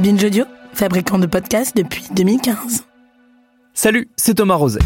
Binge 0.00 0.24
Audio, 0.24 0.46
fabricant 0.72 1.18
de 1.18 1.26
podcasts 1.26 1.76
depuis 1.76 2.06
2015. 2.16 2.86
Salut, 3.74 4.08
c'est 4.16 4.32
Thomas 4.32 4.54
Rozek. 4.54 4.82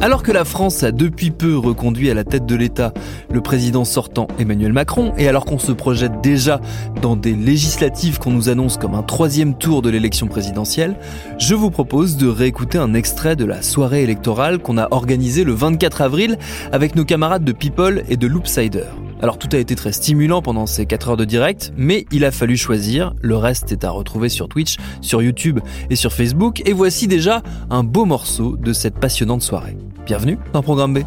Alors 0.00 0.22
que 0.22 0.30
la 0.30 0.44
France 0.44 0.84
a 0.84 0.92
depuis 0.92 1.32
peu 1.32 1.58
reconduit 1.58 2.10
à 2.10 2.14
la 2.14 2.22
tête 2.22 2.46
de 2.46 2.54
l'État 2.54 2.94
le 3.32 3.40
président 3.40 3.84
sortant 3.84 4.28
Emmanuel 4.38 4.72
Macron, 4.72 5.12
et 5.18 5.26
alors 5.26 5.44
qu'on 5.44 5.58
se 5.58 5.72
projette 5.72 6.20
déjà 6.22 6.60
dans 7.02 7.16
des 7.16 7.34
législatives 7.34 8.20
qu'on 8.20 8.30
nous 8.30 8.50
annonce 8.50 8.76
comme 8.76 8.94
un 8.94 9.02
troisième 9.02 9.58
tour 9.58 9.82
de 9.82 9.90
l'élection 9.90 10.28
présidentielle, 10.28 10.96
je 11.38 11.56
vous 11.56 11.72
propose 11.72 12.16
de 12.16 12.28
réécouter 12.28 12.78
un 12.78 12.94
extrait 12.94 13.34
de 13.34 13.44
la 13.44 13.62
soirée 13.62 14.04
électorale 14.04 14.60
qu'on 14.60 14.78
a 14.78 14.86
organisée 14.92 15.42
le 15.42 15.54
24 15.54 16.02
avril 16.02 16.38
avec 16.70 16.94
nos 16.94 17.04
camarades 17.04 17.44
de 17.44 17.52
People 17.52 18.04
et 18.08 18.16
de 18.16 18.28
Loopsider. 18.28 18.86
Alors 19.22 19.38
tout 19.38 19.48
a 19.52 19.58
été 19.58 19.74
très 19.74 19.92
stimulant 19.92 20.40
pendant 20.40 20.66
ces 20.66 20.86
4 20.86 21.10
heures 21.10 21.16
de 21.16 21.24
direct, 21.24 21.72
mais 21.76 22.06
il 22.10 22.24
a 22.24 22.30
fallu 22.30 22.56
choisir. 22.56 23.14
Le 23.20 23.36
reste 23.36 23.70
est 23.70 23.84
à 23.84 23.90
retrouver 23.90 24.30
sur 24.30 24.48
Twitch, 24.48 24.76
sur 25.02 25.22
YouTube 25.22 25.60
et 25.90 25.96
sur 25.96 26.12
Facebook. 26.12 26.62
Et 26.66 26.72
voici 26.72 27.06
déjà 27.06 27.42
un 27.68 27.84
beau 27.84 28.06
morceau 28.06 28.56
de 28.56 28.72
cette 28.72 28.98
passionnante 28.98 29.42
soirée. 29.42 29.76
Bienvenue 30.06 30.38
dans 30.52 30.62
Programme 30.62 30.94
B. 30.94 30.98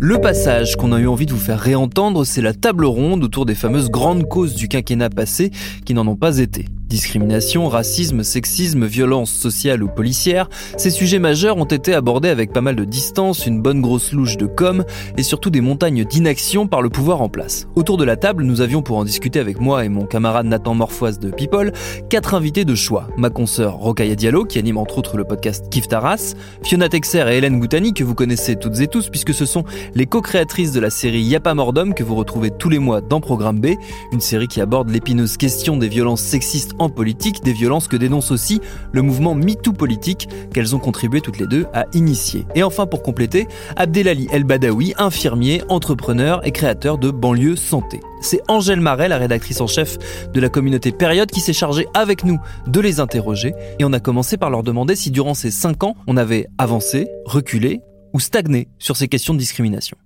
Le 0.00 0.20
passage 0.20 0.76
qu'on 0.76 0.92
a 0.92 1.00
eu 1.00 1.08
envie 1.08 1.26
de 1.26 1.32
vous 1.32 1.40
faire 1.40 1.58
réentendre, 1.58 2.24
c'est 2.24 2.40
la 2.40 2.54
table 2.54 2.84
ronde 2.84 3.24
autour 3.24 3.46
des 3.46 3.56
fameuses 3.56 3.90
grandes 3.90 4.28
causes 4.28 4.54
du 4.54 4.68
quinquennat 4.68 5.10
passé 5.10 5.50
qui 5.84 5.92
n'en 5.92 6.06
ont 6.06 6.14
pas 6.14 6.38
été. 6.38 6.66
Discrimination, 6.88 7.68
racisme, 7.68 8.22
sexisme, 8.22 8.86
violence 8.86 9.30
sociale 9.30 9.82
ou 9.82 9.88
policière, 9.88 10.48
ces 10.78 10.88
sujets 10.88 11.18
majeurs 11.18 11.58
ont 11.58 11.66
été 11.66 11.92
abordés 11.92 12.30
avec 12.30 12.50
pas 12.50 12.62
mal 12.62 12.76
de 12.76 12.84
distance, 12.84 13.46
une 13.46 13.60
bonne 13.60 13.82
grosse 13.82 14.12
louche 14.12 14.38
de 14.38 14.46
com 14.46 14.84
et 15.18 15.22
surtout 15.22 15.50
des 15.50 15.60
montagnes 15.60 16.06
d'inaction 16.06 16.66
par 16.66 16.80
le 16.80 16.88
pouvoir 16.88 17.20
en 17.20 17.28
place. 17.28 17.68
Autour 17.74 17.98
de 17.98 18.04
la 18.04 18.16
table, 18.16 18.42
nous 18.42 18.62
avions 18.62 18.80
pour 18.80 18.96
en 18.96 19.04
discuter 19.04 19.38
avec 19.38 19.60
moi 19.60 19.84
et 19.84 19.90
mon 19.90 20.06
camarade 20.06 20.46
Nathan 20.46 20.74
Morfoise 20.74 21.18
de 21.18 21.30
People, 21.30 21.72
quatre 22.08 22.32
invités 22.32 22.64
de 22.64 22.74
choix. 22.74 23.08
Ma 23.18 23.28
consoeur 23.28 23.74
Rokaya 23.74 24.14
Diallo, 24.14 24.46
qui 24.46 24.58
anime 24.58 24.78
entre 24.78 24.96
autres 24.96 25.18
le 25.18 25.24
podcast 25.24 25.68
Kif 25.68 25.88
Taras, 25.88 26.36
Fiona 26.62 26.88
Texer 26.88 27.28
et 27.28 27.36
Hélène 27.36 27.60
Goutani, 27.60 27.92
que 27.92 28.02
vous 28.02 28.14
connaissez 28.14 28.56
toutes 28.56 28.80
et 28.80 28.86
tous 28.86 29.10
puisque 29.10 29.34
ce 29.34 29.44
sont 29.44 29.64
les 29.94 30.06
co-créatrices 30.06 30.72
de 30.72 30.80
la 30.80 30.88
série 30.88 31.20
Yapa 31.20 31.52
Mordom 31.52 31.92
que 31.92 32.02
vous 32.02 32.14
retrouvez 32.14 32.50
tous 32.50 32.70
les 32.70 32.78
mois 32.78 33.02
dans 33.02 33.20
Programme 33.20 33.60
B, 33.60 33.72
une 34.10 34.22
série 34.22 34.48
qui 34.48 34.62
aborde 34.62 34.88
l'épineuse 34.88 35.36
question 35.36 35.76
des 35.76 35.88
violences 35.88 36.22
sexistes 36.22 36.76
en 36.78 36.88
politique, 36.88 37.42
des 37.42 37.52
violences 37.52 37.88
que 37.88 37.96
dénonce 37.96 38.30
aussi 38.30 38.60
le 38.92 39.02
mouvement 39.02 39.34
MeToo 39.34 39.72
politique 39.72 40.28
qu'elles 40.52 40.74
ont 40.74 40.78
contribué 40.78 41.20
toutes 41.20 41.38
les 41.38 41.46
deux 41.46 41.66
à 41.72 41.86
initier. 41.92 42.46
Et 42.54 42.62
enfin 42.62 42.86
pour 42.86 43.02
compléter, 43.02 43.46
Abdelali 43.76 44.28
El 44.32 44.44
Badawi, 44.44 44.94
infirmier, 44.98 45.62
entrepreneur 45.68 46.46
et 46.46 46.50
créateur 46.50 46.98
de 46.98 47.10
Banlieue 47.10 47.56
Santé. 47.56 48.00
C'est 48.20 48.40
Angèle 48.48 48.80
Marais, 48.80 49.08
la 49.08 49.18
rédactrice 49.18 49.60
en 49.60 49.66
chef 49.66 49.98
de 50.32 50.40
la 50.40 50.48
communauté 50.48 50.92
Période, 50.92 51.30
qui 51.30 51.40
s'est 51.40 51.52
chargée 51.52 51.86
avec 51.94 52.24
nous 52.24 52.38
de 52.66 52.80
les 52.80 53.00
interroger. 53.00 53.54
Et 53.78 53.84
on 53.84 53.92
a 53.92 54.00
commencé 54.00 54.36
par 54.36 54.50
leur 54.50 54.62
demander 54.62 54.96
si 54.96 55.10
durant 55.10 55.34
ces 55.34 55.50
cinq 55.50 55.84
ans, 55.84 55.94
on 56.06 56.16
avait 56.16 56.48
avancé, 56.58 57.08
reculé 57.24 57.80
ou 58.12 58.20
stagné 58.20 58.68
sur 58.78 58.96
ces 58.96 59.08
questions 59.08 59.34
de 59.34 59.38
discrimination. 59.38 59.96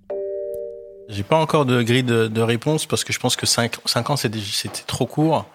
J'ai 1.09 1.23
pas 1.23 1.37
encore 1.37 1.65
de 1.65 1.81
grille 1.81 2.03
de, 2.03 2.27
de, 2.27 2.41
réponse 2.41 2.85
parce 2.85 3.03
que 3.03 3.11
je 3.11 3.19
pense 3.19 3.35
que 3.35 3.45
5, 3.45 4.09
ans 4.09 4.15
c'était 4.15 4.39
trop 4.87 5.05
court. 5.05 5.45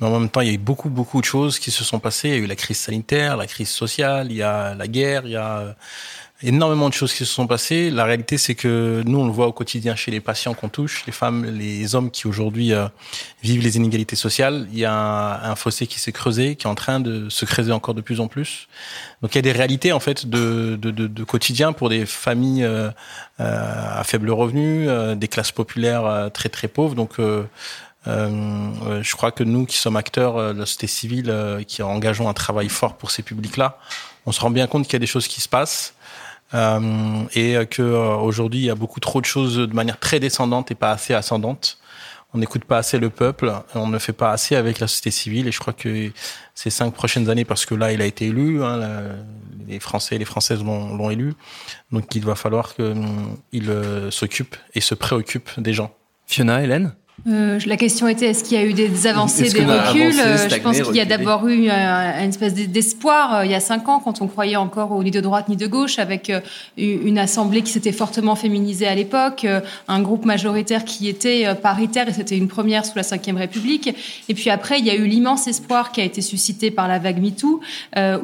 Mais 0.00 0.06
en 0.06 0.20
même 0.20 0.28
temps, 0.28 0.40
il 0.42 0.48
y 0.48 0.50
a 0.50 0.54
eu 0.54 0.58
beaucoup, 0.58 0.90
beaucoup 0.90 1.20
de 1.20 1.26
choses 1.26 1.58
qui 1.58 1.70
se 1.70 1.84
sont 1.84 1.98
passées. 1.98 2.28
Il 2.28 2.34
y 2.34 2.38
a 2.38 2.40
eu 2.40 2.46
la 2.46 2.56
crise 2.56 2.78
sanitaire, 2.78 3.36
la 3.36 3.46
crise 3.46 3.70
sociale, 3.70 4.28
il 4.30 4.36
y 4.36 4.42
a 4.42 4.74
la 4.74 4.88
guerre, 4.88 5.22
il 5.24 5.32
y 5.32 5.36
a 5.36 5.74
énormément 6.42 6.88
de 6.88 6.94
choses 6.94 7.12
qui 7.12 7.18
se 7.20 7.32
sont 7.32 7.46
passées. 7.46 7.90
La 7.90 8.04
réalité, 8.04 8.36
c'est 8.36 8.54
que 8.54 9.02
nous, 9.06 9.18
on 9.18 9.26
le 9.26 9.32
voit 9.32 9.46
au 9.46 9.52
quotidien 9.52 9.96
chez 9.96 10.10
les 10.10 10.20
patients 10.20 10.52
qu'on 10.52 10.68
touche, 10.68 11.04
les 11.06 11.12
femmes, 11.12 11.44
les 11.46 11.94
hommes 11.94 12.10
qui 12.10 12.26
aujourd'hui 12.26 12.74
euh, 12.74 12.88
vivent 13.42 13.62
les 13.62 13.76
inégalités 13.76 14.16
sociales. 14.16 14.68
Il 14.70 14.78
y 14.78 14.84
a 14.84 15.50
un, 15.50 15.54
fossé 15.56 15.86
qui 15.86 15.98
s'est 15.98 16.12
creusé, 16.12 16.56
qui 16.56 16.66
est 16.66 16.70
en 16.70 16.74
train 16.74 17.00
de 17.00 17.30
se 17.30 17.46
creuser 17.46 17.72
encore 17.72 17.94
de 17.94 18.02
plus 18.02 18.20
en 18.20 18.28
plus. 18.28 18.68
Donc 19.22 19.34
il 19.34 19.36
y 19.36 19.38
a 19.38 19.42
des 19.42 19.52
réalités 19.52 19.92
en 19.92 20.00
fait 20.00 20.26
de, 20.26 20.78
de, 20.80 20.90
de, 20.90 21.06
de 21.06 21.24
quotidien 21.24 21.72
pour 21.72 21.88
des 21.88 22.04
familles 22.04 22.64
euh, 22.64 22.90
euh, 23.40 24.00
à 24.00 24.04
faible 24.04 24.30
revenu, 24.30 24.88
euh, 24.88 25.14
des 25.14 25.28
classes 25.28 25.52
populaires 25.52 26.04
euh, 26.04 26.28
très 26.28 26.50
très 26.50 26.68
pauvres. 26.68 26.94
Donc 26.94 27.18
euh, 27.18 27.44
je 28.06 29.16
crois 29.16 29.32
que 29.32 29.44
nous 29.44 29.66
qui 29.66 29.76
sommes 29.76 29.96
acteurs 29.96 30.54
de 30.54 30.58
la 30.58 30.66
société 30.66 30.86
civile, 30.86 31.64
qui 31.66 31.82
engageons 31.82 32.28
un 32.28 32.34
travail 32.34 32.68
fort 32.68 32.96
pour 32.96 33.10
ces 33.10 33.22
publics-là, 33.22 33.78
on 34.26 34.32
se 34.32 34.40
rend 34.40 34.50
bien 34.50 34.66
compte 34.66 34.84
qu'il 34.84 34.94
y 34.94 34.96
a 34.96 35.00
des 35.00 35.06
choses 35.06 35.28
qui 35.28 35.40
se 35.40 35.48
passent. 35.48 35.94
Euh, 36.54 37.24
et 37.34 37.66
que 37.66 37.82
aujourd'hui 37.82 38.60
il 38.60 38.64
y 38.66 38.70
a 38.70 38.76
beaucoup 38.76 39.00
trop 39.00 39.20
de 39.20 39.26
choses 39.26 39.56
de 39.56 39.74
manière 39.74 39.98
très 39.98 40.20
descendante 40.20 40.70
et 40.70 40.74
pas 40.74 40.92
assez 40.92 41.12
ascendante. 41.12 41.78
On 42.34 42.38
n'écoute 42.38 42.64
pas 42.64 42.78
assez 42.78 42.98
le 42.98 43.08
peuple, 43.08 43.52
on 43.74 43.88
ne 43.88 43.98
fait 43.98 44.12
pas 44.12 44.30
assez 44.30 44.56
avec 44.56 44.78
la 44.78 44.86
société 44.88 45.10
civile. 45.10 45.48
Et 45.48 45.52
je 45.52 45.58
crois 45.58 45.72
que 45.72 46.12
ces 46.54 46.70
cinq 46.70 46.92
prochaines 46.92 47.30
années, 47.30 47.44
parce 47.44 47.66
que 47.66 47.74
là 47.74 47.92
il 47.92 48.02
a 48.02 48.04
été 48.04 48.26
élu, 48.26 48.62
hein, 48.62 48.80
les 49.66 49.80
Français 49.80 50.16
et 50.16 50.18
les 50.18 50.24
Françaises 50.24 50.62
l'ont 50.62 51.10
élu, 51.10 51.34
donc 51.90 52.14
il 52.14 52.24
va 52.24 52.34
falloir 52.34 52.74
qu'il 52.74 53.70
euh, 53.70 54.10
s'occupe 54.10 54.56
et 54.74 54.80
se 54.80 54.94
préoccupe 54.94 55.48
des 55.58 55.72
gens. 55.72 55.92
Fiona, 56.26 56.62
Hélène? 56.62 56.94
Euh, 57.26 57.58
la 57.66 57.76
question 57.78 58.06
était 58.08 58.26
est-ce 58.26 58.44
qu'il 58.44 58.58
y 58.58 58.60
a 58.60 58.64
eu 58.64 58.74
des 58.74 59.06
avancées, 59.06 59.50
des 59.50 59.64
reculs 59.64 60.20
avancé, 60.20 60.48
Je 60.50 60.60
pense 60.60 60.80
qu'il 60.82 60.96
y 60.96 61.00
a 61.00 61.06
d'abord 61.06 61.48
eu 61.48 61.68
euh, 61.68 62.22
une 62.22 62.28
espèce 62.28 62.52
d'espoir 62.52 63.36
euh, 63.36 63.44
il 63.46 63.50
y 63.50 63.54
a 63.54 63.60
cinq 63.60 63.88
ans, 63.88 64.00
quand 64.00 64.20
on 64.20 64.26
croyait 64.26 64.56
encore 64.56 64.92
au 64.92 65.02
ni 65.02 65.10
de 65.10 65.20
droite 65.20 65.48
ni 65.48 65.56
de 65.56 65.66
gauche, 65.66 65.98
avec 65.98 66.28
euh, 66.28 66.40
une 66.76 67.18
assemblée 67.18 67.62
qui 67.62 67.72
s'était 67.72 67.92
fortement 67.92 68.36
féminisée 68.36 68.86
à 68.86 68.94
l'époque, 68.94 69.46
un 69.88 70.02
groupe 70.02 70.26
majoritaire 70.26 70.84
qui 70.84 71.08
était 71.08 71.54
paritaire, 71.54 72.08
et 72.08 72.12
c'était 72.12 72.36
une 72.36 72.48
première 72.48 72.84
sous 72.84 72.96
la 72.96 73.02
Ve 73.02 73.36
République. 73.36 73.94
Et 74.28 74.34
puis 74.34 74.50
après, 74.50 74.78
il 74.78 74.84
y 74.84 74.90
a 74.90 74.94
eu 74.94 75.06
l'immense 75.06 75.46
espoir 75.46 75.92
qui 75.92 76.02
a 76.02 76.04
été 76.04 76.20
suscité 76.20 76.70
par 76.70 76.86
la 76.86 76.98
vague 76.98 77.20
MeToo, 77.20 77.60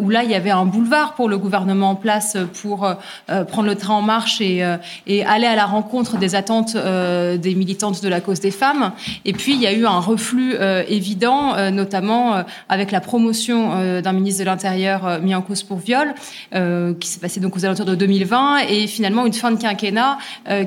où 0.00 0.10
là, 0.10 0.22
il 0.22 0.30
y 0.30 0.34
avait 0.34 0.50
un 0.50 0.66
boulevard 0.66 1.14
pour 1.14 1.28
le 1.28 1.38
gouvernement 1.38 1.90
en 1.90 1.94
place 1.94 2.36
pour 2.60 2.88
prendre 3.26 3.68
le 3.68 3.74
train 3.74 3.94
en 3.94 4.02
marche 4.02 4.40
et, 4.40 4.62
et 5.06 5.24
aller 5.24 5.46
à 5.46 5.56
la 5.56 5.66
rencontre 5.66 6.18
des 6.18 6.34
attentes 6.34 6.76
des 6.76 7.54
militantes 7.54 8.02
de 8.02 8.08
la 8.08 8.20
cause 8.20 8.40
des 8.40 8.50
femmes. 8.50 8.81
Et 9.24 9.32
puis, 9.32 9.54
il 9.54 9.60
y 9.60 9.66
a 9.66 9.72
eu 9.72 9.86
un 9.86 10.00
reflux 10.00 10.54
euh, 10.54 10.82
évident, 10.88 11.54
euh, 11.56 11.70
notamment 11.70 12.34
euh, 12.34 12.42
avec 12.68 12.90
la 12.90 13.00
promotion 13.00 14.00
d'un 14.00 14.12
ministre 14.12 14.40
de 14.40 14.46
l'Intérieur 14.46 15.20
mis 15.20 15.34
en 15.34 15.42
cause 15.42 15.62
pour 15.62 15.78
viol, 15.78 16.14
qui 16.52 17.08
s'est 17.08 17.20
passé 17.20 17.40
donc 17.40 17.56
aux 17.56 17.64
alentours 17.64 17.86
de 17.86 17.94
2020, 17.94 18.58
et 18.68 18.86
finalement 18.86 19.26
une 19.26 19.32
fin 19.32 19.50
de 19.50 19.60
quinquennat 19.60 20.18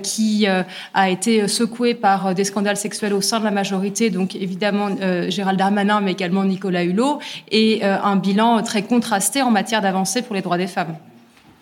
qui 0.04 0.46
a 0.48 1.10
été 1.10 1.48
secouée 1.48 1.94
par 1.94 2.34
des 2.34 2.44
scandales 2.44 2.78
sexuels 2.78 3.14
au 3.14 3.22
sein 3.22 3.40
de 3.40 3.46
la 3.46 3.52
majorité, 3.52 4.10
donc 4.10 4.36
évidemment 4.36 4.90
Gérald 5.30 5.58
Darmanin, 5.58 6.02
mais 6.02 6.12
également 6.12 6.44
Nicolas 6.44 6.84
Hulot, 6.84 7.20
et 7.52 7.84
un 7.84 8.16
bilan 8.16 8.62
très 8.64 8.84
contrasté 8.84 9.42
en 9.42 9.52
matière 9.52 9.82
d'avancée 9.82 10.22
pour 10.22 10.36
les 10.36 10.42
droits 10.42 10.58
des 10.58 10.68
femmes. 10.68 10.96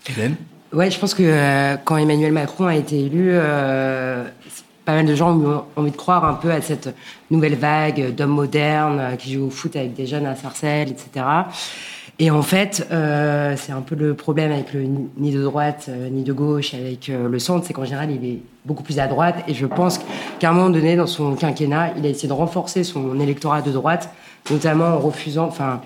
Hélène? 0.09 0.35
Ouais, 0.73 0.89
je 0.89 0.99
pense 0.99 1.13
que 1.13 1.75
quand 1.83 1.97
Emmanuel 1.97 2.31
Macron 2.31 2.65
a 2.65 2.75
été 2.75 2.99
élu, 2.99 3.29
euh, 3.31 4.25
pas 4.85 4.93
mal 4.93 5.05
de 5.05 5.15
gens 5.15 5.37
ont 5.37 5.63
envie 5.75 5.91
de 5.91 5.95
croire 5.97 6.25
un 6.25 6.33
peu 6.33 6.51
à 6.51 6.61
cette 6.61 6.93
nouvelle 7.31 7.55
vague 7.55 8.13
d'hommes 8.15 8.31
modernes 8.31 8.99
euh, 8.99 9.15
qui 9.15 9.33
jouent 9.33 9.47
au 9.47 9.49
foot 9.49 9.75
avec 9.75 9.93
des 9.93 10.05
jeunes 10.05 10.25
à 10.25 10.35
Sarcelles, 10.35 10.89
etc. 10.89 11.25
Et 12.19 12.29
en 12.29 12.41
fait, 12.41 12.87
euh, 12.91 13.55
c'est 13.57 13.71
un 13.71 13.81
peu 13.81 13.95
le 13.95 14.13
problème 14.13 14.51
avec 14.51 14.73
le 14.73 14.85
ni 15.17 15.31
de 15.31 15.41
droite 15.41 15.85
euh, 15.89 16.09
ni 16.09 16.23
de 16.23 16.33
gauche, 16.33 16.73
avec 16.73 17.07
le 17.07 17.39
centre, 17.39 17.65
c'est 17.65 17.73
qu'en 17.73 17.85
général, 17.85 18.11
il 18.11 18.23
est 18.25 18.39
beaucoup 18.65 18.83
plus 18.83 18.99
à 18.99 19.07
droite. 19.07 19.37
Et 19.47 19.53
je 19.53 19.65
pense 19.65 19.99
qu'à 20.39 20.49
un 20.49 20.53
moment 20.53 20.69
donné, 20.69 20.95
dans 20.95 21.07
son 21.07 21.35
quinquennat, 21.35 21.93
il 21.97 22.05
a 22.05 22.09
essayé 22.09 22.27
de 22.27 22.33
renforcer 22.33 22.83
son 22.83 23.19
électorat 23.19 23.61
de 23.61 23.71
droite, 23.71 24.13
notamment 24.51 24.87
en 24.87 24.99
refusant, 24.99 25.45
enfin, 25.45 25.81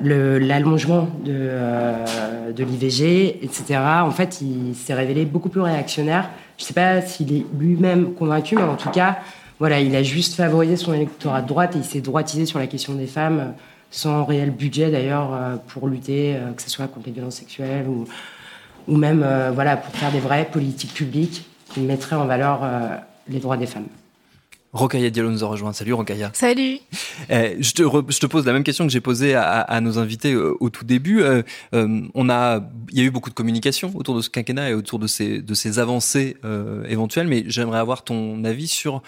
l'allongement 0.00 1.08
de, 1.24 1.50
de 2.52 2.64
l'IVG, 2.64 3.42
etc. 3.42 3.80
En 4.02 4.10
fait, 4.10 4.40
il 4.42 4.74
s'est 4.76 4.94
révélé 4.94 5.24
beaucoup 5.24 5.48
plus 5.48 5.60
réactionnaire. 5.60 6.28
Je 6.58 6.64
ne 6.64 6.66
sais 6.66 6.74
pas 6.74 7.00
s'il 7.00 7.32
est 7.32 7.46
lui-même 7.58 8.14
convaincu, 8.14 8.56
mais 8.56 8.62
en 8.62 8.76
tout 8.76 8.90
cas, 8.90 9.18
voilà, 9.58 9.80
il 9.80 9.94
a 9.96 10.02
juste 10.02 10.34
favorisé 10.34 10.76
son 10.76 10.92
électorat 10.92 11.40
de 11.40 11.48
droite 11.48 11.74
et 11.76 11.78
il 11.78 11.84
s'est 11.84 12.00
droitisé 12.00 12.46
sur 12.46 12.58
la 12.58 12.66
question 12.66 12.94
des 12.94 13.06
femmes, 13.06 13.54
sans 13.90 14.24
réel 14.24 14.50
budget 14.50 14.90
d'ailleurs 14.90 15.30
pour 15.68 15.88
lutter, 15.88 16.36
que 16.56 16.62
ce 16.62 16.68
soit 16.68 16.88
contre 16.88 17.06
les 17.06 17.12
violences 17.12 17.36
sexuelles 17.36 17.86
ou, 17.88 18.04
ou 18.86 18.96
même 18.96 19.24
voilà, 19.54 19.76
pour 19.76 19.94
faire 19.94 20.12
des 20.12 20.20
vraies 20.20 20.48
politiques 20.50 20.94
publiques 20.94 21.48
qui 21.72 21.80
mettraient 21.80 22.16
en 22.16 22.26
valeur 22.26 22.60
les 23.28 23.38
droits 23.38 23.56
des 23.56 23.66
femmes. 23.66 23.86
Rokaya 24.72 25.08
Diallo 25.10 25.30
nous 25.30 25.42
a 25.44 25.46
rejoint. 25.46 25.72
Salut 25.72 25.94
Rokaya. 25.94 26.30
Salut. 26.34 26.78
Eh, 27.30 27.56
je, 27.58 27.72
te 27.72 27.82
je 27.82 28.18
te 28.18 28.26
pose 28.26 28.44
la 28.44 28.52
même 28.52 28.64
question 28.64 28.86
que 28.86 28.92
j'ai 28.92 29.00
posée 29.00 29.34
à, 29.34 29.60
à, 29.60 29.80
nos 29.80 29.98
invités 29.98 30.34
euh, 30.34 30.54
au 30.60 30.68
tout 30.68 30.84
début. 30.84 31.22
Euh, 31.22 31.42
euh, 31.74 32.02
on 32.14 32.28
a, 32.28 32.60
il 32.90 32.98
y 32.98 33.00
a 33.00 33.04
eu 33.04 33.10
beaucoup 33.10 33.30
de 33.30 33.34
communication 33.34 33.90
autour 33.94 34.14
de 34.14 34.20
ce 34.20 34.28
quinquennat 34.28 34.70
et 34.70 34.74
autour 34.74 34.98
de 34.98 35.06
ces, 35.06 35.40
de 35.40 35.54
ces 35.54 35.78
avancées 35.78 36.36
euh, 36.44 36.84
éventuelles, 36.86 37.28
mais 37.28 37.44
j'aimerais 37.46 37.78
avoir 37.78 38.04
ton 38.04 38.44
avis 38.44 38.68
sur, 38.68 39.02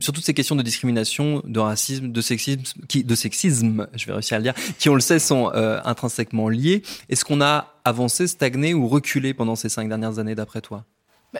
sur 0.00 0.12
toutes 0.12 0.24
ces 0.24 0.34
questions 0.34 0.56
de 0.56 0.62
discrimination, 0.62 1.42
de 1.44 1.60
racisme, 1.60 2.12
de 2.12 2.20
sexisme, 2.20 2.62
qui, 2.86 3.02
de 3.02 3.14
sexisme, 3.14 3.86
je 3.94 4.06
vais 4.06 4.12
réussir 4.12 4.36
à 4.36 4.38
le 4.38 4.44
dire, 4.44 4.54
qui 4.78 4.88
on 4.88 4.94
le 4.94 5.00
sait 5.00 5.18
sont 5.18 5.50
intrinsèquement 5.54 6.48
liés. 6.48 6.82
Est-ce 7.08 7.24
qu'on 7.24 7.40
a 7.40 7.74
avancé, 7.84 8.26
stagné 8.26 8.74
ou 8.74 8.88
reculé 8.88 9.34
pendant 9.34 9.56
ces 9.56 9.68
cinq 9.68 9.88
dernières 9.88 10.18
années 10.18 10.34
d'après 10.34 10.60
toi? 10.60 10.84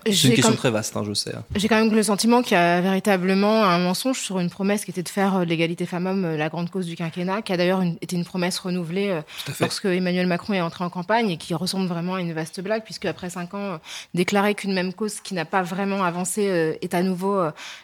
C'est 0.05 0.29
une 0.29 0.35
question 0.35 0.55
très 0.55 0.71
vaste, 0.71 0.95
hein, 0.99 1.03
je 1.07 1.15
sais. 1.15 1.35
Hein. 1.35 1.45
J'ai 1.57 1.67
quand 1.67 1.83
même 1.83 1.91
le 1.91 2.03
sentiment 2.03 2.43
qu'il 2.43 2.53
y 2.53 2.61
a 2.61 2.83
véritablement 2.83 3.65
un 3.65 3.79
mensonge 3.79 4.21
sur 4.21 4.39
une 4.39 4.51
promesse 4.51 4.85
qui 4.85 4.91
était 4.91 5.03
de 5.03 5.09
faire 5.09 5.37
euh, 5.37 5.45
l'égalité 5.47 5.87
femmes-hommes 5.87 6.27
euh, 6.27 6.37
la 6.37 6.51
grande 6.51 6.69
cause 6.69 6.85
du 6.85 6.95
quinquennat, 6.95 7.41
qui 7.41 7.55
a 7.55 7.57
d'ailleurs 7.57 7.83
été 8.03 8.15
une 8.15 8.25
promesse 8.27 8.59
renouvelée 8.59 9.09
euh, 9.09 9.23
lorsque 9.61 9.87
Emmanuel 9.87 10.27
Macron 10.27 10.53
est 10.53 10.61
entré 10.61 10.85
en 10.85 10.91
campagne 10.91 11.31
et 11.31 11.37
qui 11.39 11.55
ressemble 11.55 11.87
vraiment 11.87 12.17
à 12.17 12.21
une 12.21 12.35
vaste 12.35 12.61
blague, 12.61 12.85
puisque 12.85 13.07
après 13.07 13.31
cinq 13.31 13.55
ans, 13.55 13.79
déclarer 14.13 14.55
qu'une 14.55 14.75
même 14.75 14.93
cause 14.93 15.21
qui 15.21 15.33
n'a 15.33 15.47
pas 15.47 15.63
vraiment 15.63 16.05
avancé 16.05 16.77
est 16.83 16.95
à 16.95 17.03
nouveau 17.03 17.41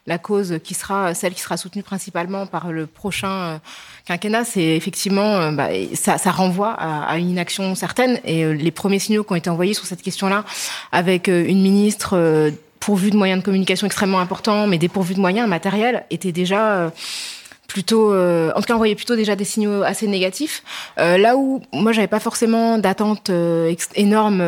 la 0.06 0.18
cause 0.18 0.58
qui 0.62 0.74
sera 0.74 1.14
celle 1.14 1.34
qui 1.34 1.40
sera 1.40 1.56
soutenue 1.56 1.82
principalement 1.82 2.46
par 2.46 2.70
le 2.70 2.86
prochain 2.86 3.60
quinquennat, 4.06 4.44
c'est 4.44 4.76
effectivement, 4.76 5.52
bah, 5.52 5.68
ça, 5.94 6.18
ça, 6.18 6.30
renvoie 6.30 6.72
à, 6.72 7.04
à, 7.04 7.18
une 7.18 7.30
inaction 7.30 7.74
certaine. 7.74 8.20
Et 8.24 8.52
les 8.52 8.70
premiers 8.70 8.98
signaux 8.98 9.24
qui 9.24 9.32
ont 9.32 9.36
été 9.36 9.50
envoyés 9.50 9.74
sur 9.74 9.86
cette 9.86 10.02
question-là, 10.02 10.44
avec 10.92 11.28
une 11.28 11.62
ministre 11.62 11.93
euh, 12.12 12.50
pourvu 12.80 13.10
de 13.10 13.16
moyens 13.16 13.40
de 13.40 13.44
communication 13.44 13.86
extrêmement 13.86 14.20
importants, 14.20 14.66
mais 14.66 14.78
dépourvu 14.78 15.14
de 15.14 15.20
moyens 15.20 15.48
matériels, 15.48 16.04
était 16.10 16.32
déjà 16.32 16.74
euh, 16.74 16.90
plutôt, 17.66 18.12
euh, 18.12 18.52
en 18.54 18.60
tout 18.60 18.66
cas, 18.66 18.74
envoyait 18.74 18.94
plutôt 18.94 19.16
déjà 19.16 19.36
des 19.36 19.44
signaux 19.44 19.82
assez 19.82 20.06
négatifs. 20.06 20.62
là 20.98 21.36
où 21.36 21.62
moi, 21.72 21.92
j'avais 21.92 22.08
pas 22.08 22.20
forcément 22.20 22.78
d'attente 22.78 23.30
énorme 23.94 24.42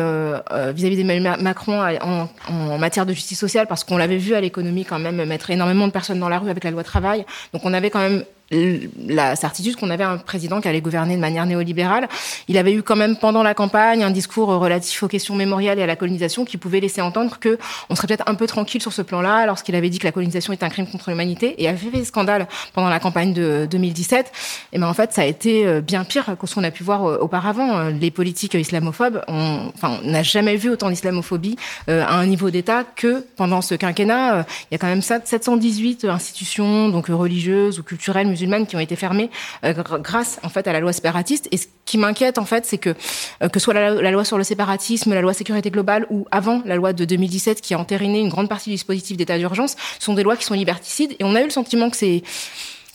vis-à-vis 0.73 0.97
d'Emmanuel 0.97 1.37
Macron 1.41 1.81
en, 2.01 2.29
en, 2.47 2.77
matière 2.77 3.05
de 3.05 3.13
justice 3.13 3.39
sociale, 3.39 3.65
parce 3.67 3.83
qu'on 3.83 3.97
l'avait 3.97 4.17
vu 4.17 4.35
à 4.35 4.41
l'économie 4.41 4.85
quand 4.85 4.99
même 4.99 5.25
mettre 5.25 5.49
énormément 5.49 5.87
de 5.87 5.91
personnes 5.91 6.19
dans 6.19 6.29
la 6.29 6.39
rue 6.39 6.49
avec 6.49 6.63
la 6.63 6.71
loi 6.71 6.83
travail. 6.83 7.25
Donc, 7.53 7.63
on 7.65 7.73
avait 7.73 7.89
quand 7.89 7.99
même 8.01 8.23
la 8.51 9.35
certitude 9.35 9.75
qu'on 9.75 9.89
avait 9.89 10.03
un 10.03 10.17
président 10.17 10.61
qui 10.61 10.67
allait 10.67 10.81
gouverner 10.81 11.15
de 11.15 11.21
manière 11.21 11.45
néolibérale. 11.45 12.07
Il 12.47 12.57
avait 12.57 12.73
eu 12.73 12.81
quand 12.81 12.95
même 12.95 13.17
pendant 13.17 13.43
la 13.43 13.53
campagne 13.53 14.03
un 14.03 14.11
discours 14.11 14.47
relatif 14.47 15.03
aux 15.03 15.07
questions 15.07 15.35
mémoriales 15.35 15.79
et 15.79 15.83
à 15.83 15.85
la 15.85 15.95
colonisation 15.95 16.45
qui 16.45 16.57
pouvait 16.57 16.79
laisser 16.79 17.01
entendre 17.01 17.39
que 17.39 17.57
on 17.89 17.95
serait 17.95 18.07
peut-être 18.07 18.27
un 18.27 18.35
peu 18.35 18.47
tranquille 18.47 18.81
sur 18.81 18.93
ce 18.93 19.01
plan-là 19.01 19.45
lorsqu'il 19.45 19.75
avait 19.75 19.89
dit 19.89 19.99
que 19.99 20.05
la 20.05 20.11
colonisation 20.11 20.53
est 20.53 20.63
un 20.63 20.69
crime 20.69 20.87
contre 20.87 21.09
l'humanité 21.09 21.61
et 21.61 21.67
avait 21.67 21.77
fait 21.77 22.05
scandale 22.05 22.47
pendant 22.73 22.89
la 22.89 22.99
campagne 22.99 23.33
de 23.33 23.67
2017. 23.69 24.31
Et 24.73 24.79
ben 24.79 24.87
en 24.87 24.93
fait 24.93 25.13
ça 25.13 25.23
a 25.23 25.25
été 25.25 25.65
euh, 25.65 25.81
bien 25.81 26.03
pire 26.03 26.35
que 26.39 26.47
ce 26.47 26.55
qu'on 26.55 26.63
a 26.63 26.71
pu 26.71 26.83
voir 26.83 27.05
euh, 27.05 27.17
auparavant. 27.19 27.77
Euh, 27.77 27.91
les 27.91 28.11
politiques 28.11 28.53
islamophobes, 28.53 29.21
on 29.27 29.71
n'a 30.03 30.23
jamais 30.23 30.55
vu 30.55 30.69
autant 30.69 30.89
d'islamophobie 30.89 31.55
à 31.87 32.15
un 32.15 32.25
niveau 32.25 32.49
d'État 32.49 32.83
que 32.83 33.25
pendant 33.35 33.61
ce 33.61 33.75
quinquennat. 33.75 34.45
il 34.69 34.73
y 34.73 34.75
a 34.75 34.77
quand 34.77 34.87
même 34.87 35.01
718 35.01 36.05
institutions 36.05 36.89
donc 36.89 37.07
religieuses 37.07 37.79
ou 37.79 37.83
culturelles 37.83 38.27
musulmanes 38.37 38.67
qui 38.67 38.75
ont 38.75 38.79
été 38.79 38.95
fermées 38.95 39.29
euh, 39.65 39.73
grâce 39.73 40.39
en 40.43 40.49
fait 40.49 40.67
à 40.67 40.73
la 40.73 40.79
loi 40.79 40.93
séparatiste. 40.93 41.47
Et 41.51 41.57
ce 41.57 41.67
qui 41.85 41.97
m'inquiète 41.97 42.37
en 42.37 42.45
fait, 42.45 42.65
c'est 42.65 42.77
que 42.77 42.93
euh, 43.41 43.49
que 43.49 43.59
soit 43.59 43.73
la, 43.73 44.11
loi 44.11 44.23
sur 44.23 44.37
le 44.37 44.43
séparatisme, 44.43 45.13
la 45.13 45.21
loi 45.21 45.33
sécurité 45.33 45.71
globale 45.71 46.05
ou 46.09 46.27
avant 46.31 46.61
la 46.65 46.75
loi 46.75 46.93
de 46.93 47.05
2017 47.05 47.61
qui 47.61 47.73
a 47.73 47.79
entériné 47.79 48.19
une 48.19 48.29
grande 48.29 48.49
partie 48.49 48.69
du 48.69 48.75
dispositif 48.75 49.17
d'état 49.17 49.37
d'urgence, 49.37 49.75
sont 49.99 50.13
des 50.13 50.23
lois 50.23 50.37
qui 50.37 50.45
sont 50.45 50.53
liberticides. 50.53 51.15
Et 51.19 51.23
on 51.23 51.35
a 51.35 51.41
eu 51.41 51.45
le 51.45 51.49
sentiment 51.49 51.89
que 51.89 51.97
c'est 51.97 52.23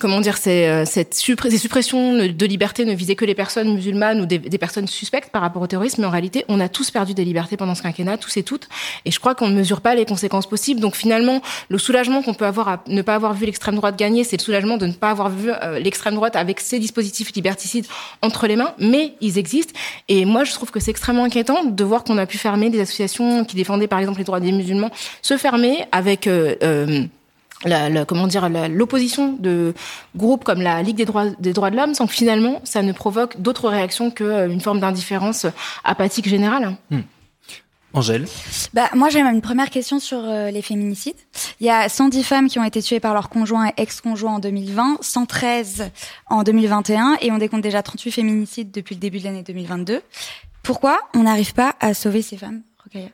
comment 0.02 0.20
dire, 0.20 0.37
euh, 0.49 0.84
ces 0.84 1.06
suppressions 1.12 2.16
de 2.16 2.46
liberté 2.46 2.84
ne 2.84 2.93
visaient 2.93 3.14
que 3.14 3.25
les 3.25 3.37
personnes 3.37 3.72
musulmanes 3.72 4.20
ou 4.20 4.26
des, 4.26 4.58
personnes 4.58 4.88
suspectes 4.88 5.31
par 5.31 5.43
rapport 5.43 5.62
au 5.62 5.69
terrorisme, 5.69 6.00
mais 6.00 6.08
en 6.08 6.10
réalité, 6.10 6.44
on 6.49 6.58
a 6.58 6.69
tous 6.69 6.90
perdu 6.90 7.14
des 7.14 7.25
libertés 7.25 7.56
pendant 7.56 7.76
ce 7.76 7.82
quinquennat, 7.82 8.19
tous 8.19 8.37
et 8.37 8.43
toutes, 8.43 8.69
et 9.04 9.12
je 9.12 9.20
crois 9.20 9.37
qu'on 9.37 9.49
ne 9.49 9.54
mesure 9.54 9.81
pas 9.81 9.94
les 9.94 10.04
conséquences 10.04 10.49
possibles. 10.49 10.81
Donc 10.81 10.96
finalement, 10.96 11.40
le 11.69 11.78
soulagement 11.78 12.22
qu'on 12.22 12.34
peut 12.34 12.46
avoir 12.46 12.69
à 12.69 12.82
ne 12.88 13.00
pas 13.00 13.14
avoir 13.14 13.32
vu 13.32 13.46
l'extrême 13.46 13.76
droite 13.76 13.96
gagner, 13.96 14.25
c'est 14.25 14.37
le 14.37 14.43
soulagement 14.43 14.76
de 14.76 14.87
ne 14.87 14.93
pas 14.93 15.10
avoir 15.10 15.31
vu 15.31 15.50
euh, 15.50 15.78
l'extrême 15.78 16.16
droite 16.16 16.34
avec 16.34 16.58
ses 16.58 16.81
dispositifs 16.81 17.32
liberticides 17.32 17.87
entre 18.22 18.48
les 18.48 18.56
mains, 18.56 18.75
mais 18.78 19.14
ils 19.20 19.38
existent. 19.38 19.72
Et 20.08 20.25
moi, 20.25 20.43
je 20.43 20.52
trouve 20.52 20.72
que 20.72 20.81
c'est 20.81 20.90
extrêmement 20.90 21.25
inquiétant 21.25 21.62
de 21.64 21.84
voir 21.84 22.02
qu'on 22.02 22.19
a 22.19 22.26
pu 22.26 22.38
fermer 22.38 22.70
des 22.70 22.81
associations 22.81 23.44
qui 23.44 23.55
défendaient 23.55 23.87
par 23.87 24.00
exemple 24.00 24.19
les 24.19 24.25
droits 24.25 24.40
des 24.40 24.50
musulmans, 24.50 24.90
se 25.22 25.37
fermer 25.37 25.84
avec 25.93 26.26
euh, 26.26 27.06
la, 27.64 28.05
comment 28.05 28.26
dire 28.26 28.49
l'opposition 28.69 29.37
de 29.38 29.75
groupes 30.17 30.44
comme 30.44 30.61
la 30.61 30.82
Ligue 30.82 30.97
des 30.97 31.05
droits 31.05 31.31
des 31.38 31.53
droits 31.53 31.70
de 31.70 31.76
l'homme 31.76 31.94
sans 31.94 32.06
que 32.06 32.12
finalement 32.12 32.61
ça 32.64 32.82
ne 32.82 32.93
provoque 32.93 33.41
d'autres 33.41 33.69
réactions 33.69 34.11
qu'une 34.11 34.26
euh, 34.26 34.59
forme 34.61 34.81
d'indifférence 34.81 35.47
apathique 35.85 36.29
générale. 36.29 36.76
Hmm. 36.91 37.00
Angèle 37.94 38.26
bah, 38.73 38.88
Moi, 38.94 39.11
j'ai 39.11 39.20
une 39.20 39.43
première 39.43 39.70
question 39.70 39.99
sur 40.00 40.19
euh, 40.25 40.50
les 40.50 40.62
féminicides. 40.62 41.17
Il 41.61 41.67
y 41.67 41.70
a 41.70 41.88
110 41.88 42.25
femmes 42.25 42.49
qui 42.49 42.59
ont 42.59 42.64
été 42.64 42.81
tuées 42.82 43.00
par 43.00 43.12
leur 43.12 43.29
conjoint 43.29 43.69
et 43.69 43.73
ex-conjoint 43.76 44.37
en 44.37 44.38
2020, 44.38 44.99
113 45.03 45.91
en 46.29 46.43
2021, 46.43 47.19
et 47.20 47.31
on 47.31 47.38
décompte 47.38 47.62
déjà 47.62 47.82
38 47.82 48.12
féminicides 48.12 48.70
depuis 48.70 48.94
le 48.94 49.00
début 49.00 49.19
de 49.19 49.25
l'année 49.25 49.43
2022. 49.43 50.00
Pourquoi 50.62 51.00
on 51.15 51.25
n'arrive 51.25 51.55
pas 51.55 51.75
à 51.81 51.93
sauver 51.93 52.23
ces 52.23 52.37
femmes, 52.37 52.62
Rokaya? 52.82 53.11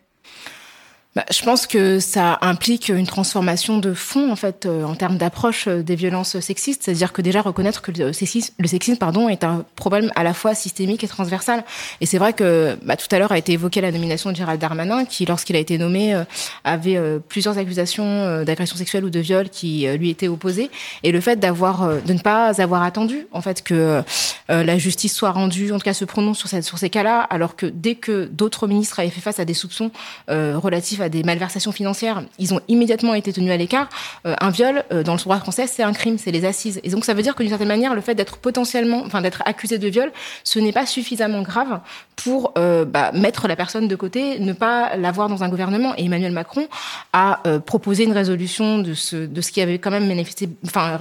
Bah, 1.18 1.24
je 1.32 1.42
pense 1.42 1.66
que 1.66 1.98
ça 1.98 2.38
implique 2.42 2.90
une 2.90 3.04
transformation 3.04 3.78
de 3.78 3.92
fond 3.92 4.30
en 4.30 4.36
fait 4.36 4.66
euh, 4.66 4.84
en 4.84 4.94
termes 4.94 5.16
d'approche 5.16 5.66
euh, 5.66 5.82
des 5.82 5.96
violences 5.96 6.38
sexistes, 6.38 6.84
c'est-à-dire 6.84 7.12
que 7.12 7.22
déjà 7.22 7.40
reconnaître 7.42 7.82
que 7.82 7.90
le 7.90 8.12
sexisme, 8.12 8.96
pardon, 9.00 9.28
est 9.28 9.42
un 9.42 9.64
problème 9.74 10.12
à 10.14 10.22
la 10.22 10.32
fois 10.32 10.54
systémique 10.54 11.02
et 11.02 11.08
transversal. 11.08 11.64
Et 12.00 12.06
c'est 12.06 12.18
vrai 12.18 12.34
que 12.34 12.78
bah, 12.84 12.96
tout 12.96 13.08
à 13.10 13.18
l'heure 13.18 13.32
a 13.32 13.38
été 13.38 13.50
évoquée 13.50 13.80
la 13.80 13.90
nomination 13.90 14.30
de 14.30 14.36
Gérald 14.36 14.60
Darmanin, 14.60 15.06
qui 15.06 15.26
lorsqu'il 15.26 15.56
a 15.56 15.58
été 15.58 15.76
nommé 15.76 16.14
euh, 16.14 16.22
avait 16.62 17.00
plusieurs 17.28 17.58
accusations 17.58 18.44
d'agression 18.44 18.76
sexuelle 18.76 19.04
ou 19.04 19.10
de 19.10 19.18
viol 19.18 19.48
qui 19.48 19.88
lui 19.98 20.10
étaient 20.10 20.28
opposées, 20.28 20.70
et 21.02 21.10
le 21.10 21.20
fait 21.20 21.40
d'avoir 21.40 21.88
de 22.00 22.12
ne 22.12 22.18
pas 22.20 22.60
avoir 22.60 22.84
attendu 22.84 23.26
en 23.32 23.40
fait 23.40 23.64
que 23.64 24.02
la 24.48 24.78
justice 24.78 25.14
soit 25.14 25.32
rendue, 25.32 25.72
en 25.72 25.78
tout 25.78 25.84
cas 25.84 25.94
se 25.94 26.04
prononce 26.04 26.38
sur, 26.38 26.48
cette, 26.48 26.64
sur 26.64 26.78
ces 26.78 26.90
cas-là, 26.90 27.20
alors 27.22 27.56
que 27.56 27.66
dès 27.66 27.94
que 27.94 28.26
d'autres 28.26 28.66
ministres 28.66 29.00
avaient 29.00 29.10
fait 29.10 29.20
face 29.20 29.40
à 29.40 29.44
des 29.44 29.54
soupçons 29.54 29.90
relatifs 30.28 31.00
à 31.00 31.07
des 31.08 31.22
malversations 31.22 31.72
financières, 31.72 32.22
ils 32.38 32.54
ont 32.54 32.60
immédiatement 32.68 33.14
été 33.14 33.32
tenus 33.32 33.52
à 33.52 33.56
l'écart. 33.56 33.88
Euh, 34.26 34.34
un 34.40 34.50
viol, 34.50 34.84
euh, 34.92 35.02
dans 35.02 35.14
le 35.14 35.18
droit 35.18 35.38
français, 35.38 35.66
c'est 35.66 35.82
un 35.82 35.92
crime, 35.92 36.18
c'est 36.18 36.30
les 36.30 36.44
assises. 36.44 36.80
Et 36.84 36.90
donc 36.90 37.04
ça 37.04 37.14
veut 37.14 37.22
dire 37.22 37.34
que 37.34 37.42
d'une 37.42 37.50
certaine 37.50 37.68
manière, 37.68 37.94
le 37.94 38.00
fait 38.00 38.14
d'être 38.14 38.38
potentiellement, 38.38 39.02
enfin 39.04 39.22
d'être 39.22 39.42
accusé 39.46 39.78
de 39.78 39.88
viol, 39.88 40.12
ce 40.44 40.58
n'est 40.58 40.72
pas 40.72 40.86
suffisamment 40.86 41.42
grave 41.42 41.80
pour 42.16 42.52
euh, 42.58 42.84
bah, 42.84 43.12
mettre 43.12 43.48
la 43.48 43.56
personne 43.56 43.88
de 43.88 43.96
côté, 43.96 44.38
ne 44.38 44.52
pas 44.52 44.96
l'avoir 44.96 45.28
dans 45.28 45.44
un 45.44 45.48
gouvernement. 45.48 45.94
Et 45.96 46.04
Emmanuel 46.04 46.32
Macron 46.32 46.66
a 47.12 47.40
proposé 47.64 48.04
une 48.04 48.12
résolution 48.12 48.78
de 48.78 48.94
ce, 48.94 49.16
de 49.16 49.40
ce 49.40 49.52
qui 49.52 49.60
avait 49.60 49.78
quand 49.78 49.90
même 49.90 50.06
manifesté, 50.06 50.48
enfin 50.66 50.98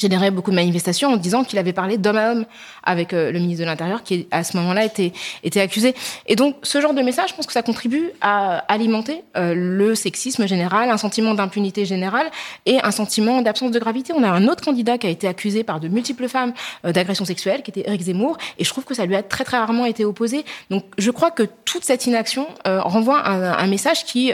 généré 0.00 0.30
beaucoup 0.30 0.50
de 0.50 0.56
manifestations 0.56 1.12
en 1.12 1.16
disant 1.16 1.44
qu'il 1.44 1.58
avait 1.58 1.72
parlé 1.72 1.98
d'homme 1.98 2.16
à 2.16 2.32
homme 2.32 2.46
avec 2.82 3.12
euh, 3.12 3.30
le 3.30 3.38
ministre 3.38 3.60
de 3.60 3.66
l'Intérieur 3.66 4.02
qui 4.02 4.26
à 4.30 4.42
ce 4.44 4.56
moment-là 4.56 4.86
était 4.86 5.60
accusé. 5.60 5.94
Et 6.26 6.36
donc 6.36 6.56
ce 6.62 6.80
genre 6.80 6.94
de 6.94 7.02
message, 7.02 7.30
je 7.30 7.34
pense 7.34 7.46
que 7.46 7.52
ça 7.52 7.62
contribue 7.62 8.10
à 8.20 8.58
alimenter 8.72 9.22
euh, 9.36 9.54
le 9.54 9.94
sexisme 9.94 10.46
général, 10.46 10.90
un 10.90 10.96
sentiment 10.96 11.34
d'impunité 11.34 11.84
générale 11.84 12.30
et 12.66 12.78
un 12.82 12.90
sentiment 12.90 13.42
d'absence 13.42 13.70
de 13.70 13.78
gravité. 13.78 14.12
On 14.16 14.22
a 14.22 14.28
un 14.28 14.48
autre 14.48 14.64
candidat 14.64 14.98
qui 14.98 15.06
a 15.06 15.10
été 15.10 15.28
accusé 15.28 15.62
par 15.62 15.80
de 15.80 15.88
multiples 15.88 16.28
femmes 16.28 16.52
euh, 16.84 16.92
d'agression 16.92 17.24
sexuelle, 17.24 17.62
qui 17.62 17.70
était 17.70 17.84
Eric 17.86 18.02
Zemmour, 18.02 18.38
et 18.58 18.64
je 18.64 18.70
trouve 18.70 18.84
que 18.84 18.94
ça 18.94 19.04
lui 19.06 19.16
a 19.16 19.22
très 19.22 19.44
très 19.44 19.58
rarement 19.58 19.84
été 19.84 20.04
opposé. 20.04 20.44
Donc 20.70 20.84
je 20.98 21.10
crois 21.10 21.30
que 21.30 21.42
toute 21.64 21.84
cette 21.84 22.06
inaction 22.06 22.46
renvoie 22.64 23.28
un, 23.28 23.52
un, 23.52 23.66
message 23.66 24.04
qui 24.04 24.32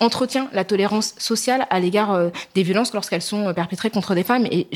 entretient 0.00 0.48
la 0.52 0.64
tolérance 0.64 1.14
sociale 1.18 1.66
à 1.70 1.78
l'égard 1.80 2.30
des 2.54 2.62
violences 2.62 2.92
lorsqu'elles 2.92 3.22
sont 3.22 3.52
perpétrées 3.54 3.90
contre 3.90 4.14
des 4.14 4.24
femmes. 4.24 4.46
Et 4.50 4.66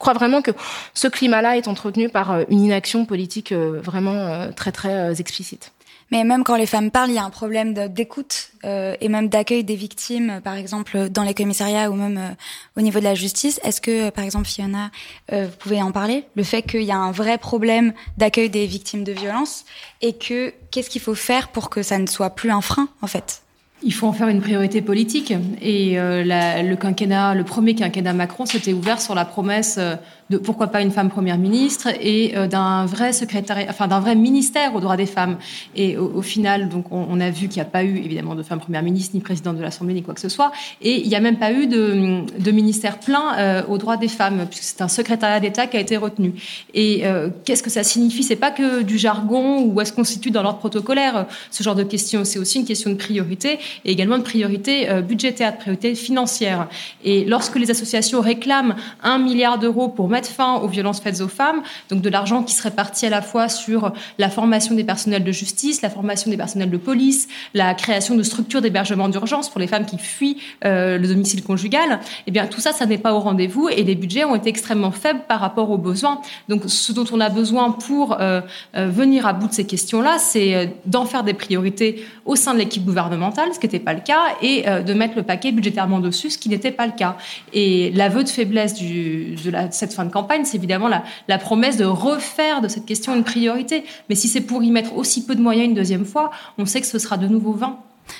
crois 0.00 0.14
vraiment 0.14 0.42
que 0.42 0.50
ce 0.94 1.06
climat-là 1.06 1.56
est 1.56 1.68
entretenu 1.68 2.08
par 2.08 2.32
euh, 2.32 2.44
une 2.48 2.64
inaction 2.64 3.04
politique 3.04 3.52
euh, 3.52 3.80
vraiment 3.80 4.16
euh, 4.16 4.50
très 4.50 4.72
très 4.72 5.20
explicite. 5.20 5.72
Mais 6.12 6.24
même 6.24 6.42
quand 6.42 6.56
les 6.56 6.66
femmes 6.66 6.90
parlent, 6.90 7.10
il 7.10 7.14
y 7.14 7.18
a 7.18 7.24
un 7.24 7.30
problème 7.30 7.72
d'écoute 7.88 8.48
euh, 8.64 8.96
et 9.00 9.08
même 9.08 9.28
d'accueil 9.28 9.62
des 9.62 9.76
victimes, 9.76 10.40
par 10.42 10.54
exemple 10.54 11.08
dans 11.08 11.22
les 11.22 11.34
commissariats 11.34 11.88
ou 11.88 11.94
même 11.94 12.34
au 12.76 12.80
niveau 12.80 12.98
de 12.98 13.04
la 13.04 13.14
justice. 13.14 13.60
Est-ce 13.62 13.80
que, 13.80 14.10
par 14.10 14.24
exemple, 14.24 14.48
Fiona, 14.48 14.90
euh, 15.32 15.46
vous 15.46 15.56
pouvez 15.56 15.80
en 15.80 15.92
parler? 15.92 16.24
Le 16.34 16.42
fait 16.42 16.62
qu'il 16.62 16.82
y 16.82 16.90
a 16.90 16.96
un 16.96 17.12
vrai 17.12 17.38
problème 17.38 17.92
d'accueil 18.16 18.50
des 18.50 18.66
victimes 18.66 19.04
de 19.04 19.12
violence 19.12 19.64
et 20.00 20.14
que 20.14 20.52
qu'est-ce 20.72 20.90
qu'il 20.90 21.00
faut 21.00 21.14
faire 21.14 21.46
pour 21.48 21.70
que 21.70 21.80
ça 21.82 21.96
ne 21.98 22.08
soit 22.08 22.30
plus 22.30 22.50
un 22.50 22.60
frein, 22.60 22.88
en 23.02 23.06
fait? 23.06 23.42
Il 23.82 23.92
faut 23.92 24.06
en 24.06 24.12
faire 24.12 24.28
une 24.28 24.40
priorité 24.40 24.82
politique. 24.82 25.32
Et 25.60 25.98
euh, 25.98 26.62
le 26.62 26.76
quinquennat, 26.76 27.34
le 27.34 27.44
premier 27.44 27.74
quinquennat 27.74 28.12
Macron, 28.12 28.46
s'était 28.46 28.72
ouvert 28.72 29.00
sur 29.00 29.14
la 29.14 29.24
promesse 29.24 29.76
euh, 29.78 29.96
de 30.30 30.38
pourquoi 30.38 30.68
pas 30.68 30.80
une 30.80 30.92
femme 30.92 31.10
première 31.10 31.38
ministre 31.38 31.88
et 32.00 32.36
euh, 32.36 32.46
d'un 32.46 32.86
vrai 32.86 33.12
secrétariat, 33.12 33.66
enfin 33.68 33.88
d'un 33.88 34.00
vrai 34.00 34.14
ministère 34.14 34.74
aux 34.74 34.80
droits 34.80 34.96
des 34.96 35.06
femmes. 35.06 35.36
Et 35.74 35.96
au, 35.96 36.22
final, 36.22 36.68
donc 36.68 36.92
on, 36.92 37.20
a 37.20 37.30
vu 37.30 37.48
qu'il 37.48 37.56
n'y 37.56 37.66
a 37.66 37.70
pas 37.70 37.82
eu 37.82 37.98
évidemment 37.98 38.36
de 38.36 38.42
femme 38.42 38.60
première 38.60 38.82
ministre, 38.82 39.14
ni 39.14 39.20
présidente 39.20 39.56
de 39.56 39.62
l'Assemblée, 39.62 39.94
ni 39.94 40.02
quoi 40.02 40.14
que 40.14 40.20
ce 40.20 40.28
soit. 40.28 40.52
Et 40.80 41.00
il 41.00 41.08
n'y 41.08 41.16
a 41.16 41.20
même 41.20 41.38
pas 41.38 41.52
eu 41.52 41.66
de, 41.66 42.50
ministère 42.50 42.98
plein 43.00 43.38
euh, 43.38 43.62
aux 43.68 43.78
droits 43.78 43.96
des 43.96 44.08
femmes, 44.08 44.46
puisque 44.48 44.64
c'est 44.64 44.82
un 44.82 44.88
secrétariat 44.88 45.40
d'État 45.40 45.66
qui 45.66 45.76
a 45.76 45.80
été 45.80 45.96
retenu. 45.96 46.34
Et 46.74 47.02
euh, 47.04 47.28
qu'est-ce 47.44 47.62
que 47.62 47.70
ça 47.70 47.82
signifie? 47.82 48.22
C'est 48.22 48.36
pas 48.36 48.50
que 48.52 48.82
du 48.82 48.98
jargon 48.98 49.62
ou 49.64 49.80
est-ce 49.80 49.92
qu'on 49.92 50.04
situe 50.04 50.30
dans 50.30 50.42
l'ordre 50.42 50.58
protocolaire 50.58 51.26
ce 51.50 51.62
genre 51.62 51.74
de 51.74 51.82
questions. 51.82 52.24
C'est 52.24 52.38
aussi 52.38 52.60
une 52.60 52.66
question 52.66 52.90
de 52.90 52.96
priorité 52.96 53.58
et 53.84 53.90
également 53.90 54.18
de 54.18 54.22
priorité 54.22 54.88
euh, 54.90 55.00
budgétaire, 55.00 55.52
de 55.52 55.58
priorité 55.58 55.94
financière. 55.94 56.68
Et 57.04 57.24
lorsque 57.24 57.56
les 57.56 57.70
associations 57.70 58.20
réclament 58.20 58.76
un 59.02 59.18
milliard 59.18 59.58
d'euros 59.58 59.88
pour 59.88 60.08
mettre 60.08 60.19
fin 60.26 60.56
aux 60.56 60.68
violences 60.68 61.00
faites 61.00 61.20
aux 61.20 61.28
femmes, 61.28 61.62
donc 61.90 62.00
de 62.00 62.08
l'argent 62.08 62.42
qui 62.42 62.54
serait 62.54 62.70
parti 62.70 63.06
à 63.06 63.10
la 63.10 63.22
fois 63.22 63.48
sur 63.48 63.92
la 64.18 64.30
formation 64.30 64.74
des 64.74 64.84
personnels 64.84 65.24
de 65.24 65.32
justice, 65.32 65.82
la 65.82 65.90
formation 65.90 66.30
des 66.30 66.36
personnels 66.36 66.70
de 66.70 66.76
police, 66.76 67.28
la 67.54 67.74
création 67.74 68.14
de 68.14 68.22
structures 68.22 68.60
d'hébergement 68.60 69.08
d'urgence 69.08 69.48
pour 69.48 69.60
les 69.60 69.66
femmes 69.66 69.86
qui 69.86 69.98
fuient 69.98 70.38
euh, 70.64 70.98
le 70.98 71.08
domicile 71.08 71.42
conjugal, 71.42 72.00
eh 72.26 72.30
bien 72.30 72.46
tout 72.46 72.60
ça, 72.60 72.72
ça 72.72 72.86
n'est 72.86 72.98
pas 72.98 73.14
au 73.14 73.20
rendez-vous 73.20 73.68
et 73.68 73.82
les 73.82 73.94
budgets 73.94 74.24
ont 74.24 74.34
été 74.34 74.48
extrêmement 74.48 74.90
faibles 74.90 75.22
par 75.28 75.40
rapport 75.40 75.70
aux 75.70 75.78
besoins. 75.78 76.20
Donc 76.48 76.62
ce 76.66 76.92
dont 76.92 77.04
on 77.12 77.20
a 77.20 77.28
besoin 77.28 77.72
pour 77.72 78.20
euh, 78.20 78.40
euh, 78.76 78.88
venir 78.88 79.26
à 79.26 79.32
bout 79.32 79.48
de 79.48 79.54
ces 79.54 79.66
questions-là, 79.66 80.18
c'est 80.18 80.74
d'en 80.86 81.04
faire 81.04 81.24
des 81.24 81.34
priorités 81.34 82.04
au 82.24 82.36
sein 82.36 82.54
de 82.54 82.58
l'équipe 82.58 82.84
gouvernementale, 82.84 83.50
ce 83.54 83.58
qui 83.58 83.66
n'était 83.66 83.78
pas 83.78 83.94
le 83.94 84.00
cas, 84.00 84.20
et 84.42 84.62
de 84.62 84.94
mettre 84.94 85.16
le 85.16 85.22
paquet 85.22 85.52
budgétairement 85.52 86.00
dessus, 86.00 86.30
ce 86.30 86.38
qui 86.38 86.48
n'était 86.48 86.70
pas 86.70 86.86
le 86.86 86.92
cas. 86.92 87.16
Et 87.52 87.90
l'aveu 87.92 88.22
de 88.22 88.28
faiblesse 88.28 88.74
de 88.80 89.34
cette 89.70 89.92
fin 89.92 90.04
de 90.04 90.09
campagne, 90.10 90.44
c'est 90.44 90.56
évidemment 90.56 90.88
la, 90.88 91.38
promesse 91.38 91.76
de 91.76 91.84
refaire 91.84 92.60
de 92.60 92.68
cette 92.68 92.86
question 92.86 93.14
une 93.14 93.24
priorité. 93.24 93.84
Mais 94.08 94.14
si 94.14 94.28
c'est 94.28 94.40
pour 94.40 94.62
y 94.62 94.70
mettre 94.70 94.96
aussi 94.96 95.24
peu 95.24 95.34
de 95.34 95.42
moyens 95.42 95.68
une 95.68 95.74
deuxième 95.74 96.04
fois, 96.04 96.30
on 96.58 96.66
sait 96.66 96.80
que 96.80 96.86
ce 96.86 96.98
sera 96.98 97.16
de 97.16 97.26
nouveau 97.26 97.52
20. 97.52 97.78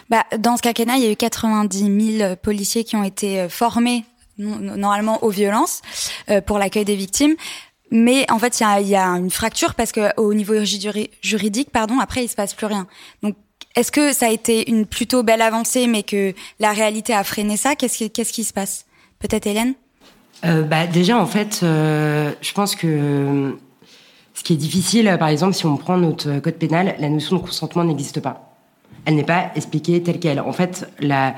Bah, 0.09 0.25
dans 0.38 0.56
ce 0.56 0.62
quinquennat, 0.62 0.97
il 0.97 1.04
y 1.04 1.06
a 1.06 1.12
eu 1.12 1.16
90 1.16 2.18
000 2.18 2.37
policiers 2.37 2.85
qui 2.85 2.97
ont 2.97 3.04
été 3.04 3.40
euh, 3.40 3.49
formés 3.49 4.04
normalement 4.38 5.23
aux 5.23 5.28
violences 5.28 5.82
euh, 6.30 6.40
pour 6.40 6.59
l'accueil 6.59 6.85
des 6.85 6.97
victimes. 6.97 7.35
Mais 7.90 8.30
en 8.30 8.38
fait, 8.38 8.61
il 8.61 8.88
y 8.88 8.97
a, 8.97 9.04
une 9.04 9.30
fracture 9.30 9.75
parce 9.75 9.92
que 9.92 10.16
au 10.16 10.32
niveau 10.32 10.54
juridique, 11.23 11.70
pardon, 11.70 11.99
après, 11.99 12.25
il 12.25 12.28
se 12.28 12.37
passe 12.37 12.54
plus 12.54 12.66
rien. 12.66 12.87
Donc, 13.23 13.35
est-ce 13.76 13.92
que 13.92 14.12
ça 14.12 14.26
a 14.26 14.30
été 14.30 14.70
une 14.70 14.87
plutôt 14.87 15.23
belle 15.23 15.42
avancée, 15.42 15.87
mais 15.87 16.02
que 16.02 16.35
la 16.59 16.73
réalité 16.73 17.12
a 17.12 17.25
freiné 17.25 17.56
ça? 17.56 17.75
Qu'est-ce 17.76 18.32
qui 18.32 18.44
se 18.44 18.52
passe? 18.52 18.87
Peut-être 19.18 19.47
Hélène? 19.47 19.75
Euh, 20.44 20.62
bah, 20.62 20.87
Déjà, 20.87 21.18
en 21.18 21.26
fait, 21.26 21.61
euh, 21.62 22.32
je 22.40 22.52
pense 22.52 22.75
que 22.75 23.56
ce 24.35 24.42
qui 24.42 24.54
est 24.54 24.56
difficile, 24.56 25.16
par 25.18 25.28
exemple, 25.28 25.54
si 25.54 25.66
on 25.66 25.76
prend 25.76 25.97
notre 25.97 26.38
code 26.38 26.54
pénal, 26.54 26.94
la 26.99 27.09
notion 27.09 27.37
de 27.37 27.42
consentement 27.42 27.85
n'existe 27.85 28.20
pas. 28.20 28.54
Elle 29.04 29.16
n'est 29.16 29.25
pas 29.25 29.50
expliquée 29.54 30.02
telle 30.02 30.18
qu'elle. 30.18 30.40
En 30.40 30.52
fait, 30.52 30.88
la, 31.00 31.35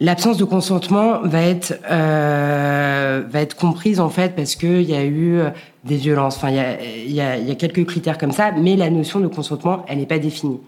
l'absence 0.00 0.36
de 0.36 0.44
consentement 0.44 1.20
va 1.22 1.42
être 1.42 1.80
euh, 1.90 3.22
va 3.28 3.40
être 3.40 3.56
comprise 3.56 4.00
en 4.00 4.10
fait 4.10 4.34
parce 4.34 4.56
que 4.56 4.80
il 4.80 4.90
y 4.90 4.94
a 4.94 5.04
eu 5.04 5.40
des 5.84 5.96
violences. 5.96 6.36
Enfin, 6.36 6.50
il 6.50 6.56
y 6.56 6.60
a, 6.60 6.82
y, 6.82 7.20
a, 7.20 7.36
y 7.38 7.50
a 7.50 7.54
quelques 7.54 7.84
critères 7.86 8.18
comme 8.18 8.32
ça, 8.32 8.52
mais 8.52 8.76
la 8.76 8.90
notion 8.90 9.20
de 9.20 9.28
consentement, 9.28 9.84
elle 9.88 9.98
n'est 9.98 10.06
pas 10.06 10.18
définie. 10.18 10.60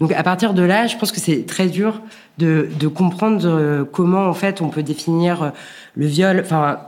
Donc 0.00 0.12
à 0.12 0.22
partir 0.22 0.54
de 0.54 0.62
là, 0.62 0.86
je 0.86 0.96
pense 0.96 1.12
que 1.12 1.20
c'est 1.20 1.46
très 1.46 1.66
dur 1.66 2.00
de, 2.38 2.68
de 2.78 2.88
comprendre 2.88 3.84
comment 3.92 4.26
en 4.26 4.34
fait 4.34 4.60
on 4.60 4.68
peut 4.68 4.82
définir 4.82 5.52
le 5.94 6.06
viol. 6.06 6.40
Enfin, 6.44 6.78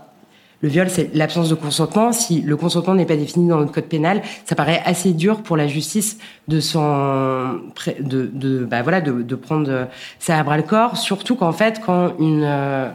le 0.62 0.68
viol, 0.68 0.88
c'est 0.88 1.14
l'absence 1.14 1.48
de 1.48 1.54
consentement. 1.54 2.12
Si 2.12 2.40
le 2.40 2.56
consentement 2.56 2.94
n'est 2.94 3.04
pas 3.04 3.16
défini 3.16 3.48
dans 3.48 3.58
notre 3.58 3.72
code 3.72 3.84
pénal, 3.84 4.22
ça 4.46 4.54
paraît 4.54 4.80
assez 4.84 5.12
dur 5.12 5.42
pour 5.42 5.56
la 5.56 5.66
justice 5.66 6.18
de 6.48 6.60
s'en, 6.60 7.54
de, 8.00 8.64
bah 8.64 8.82
voilà, 8.82 9.00
de, 9.00 9.34
prendre 9.34 9.88
ça 10.18 10.38
à 10.38 10.42
bras 10.42 10.56
le 10.56 10.62
corps. 10.62 10.96
Surtout 10.96 11.34
qu'en 11.34 11.52
fait, 11.52 11.80
quand 11.84 12.14
une, 12.18 12.44
euh, 12.44 12.88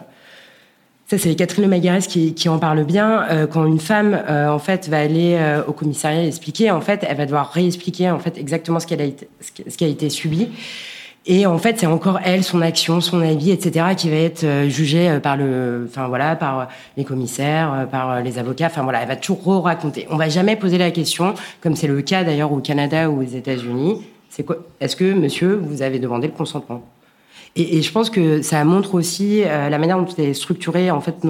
ça 1.07 1.17
c'est 1.17 1.33
Catherine 1.35 1.67
Magarès 1.67 2.05
qui, 2.05 2.33
qui 2.33 2.49
en 2.49 2.59
parle 2.59 2.83
bien, 2.83 3.23
euh, 3.31 3.47
quand 3.47 3.65
une 3.65 3.79
femme 3.79 4.13
euh, 4.13 4.49
en 4.49 4.59
fait 4.59 4.89
va 4.89 4.99
aller 4.99 5.35
euh, 5.35 5.63
au 5.65 5.71
commissariat 5.71 6.25
expliquer, 6.25 6.69
en 6.69 6.81
fait, 6.81 7.05
elle 7.07 7.15
va 7.15 7.25
devoir 7.25 7.51
réexpliquer 7.51 8.11
en 8.11 8.19
fait 8.19 8.37
exactement 8.37 8.81
ce 8.81 8.87
qu'elle 8.87 9.01
a 9.01 9.05
été, 9.05 9.29
ce 9.39 9.77
qui 9.77 9.85
a 9.85 9.87
été 9.87 10.09
subi. 10.09 10.49
Et 11.29 11.45
en 11.45 11.57
fait, 11.57 11.77
c'est 11.77 11.85
encore 11.85 12.19
elle, 12.23 12.43
son 12.43 12.61
action, 12.61 13.01
son 13.01 13.21
avis, 13.21 13.51
etc., 13.51 13.87
qui 13.97 14.09
va 14.09 14.15
être 14.15 14.45
euh, 14.45 14.69
jugée 14.69 15.19
par 15.21 15.35
le, 15.35 15.85
enfin 15.89 16.07
voilà, 16.07 16.35
par 16.35 16.69
les 16.95 17.03
commissaires, 17.03 17.85
par 17.91 18.21
les 18.21 18.39
avocats. 18.39 18.67
Enfin 18.67 18.83
voilà, 18.83 19.01
elle 19.01 19.09
va 19.09 19.17
toujours 19.17 19.65
raconter. 19.65 20.07
On 20.09 20.15
va 20.15 20.29
jamais 20.29 20.55
poser 20.55 20.77
la 20.77 20.89
question, 20.91 21.33
comme 21.61 21.75
c'est 21.75 21.87
le 21.87 22.01
cas 22.01 22.23
d'ailleurs 22.23 22.51
au 22.53 22.59
Canada 22.59 23.09
ou 23.09 23.19
aux 23.21 23.27
États-Unis. 23.27 24.01
C'est 24.29 24.43
quoi 24.43 24.57
Est-ce 24.79 24.95
que, 24.95 25.13
monsieur, 25.13 25.55
vous 25.61 25.81
avez 25.81 25.99
demandé 25.99 26.27
le 26.27 26.33
consentement? 26.33 26.81
Et, 27.57 27.81
je 27.81 27.91
pense 27.91 28.11
que 28.11 28.43
ça 28.43 28.63
montre 28.63 28.93
aussi 28.93 29.41
euh, 29.43 29.69
la 29.69 29.79
manière 29.79 29.97
dont 29.97 30.05
est 30.17 30.33
structuré 30.33 30.91
en 30.91 31.01
fait 31.01 31.25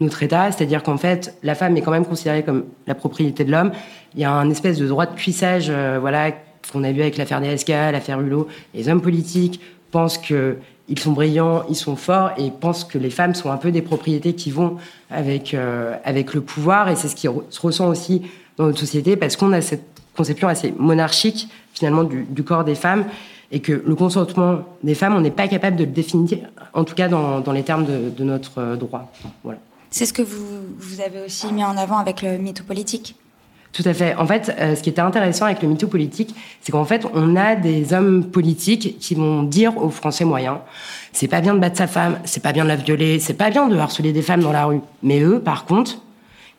notre 0.00 0.22
État, 0.22 0.50
c'est-à-dire 0.50 0.82
qu'en 0.82 0.96
fait 0.96 1.36
la 1.44 1.54
femme 1.54 1.76
est 1.76 1.80
quand 1.80 1.92
même 1.92 2.04
considérée 2.04 2.42
comme 2.42 2.64
la 2.88 2.96
propriété 2.96 3.44
de 3.44 3.52
l'homme. 3.52 3.70
Il 4.14 4.20
y 4.20 4.24
a 4.24 4.32
un 4.32 4.50
espèce 4.50 4.78
de 4.78 4.88
droit 4.88 5.06
de 5.06 5.14
cuissage, 5.14 5.68
euh, 5.70 5.98
voilà, 6.00 6.32
qu'on 6.72 6.84
a 6.84 6.92
vu 6.92 7.02
avec 7.02 7.16
l'affaire 7.16 7.40
DSK, 7.40 7.68
l'affaire 7.68 8.20
Hulot. 8.20 8.48
Les 8.74 8.88
hommes 8.88 9.02
politiques 9.02 9.60
pensent 9.90 10.18
que 10.18 10.56
ils 10.88 10.98
sont 10.98 11.12
brillants, 11.12 11.64
ils 11.68 11.76
sont 11.76 11.94
forts 11.94 12.32
et 12.36 12.50
pensent 12.50 12.84
que 12.84 12.98
les 12.98 13.10
femmes 13.10 13.34
sont 13.34 13.50
un 13.50 13.56
peu 13.56 13.70
des 13.70 13.82
propriétés 13.82 14.34
qui 14.34 14.50
vont 14.50 14.76
avec 15.08 15.54
euh, 15.54 15.94
avec 16.04 16.34
le 16.34 16.40
pouvoir 16.40 16.88
et 16.88 16.96
c'est 16.96 17.08
ce 17.08 17.14
qui 17.14 17.28
se 17.50 17.60
ressent 17.60 17.88
aussi 17.88 18.22
dans 18.56 18.66
notre 18.66 18.80
société 18.80 19.16
parce 19.16 19.36
qu'on 19.36 19.52
a 19.52 19.60
cette 19.60 19.84
conception 20.16 20.48
assez 20.48 20.74
monarchique 20.76 21.48
finalement 21.72 22.04
du, 22.04 22.42
corps 22.42 22.64
des 22.64 22.74
femmes 22.74 23.04
et 23.52 23.60
que 23.60 23.72
le 23.72 23.94
consentement 23.94 24.60
des 24.82 24.94
femmes, 24.94 25.14
on 25.14 25.20
n'est 25.20 25.30
pas 25.30 25.48
capable 25.48 25.76
de 25.76 25.84
le 25.84 25.90
définir, 25.90 26.38
en 26.74 26.84
tout 26.84 26.94
cas 26.94 27.08
dans, 27.08 27.52
les 27.52 27.62
termes 27.62 27.86
de, 27.86 28.24
notre 28.24 28.76
droit. 28.76 29.10
Voilà. 29.42 29.58
C'est 29.90 30.06
ce 30.06 30.12
que 30.12 30.22
vous, 30.22 30.44
vous 30.78 31.00
avez 31.00 31.22
aussi 31.24 31.52
mis 31.52 31.64
en 31.64 31.76
avant 31.76 31.98
avec 31.98 32.22
le 32.22 32.36
mytho 32.38 32.62
politique. 32.64 33.16
Tout 33.72 33.84
à 33.84 33.94
fait. 33.94 34.16
En 34.16 34.26
fait, 34.26 34.52
euh, 34.58 34.74
ce 34.74 34.82
qui 34.82 34.88
était 34.88 35.00
intéressant 35.00 35.44
avec 35.44 35.62
le 35.62 35.68
mytho 35.68 35.86
politique, 35.86 36.34
c'est 36.60 36.72
qu'en 36.72 36.84
fait, 36.84 37.06
on 37.14 37.36
a 37.36 37.54
des 37.54 37.92
hommes 37.92 38.24
politiques 38.24 38.98
qui 38.98 39.14
vont 39.14 39.44
dire 39.44 39.76
aux 39.78 39.90
Français 39.90 40.24
moyens 40.24 40.56
c'est 41.12 41.28
pas 41.28 41.40
bien 41.40 41.54
de 41.54 41.58
battre 41.58 41.76
sa 41.76 41.86
femme, 41.86 42.18
c'est 42.24 42.42
pas 42.42 42.52
bien 42.52 42.64
de 42.64 42.68
la 42.68 42.76
violer, 42.76 43.18
c'est 43.18 43.34
pas 43.34 43.50
bien 43.50 43.68
de 43.68 43.76
harceler 43.76 44.12
des 44.12 44.22
femmes 44.22 44.42
dans 44.42 44.52
la 44.52 44.66
rue. 44.66 44.80
Mais 45.02 45.20
eux, 45.20 45.40
par 45.40 45.64
contre, 45.64 45.98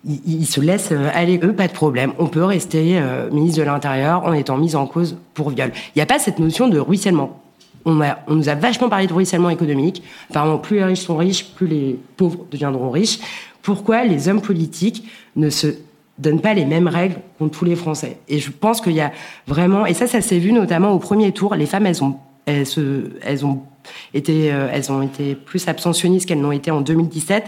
ils, 0.06 0.46
se 0.46 0.60
laissent 0.60 0.94
aller, 1.14 1.40
eux, 1.44 1.54
pas 1.54 1.68
de 1.68 1.74
problème. 1.74 2.14
On 2.18 2.28
peut 2.28 2.44
rester 2.44 3.00
euh, 3.00 3.30
ministre 3.32 3.60
de 3.60 3.64
l'Intérieur 3.64 4.26
en 4.26 4.34
étant 4.34 4.58
mis 4.58 4.76
en 4.76 4.88
cause 4.88 5.18
pour 5.34 5.52
viol. 5.52 5.72
Il 5.96 6.00
n'y 6.00 6.02
a 6.02 6.06
pas 6.06 6.20
cette 6.20 6.40
notion 6.40 6.68
de 6.68 6.80
ruissellement. 6.80 7.40
On, 7.86 8.02
on 8.28 8.36
nous 8.36 8.50
a 8.50 8.56
vachement 8.56 8.90
parlé 8.90 9.08
de 9.08 9.14
ruissellement 9.14 9.50
économique. 9.50 10.04
Apparemment, 10.30 10.58
plus 10.58 10.78
les 10.78 10.84
riches 10.84 11.02
sont 11.02 11.18
riches, 11.18 11.46
plus 11.56 11.68
les 11.68 12.00
pauvres 12.18 12.46
deviendront 12.52 12.90
riches. 12.90 13.20
Pourquoi 13.62 14.04
les 14.04 14.28
hommes 14.28 14.42
politiques 14.42 15.08
ne 15.36 15.50
se 15.50 15.68
donnent 16.22 16.42
pas 16.42 16.54
les 16.54 16.66
mêmes 16.66 16.88
règles 16.88 17.16
contre 17.40 17.60
tous 17.60 17.66
les 17.66 17.76
Français 17.76 18.18
Et 18.30 18.40
je 18.40 18.52
pense 18.52 18.80
qu'il 18.80 18.94
y 18.94 19.02
a 19.02 19.12
vraiment, 19.48 19.86
et 19.86 19.94
ça, 19.94 20.08
ça 20.08 20.22
s'est 20.22 20.40
vu 20.40 20.54
notamment 20.54 20.92
au 20.92 21.00
premier 21.00 21.32
tour, 21.32 21.56
les 21.56 21.66
femmes, 21.66 21.86
elles 21.86 22.04
ont, 22.04 22.18
été, 24.14 24.54
euh, 24.54 24.70
elles 24.72 24.92
ont 24.92 25.02
été 25.02 25.36
plus 25.36 25.68
abstentionnistes 25.68 26.28
qu'elles 26.28 26.42
n'ont 26.42 26.52
été 26.52 26.72
en 26.72 26.82
2017 26.82 27.46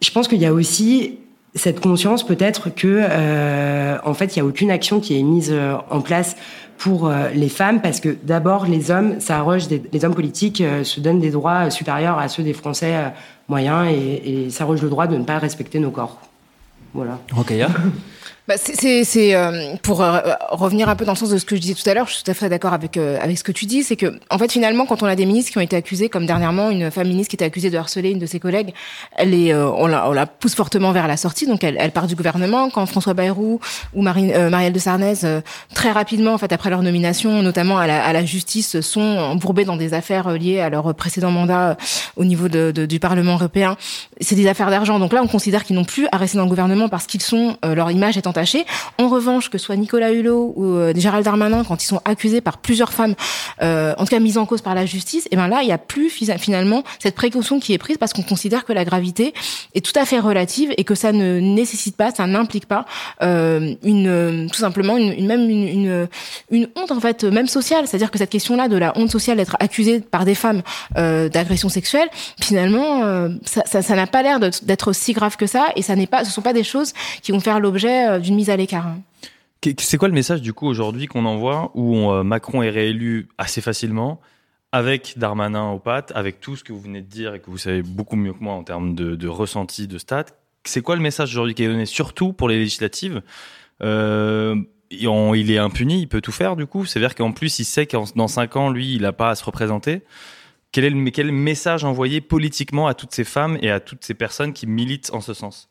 je 0.00 0.10
pense 0.12 0.28
qu'il 0.28 0.38
y 0.38 0.46
a 0.46 0.52
aussi 0.52 1.18
cette 1.56 1.80
conscience 1.80 2.24
peut-être 2.24 2.72
que 2.72 2.86
euh, 2.86 3.98
en 4.04 4.14
fait 4.14 4.36
il 4.36 4.38
y 4.38 4.42
a 4.42 4.44
aucune 4.44 4.70
action 4.70 5.00
qui 5.00 5.18
est 5.18 5.22
mise 5.24 5.50
euh, 5.52 5.74
en 5.90 6.00
place 6.00 6.36
pour 6.76 7.12
les 7.34 7.48
femmes 7.48 7.80
parce 7.80 7.98
que 7.98 8.16
d'abord 8.22 8.66
les 8.66 8.92
hommes 8.92 9.18
s'arrogent 9.18 9.68
les 9.68 10.04
hommes 10.04 10.14
politiques 10.14 10.62
se 10.84 11.00
donnent 11.00 11.18
des 11.18 11.32
droits 11.32 11.70
supérieurs 11.70 12.20
à 12.20 12.28
ceux 12.28 12.44
des 12.44 12.52
Français 12.52 12.94
moyens 13.48 13.88
et, 13.90 14.44
et 14.44 14.50
s'arrogent 14.50 14.82
le 14.82 14.88
droit 14.88 15.08
de 15.08 15.16
ne 15.16 15.24
pas 15.24 15.38
respecter 15.38 15.80
nos 15.80 15.90
corps. 15.90 16.27
Voilà. 16.94 17.18
Rokaya 17.32 17.68
bah 18.48 18.54
c'est 18.56 19.34
euh, 19.34 19.74
pour 19.82 20.00
euh, 20.00 20.20
revenir 20.48 20.88
un 20.88 20.96
peu 20.96 21.04
dans 21.04 21.12
le 21.12 21.18
sens 21.18 21.28
de 21.28 21.36
ce 21.36 21.44
que 21.44 21.54
je 21.54 21.60
disais 21.60 21.74
tout 21.74 21.86
à 21.86 21.92
l'heure. 21.92 22.06
Je 22.06 22.14
suis 22.14 22.24
tout 22.24 22.30
à 22.30 22.34
fait 22.34 22.48
d'accord 22.48 22.72
avec 22.72 22.96
euh, 22.96 23.18
avec 23.20 23.36
ce 23.36 23.44
que 23.44 23.52
tu 23.52 23.66
dis. 23.66 23.82
C'est 23.82 23.96
que 23.96 24.18
en 24.30 24.38
fait 24.38 24.50
finalement 24.50 24.86
quand 24.86 25.02
on 25.02 25.06
a 25.06 25.14
des 25.16 25.26
ministres 25.26 25.52
qui 25.52 25.58
ont 25.58 25.60
été 25.60 25.76
accusés, 25.76 26.08
comme 26.08 26.24
dernièrement 26.24 26.70
une 26.70 26.90
femme 26.90 27.08
ministre 27.08 27.28
qui 27.28 27.36
était 27.36 27.44
accusée 27.44 27.68
de 27.68 27.76
harceler 27.76 28.08
une 28.10 28.18
de 28.18 28.24
ses 28.24 28.40
collègues, 28.40 28.72
elle 29.16 29.34
est 29.34 29.54
on 29.54 29.86
la 29.86 30.08
on 30.08 30.14
la 30.14 30.24
pousse 30.26 30.54
fortement 30.54 30.92
vers 30.92 31.06
la 31.06 31.18
sortie. 31.18 31.46
Donc 31.46 31.62
elle, 31.62 31.76
elle 31.78 31.90
part 31.90 32.06
du 32.06 32.16
gouvernement. 32.16 32.70
Quand 32.70 32.86
François 32.86 33.12
Bayrou 33.12 33.60
ou 33.92 34.00
Marine 34.00 34.48
Marielle 34.48 34.72
de 34.72 34.78
Sarnez 34.78 35.42
très 35.74 35.92
rapidement 35.92 36.32
en 36.32 36.38
fait 36.38 36.50
après 36.50 36.70
leur 36.70 36.80
nomination, 36.80 37.42
notamment 37.42 37.76
à 37.76 37.86
la, 37.86 38.02
à 38.02 38.14
la 38.14 38.24
justice, 38.24 38.80
sont 38.80 39.00
embourbés 39.02 39.66
dans 39.66 39.76
des 39.76 39.92
affaires 39.92 40.30
liées 40.30 40.60
à 40.60 40.70
leur 40.70 40.94
précédent 40.94 41.30
mandat 41.30 41.76
au 42.16 42.24
niveau 42.24 42.48
de, 42.48 42.70
de, 42.70 42.86
du 42.86 42.98
Parlement 42.98 43.34
européen. 43.34 43.76
C'est 44.22 44.36
des 44.36 44.46
affaires 44.48 44.70
d'argent. 44.70 44.98
Donc 44.98 45.12
là 45.12 45.20
on 45.22 45.28
considère 45.28 45.64
qu'ils 45.64 45.76
n'ont 45.76 45.84
plus 45.84 46.08
à 46.12 46.16
rester 46.16 46.38
dans 46.38 46.44
le 46.44 46.48
gouvernement 46.48 46.88
parce 46.88 47.06
qu'ils 47.06 47.20
sont 47.20 47.58
leur 47.62 47.90
image 47.90 48.16
étant 48.16 48.37
en 48.98 49.08
revanche, 49.08 49.50
que 49.50 49.58
soit 49.58 49.76
Nicolas 49.76 50.12
Hulot 50.12 50.52
ou 50.56 50.64
euh, 50.64 50.92
Gérald 50.94 51.24
Darmanin, 51.24 51.64
quand 51.64 51.82
ils 51.82 51.86
sont 51.86 52.00
accusés 52.04 52.40
par 52.40 52.58
plusieurs 52.58 52.92
femmes, 52.92 53.14
euh, 53.62 53.94
en 53.98 54.04
tout 54.04 54.10
cas 54.10 54.20
mises 54.20 54.38
en 54.38 54.46
cause 54.46 54.62
par 54.62 54.74
la 54.74 54.86
justice, 54.86 55.26
et 55.26 55.30
eh 55.32 55.36
ben 55.36 55.48
là, 55.48 55.62
il 55.62 55.66
n'y 55.66 55.72
a 55.72 55.78
plus 55.78 56.10
finalement 56.10 56.82
cette 56.98 57.14
précaution 57.14 57.60
qui 57.60 57.72
est 57.72 57.78
prise 57.78 57.96
parce 57.98 58.12
qu'on 58.12 58.22
considère 58.22 58.64
que 58.64 58.72
la 58.72 58.84
gravité 58.84 59.32
est 59.74 59.84
tout 59.84 59.98
à 59.98 60.04
fait 60.04 60.18
relative 60.18 60.72
et 60.76 60.84
que 60.84 60.94
ça 60.94 61.12
ne 61.12 61.40
nécessite 61.40 61.96
pas, 61.96 62.10
ça 62.10 62.26
n'implique 62.26 62.66
pas 62.66 62.84
euh, 63.22 63.74
tout 63.82 64.58
simplement 64.58 64.96
une, 64.96 65.26
même 65.26 65.48
une, 65.48 66.68
honte 66.76 66.90
en 66.90 67.00
fait 67.00 67.24
même 67.24 67.46
sociale, 67.46 67.86
c'est-à-dire 67.86 68.10
que 68.10 68.18
cette 68.18 68.30
question-là 68.30 68.68
de 68.68 68.76
la 68.76 68.96
honte 68.96 69.10
sociale 69.10 69.36
d'être 69.36 69.56
accusée 69.60 70.00
par 70.00 70.24
des 70.24 70.34
femmes 70.34 70.62
d'agression 70.94 71.68
sexuelle, 71.68 72.08
finalement, 72.40 73.28
ça 73.44 73.96
n'a 73.96 74.06
pas 74.06 74.22
l'air 74.22 74.40
d'être 74.40 74.92
si 74.92 75.12
grave 75.12 75.36
que 75.36 75.46
ça 75.46 75.66
et 75.76 75.82
ça 75.82 75.96
n'est 75.96 76.06
pas, 76.06 76.24
ce 76.24 76.30
sont 76.30 76.42
pas 76.42 76.52
des 76.52 76.64
choses 76.64 76.92
qui 77.22 77.32
vont 77.32 77.40
faire 77.40 77.60
l'objet 77.60 78.18
mise 78.34 78.50
à 78.50 78.56
l'écart. 78.56 78.86
Hein. 78.86 79.00
C'est 79.78 79.96
quoi 79.96 80.08
le 80.08 80.14
message 80.14 80.40
du 80.40 80.52
coup 80.52 80.66
aujourd'hui 80.66 81.06
qu'on 81.06 81.24
envoie 81.24 81.72
où 81.74 82.10
euh, 82.10 82.22
Macron 82.22 82.62
est 82.62 82.70
réélu 82.70 83.28
assez 83.38 83.60
facilement 83.60 84.20
avec 84.70 85.14
Darmanin 85.16 85.70
aux 85.70 85.78
pattes, 85.78 86.12
avec 86.14 86.40
tout 86.40 86.56
ce 86.56 86.62
que 86.62 86.72
vous 86.72 86.80
venez 86.80 87.00
de 87.00 87.06
dire 87.06 87.34
et 87.34 87.40
que 87.40 87.50
vous 87.50 87.58
savez 87.58 87.82
beaucoup 87.82 88.16
mieux 88.16 88.32
que 88.32 88.42
moi 88.42 88.54
en 88.54 88.62
termes 88.62 88.94
de, 88.94 89.28
ressenti, 89.28 89.88
de 89.88 89.98
stats? 89.98 90.26
C'est 90.64 90.82
quoi 90.82 90.94
le 90.94 91.02
message 91.02 91.30
aujourd'hui 91.30 91.54
qui 91.54 91.64
est 91.64 91.68
donné, 91.68 91.86
surtout 91.86 92.32
pour 92.32 92.48
les 92.48 92.58
législatives? 92.58 93.22
Euh, 93.82 94.56
il 94.90 95.50
est 95.50 95.58
impuni, 95.58 96.02
il 96.02 96.06
peut 96.06 96.20
tout 96.20 96.32
faire 96.32 96.54
du 96.56 96.66
coup? 96.66 96.84
C'est-à-dire 96.84 97.14
qu'en 97.14 97.32
plus, 97.32 97.58
il 97.58 97.64
sait 97.64 97.86
que 97.86 97.96
dans 98.14 98.28
cinq 98.28 98.56
ans, 98.56 98.70
lui, 98.70 98.94
il 98.94 99.02
n'a 99.02 99.12
pas 99.12 99.30
à 99.30 99.34
se 99.34 99.44
représenter. 99.44 100.02
Quel 100.70 100.84
est 100.84 100.90
le 100.90 101.10
quel 101.10 101.32
message 101.32 101.84
envoyé 101.84 102.20
politiquement 102.20 102.86
à 102.88 102.94
toutes 102.94 103.14
ces 103.14 103.24
femmes 103.24 103.58
et 103.62 103.70
à 103.70 103.80
toutes 103.80 104.04
ces 104.04 104.14
personnes 104.14 104.52
qui 104.52 104.66
militent 104.66 105.10
en 105.14 105.22
ce 105.22 105.32
sens? 105.32 105.70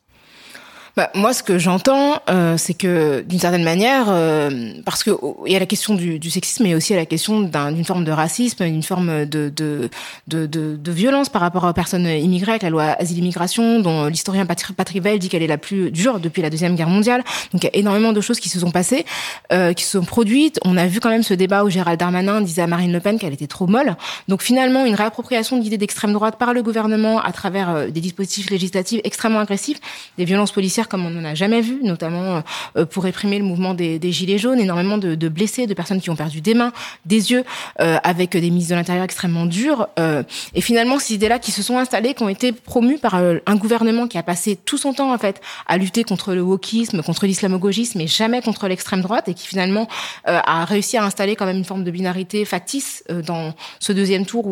Bah, 0.98 1.12
moi, 1.14 1.32
ce 1.32 1.44
que 1.44 1.60
j'entends, 1.60 2.24
euh, 2.28 2.58
c'est 2.58 2.74
que 2.74 3.22
d'une 3.22 3.38
certaine 3.38 3.64
manière, 3.64 4.08
euh, 4.10 4.72
parce 4.84 5.04
que 5.04 5.12
oh, 5.12 5.44
y 5.46 5.56
a 5.56 5.60
la 5.60 5.68
question 5.68 5.94
du, 5.94 6.18
du 6.18 6.32
sexisme, 6.32 6.64
mais 6.64 6.74
aussi 6.74 6.96
la 6.96 7.06
question 7.06 7.42
d'une 7.42 7.86
forme 7.86 8.04
de 8.04 8.12
racisme, 8.12 8.66
d'une 8.66 8.82
forme 8.82 9.28
de 9.28 9.50
de, 9.50 9.92
de, 10.28 10.48
de, 10.48 10.76
de, 10.76 10.92
violence 10.92 11.30
par 11.30 11.44
rapport 11.44 11.66
aux 11.66 11.74
personnes 11.74 12.08
immigrées, 12.08 12.54
avec 12.54 12.64
la 12.64 12.72
loi 12.72 12.96
asile-immigration, 12.98 13.80
dont 13.80 14.08
l'historien 14.08 14.48
Patrick 14.48 15.04
Veil 15.04 15.20
dit 15.20 15.30
qu'elle 15.30 15.44
est 15.44 15.48
la 15.48 15.60
plus 15.60 15.92
dure 15.92 16.20
depuis 16.20 16.42
la 16.42 16.50
deuxième 16.50 16.76
guerre 16.76 16.90
mondiale. 16.90 17.24
Donc, 17.54 17.64
il 17.64 17.66
y 17.66 17.70
a 17.70 17.76
énormément 17.76 18.12
de 18.12 18.20
choses 18.20 18.40
qui 18.40 18.50
se 18.50 18.60
sont 18.60 18.72
passées, 18.72 19.06
euh, 19.54 19.74
qui 19.74 19.84
se 19.84 20.00
sont 20.00 20.04
produites. 20.04 20.60
On 20.66 20.78
a 20.78 20.88
vu 20.88 21.00
quand 21.00 21.12
même 21.12 21.22
ce 21.22 21.36
débat 21.36 21.64
où 21.64 21.70
Gérald 21.70 22.00
Darmanin 22.00 22.42
disait 22.42 22.64
à 22.64 22.68
Marine 22.68 22.92
Le 22.92 23.02
Pen 23.02 23.20
qu'elle 23.20 23.34
était 23.34 23.46
trop 23.46 23.68
molle. 23.68 23.98
Donc, 24.30 24.42
finalement, 24.42 24.84
une 24.84 24.96
réappropriation 24.96 25.58
de 25.58 25.62
l'idée 25.62 25.78
d'extrême 25.78 26.14
droite 26.14 26.40
par 26.40 26.56
le 26.56 26.64
gouvernement 26.64 27.22
à 27.22 27.32
travers 27.32 27.70
euh, 27.70 27.88
des 27.90 28.02
dispositifs 28.02 28.50
législatifs 28.50 29.02
extrêmement 29.04 29.42
agressifs, 29.42 29.80
des 30.18 30.26
violences 30.26 30.52
policières 30.52 30.87
comme 30.88 31.06
on 31.06 31.10
n'en 31.10 31.24
a 31.24 31.36
jamais 31.36 31.62
vu, 31.62 31.80
notamment 31.84 32.44
euh, 32.76 32.86
pour 32.86 33.04
réprimer 33.04 33.38
le 33.38 33.46
mouvement 33.46 33.74
des, 33.74 34.00
des 34.00 34.12
gilets 34.12 34.38
jaunes, 34.38 34.60
énormément 34.60 34.98
de, 34.98 35.16
de, 35.16 35.30
blessés, 35.30 35.68
de 35.68 35.74
personnes 35.74 36.02
qui 36.02 36.10
ont 36.10 36.16
perdu 36.16 36.42
des 36.42 36.54
mains, 36.54 36.72
des 37.06 37.32
yeux, 37.32 37.44
euh, 37.82 37.98
avec 38.04 38.32
des 38.32 38.50
ministres 38.50 38.72
de 38.72 38.76
l'Intérieur 38.76 39.04
extrêmement 39.04 39.46
durs. 39.46 39.88
Euh, 40.00 40.24
et 40.54 40.62
finalement, 40.62 41.00
ces 41.00 41.16
idées-là 41.16 41.40
qui 41.40 41.52
se 41.52 41.62
sont 41.62 41.78
installées, 41.78 42.14
qui 42.14 42.24
ont 42.24 42.30
été 42.30 42.52
promues 42.52 42.98
par 42.98 43.16
un 43.16 43.56
gouvernement 43.56 44.08
qui 44.08 44.18
a 44.18 44.24
passé 44.24 44.56
tout 44.56 44.78
son 44.78 44.94
temps 44.94 45.14
en 45.14 45.18
fait 45.18 45.42
à 45.68 45.78
lutter 45.78 46.04
contre 46.04 46.34
le 46.34 46.42
wokisme, 46.42 47.02
contre 47.04 47.26
l'islamo-gauchisme, 47.26 47.98
mais 47.98 48.08
jamais 48.08 48.42
contre 48.42 48.68
l'extrême 48.68 49.02
droite, 49.02 49.28
et 49.30 49.34
qui 49.34 49.48
finalement 49.48 49.88
a 50.26 50.66
réussi 50.66 50.98
à 50.98 51.04
installer 51.04 51.36
quand 51.36 51.46
même 51.46 51.58
une 51.58 51.66
forme 51.66 51.84
de 51.84 51.92
binarité 51.92 52.46
factice 52.46 53.04
dans 53.26 53.54
ce 53.80 53.92
deuxième 53.94 54.26
tour 54.26 54.46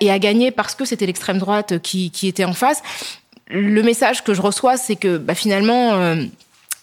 et 0.00 0.10
à 0.10 0.18
gagner 0.18 0.50
parce 0.50 0.74
que 0.74 0.84
c'était 0.84 1.06
l'extrême 1.06 1.38
droite 1.38 1.78
qui, 1.80 2.10
qui 2.10 2.28
était 2.28 2.44
en 2.44 2.54
face 2.54 2.82
le 3.48 3.82
message 3.82 4.24
que 4.24 4.34
je 4.34 4.42
reçois, 4.42 4.76
c'est 4.76 4.96
que 4.96 5.18
bah, 5.18 5.34
finalement, 5.34 5.94
euh, 5.94 6.24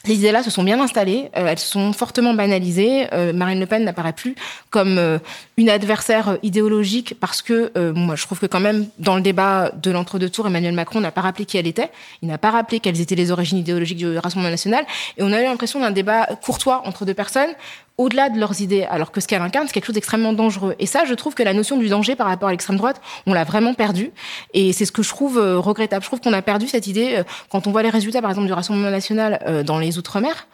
ces 0.05 0.15
idées-là 0.15 0.43
se 0.43 0.49
sont 0.49 0.63
bien 0.63 0.81
installées, 0.81 1.29
euh, 1.37 1.47
elles 1.47 1.59
sont 1.59 1.93
fortement 1.93 2.33
banalisées. 2.33 3.07
Euh, 3.13 3.31
Marine 3.31 3.59
Le 3.61 3.65
Pen 3.65 3.85
n'apparaît 3.85 4.11
plus 4.11 4.35
comme 4.69 4.97
euh, 4.97 5.17
une 5.55 5.69
adversaire 5.69 6.37
idéologique 6.43 7.15
parce 7.21 7.41
que 7.41 7.71
moi 7.91 8.15
je 8.15 8.25
trouve 8.25 8.39
que 8.39 8.45
quand 8.45 8.59
même 8.59 8.87
dans 8.99 9.15
le 9.15 9.21
débat 9.21 9.71
de 9.71 9.91
l'entre-deux 9.91 10.29
tours, 10.29 10.47
Emmanuel 10.47 10.73
Macron 10.73 10.99
n'a 10.99 11.11
pas 11.11 11.21
rappelé 11.21 11.45
qui 11.45 11.57
elle 11.57 11.67
était, 11.67 11.89
il 12.21 12.27
n'a 12.27 12.37
pas 12.37 12.51
rappelé 12.51 12.81
quelles 12.81 12.99
étaient 12.99 13.15
les 13.15 13.31
origines 13.31 13.59
idéologiques 13.59 13.97
du 13.97 14.17
Rassemblement 14.17 14.49
national, 14.49 14.85
et 15.17 15.23
on 15.23 15.31
a 15.31 15.39
eu 15.39 15.45
l'impression 15.45 15.79
d'un 15.79 15.91
débat 15.91 16.25
courtois 16.43 16.81
entre 16.85 17.05
deux 17.05 17.13
personnes 17.13 17.51
au-delà 17.97 18.29
de 18.29 18.39
leurs 18.39 18.61
idées, 18.61 18.83
alors 18.83 19.11
que 19.11 19.21
ce 19.21 19.27
qu'elle 19.27 19.41
incarne, 19.41 19.67
c'est 19.67 19.73
quelque 19.73 19.85
chose 19.85 19.95
d'extrêmement 19.95 20.33
dangereux. 20.33 20.75
Et 20.79 20.85
ça, 20.85 21.05
je 21.05 21.13
trouve 21.13 21.35
que 21.35 21.43
la 21.43 21.53
notion 21.53 21.77
du 21.77 21.89
danger 21.89 22.15
par 22.15 22.27
rapport 22.27 22.49
à 22.49 22.51
l'extrême 22.51 22.77
droite, 22.77 23.01
on 23.25 23.33
l'a 23.33 23.43
vraiment 23.43 23.73
perdu. 23.73 24.11
Et 24.53 24.73
c'est 24.73 24.85
ce 24.85 24.91
que 24.91 25.03
je 25.03 25.09
trouve 25.09 25.37
regrettable. 25.37 26.03
Je 26.03 26.09
trouve 26.09 26.21
qu'on 26.21 26.33
a 26.33 26.41
perdu 26.41 26.67
cette 26.67 26.87
idée 26.87 27.21
quand 27.49 27.67
on 27.67 27.71
voit 27.71 27.83
les 27.83 27.89
résultats, 27.89 28.21
par 28.21 28.31
exemple, 28.31 28.47
du 28.47 28.53
Rassemblement 28.53 28.89
national 28.89 29.63
dans 29.65 29.79
les 29.79 29.97
outre-mer, 29.97 30.47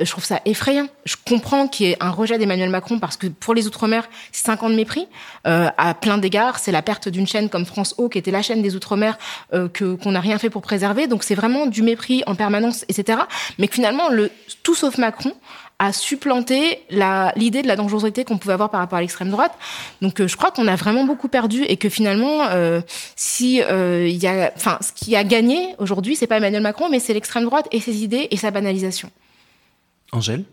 euh, 0.00 0.04
je 0.04 0.10
trouve 0.10 0.24
ça 0.24 0.40
effrayant. 0.44 0.88
Je 1.04 1.16
comprends 1.26 1.68
qu'il 1.68 1.86
y 1.86 1.90
ait 1.90 1.96
un 2.00 2.10
rejet 2.10 2.38
d'Emmanuel 2.38 2.70
Macron 2.70 2.98
parce 2.98 3.16
que 3.16 3.26
pour 3.26 3.54
les 3.54 3.66
Outre-mer, 3.66 4.08
c'est 4.32 4.44
cinq 4.44 4.62
ans 4.62 4.70
de 4.70 4.74
mépris. 4.74 5.06
Euh, 5.46 5.68
à 5.76 5.94
plein 5.94 6.18
d'égards, 6.18 6.58
c'est 6.58 6.72
la 6.72 6.82
perte 6.82 7.08
d'une 7.08 7.26
chaîne 7.26 7.48
comme 7.48 7.64
France 7.64 7.94
O, 7.98 8.08
qui 8.08 8.18
était 8.18 8.30
la 8.30 8.42
chaîne 8.42 8.62
des 8.62 8.74
Outre-mer, 8.74 9.18
euh, 9.52 9.68
que 9.68 9.94
qu'on 9.94 10.12
n'a 10.12 10.20
rien 10.20 10.38
fait 10.38 10.50
pour 10.50 10.62
préserver. 10.62 11.06
Donc 11.06 11.22
c'est 11.22 11.34
vraiment 11.34 11.66
du 11.66 11.82
mépris 11.82 12.22
en 12.26 12.34
permanence, 12.34 12.84
etc. 12.88 13.18
Mais 13.58 13.68
finalement, 13.68 14.08
le 14.08 14.30
tout 14.62 14.74
sauf 14.74 14.98
Macron 14.98 15.32
a 15.78 15.92
supplanté 15.92 16.80
l'idée 17.36 17.62
de 17.62 17.68
la 17.68 17.76
dangerosité 17.76 18.24
qu'on 18.24 18.38
pouvait 18.38 18.54
avoir 18.54 18.70
par 18.70 18.80
rapport 18.80 18.98
à 18.98 19.00
l'extrême 19.00 19.30
droite. 19.30 19.52
Donc 20.02 20.20
euh, 20.20 20.28
je 20.28 20.36
crois 20.36 20.50
qu'on 20.50 20.68
a 20.68 20.76
vraiment 20.76 21.04
beaucoup 21.04 21.28
perdu 21.28 21.64
et 21.64 21.76
que 21.76 21.88
finalement, 21.88 22.46
euh, 22.50 22.80
si 23.16 23.62
euh, 23.62 24.06
il 24.08 24.16
y 24.16 24.26
a, 24.26 24.52
enfin, 24.56 24.78
ce 24.80 24.92
qui 24.92 25.16
a 25.16 25.24
gagné 25.24 25.74
aujourd'hui, 25.78 26.16
c'est 26.16 26.26
pas 26.26 26.36
Emmanuel 26.36 26.62
Macron, 26.62 26.88
mais 26.90 27.00
c'est 27.00 27.14
l'extrême 27.14 27.44
droite 27.44 27.66
et 27.72 27.80
ses 27.80 28.02
idées 28.02 28.28
et 28.30 28.36
sa 28.36 28.50
banalisation. 28.50 29.10
Angèle? 30.12 30.44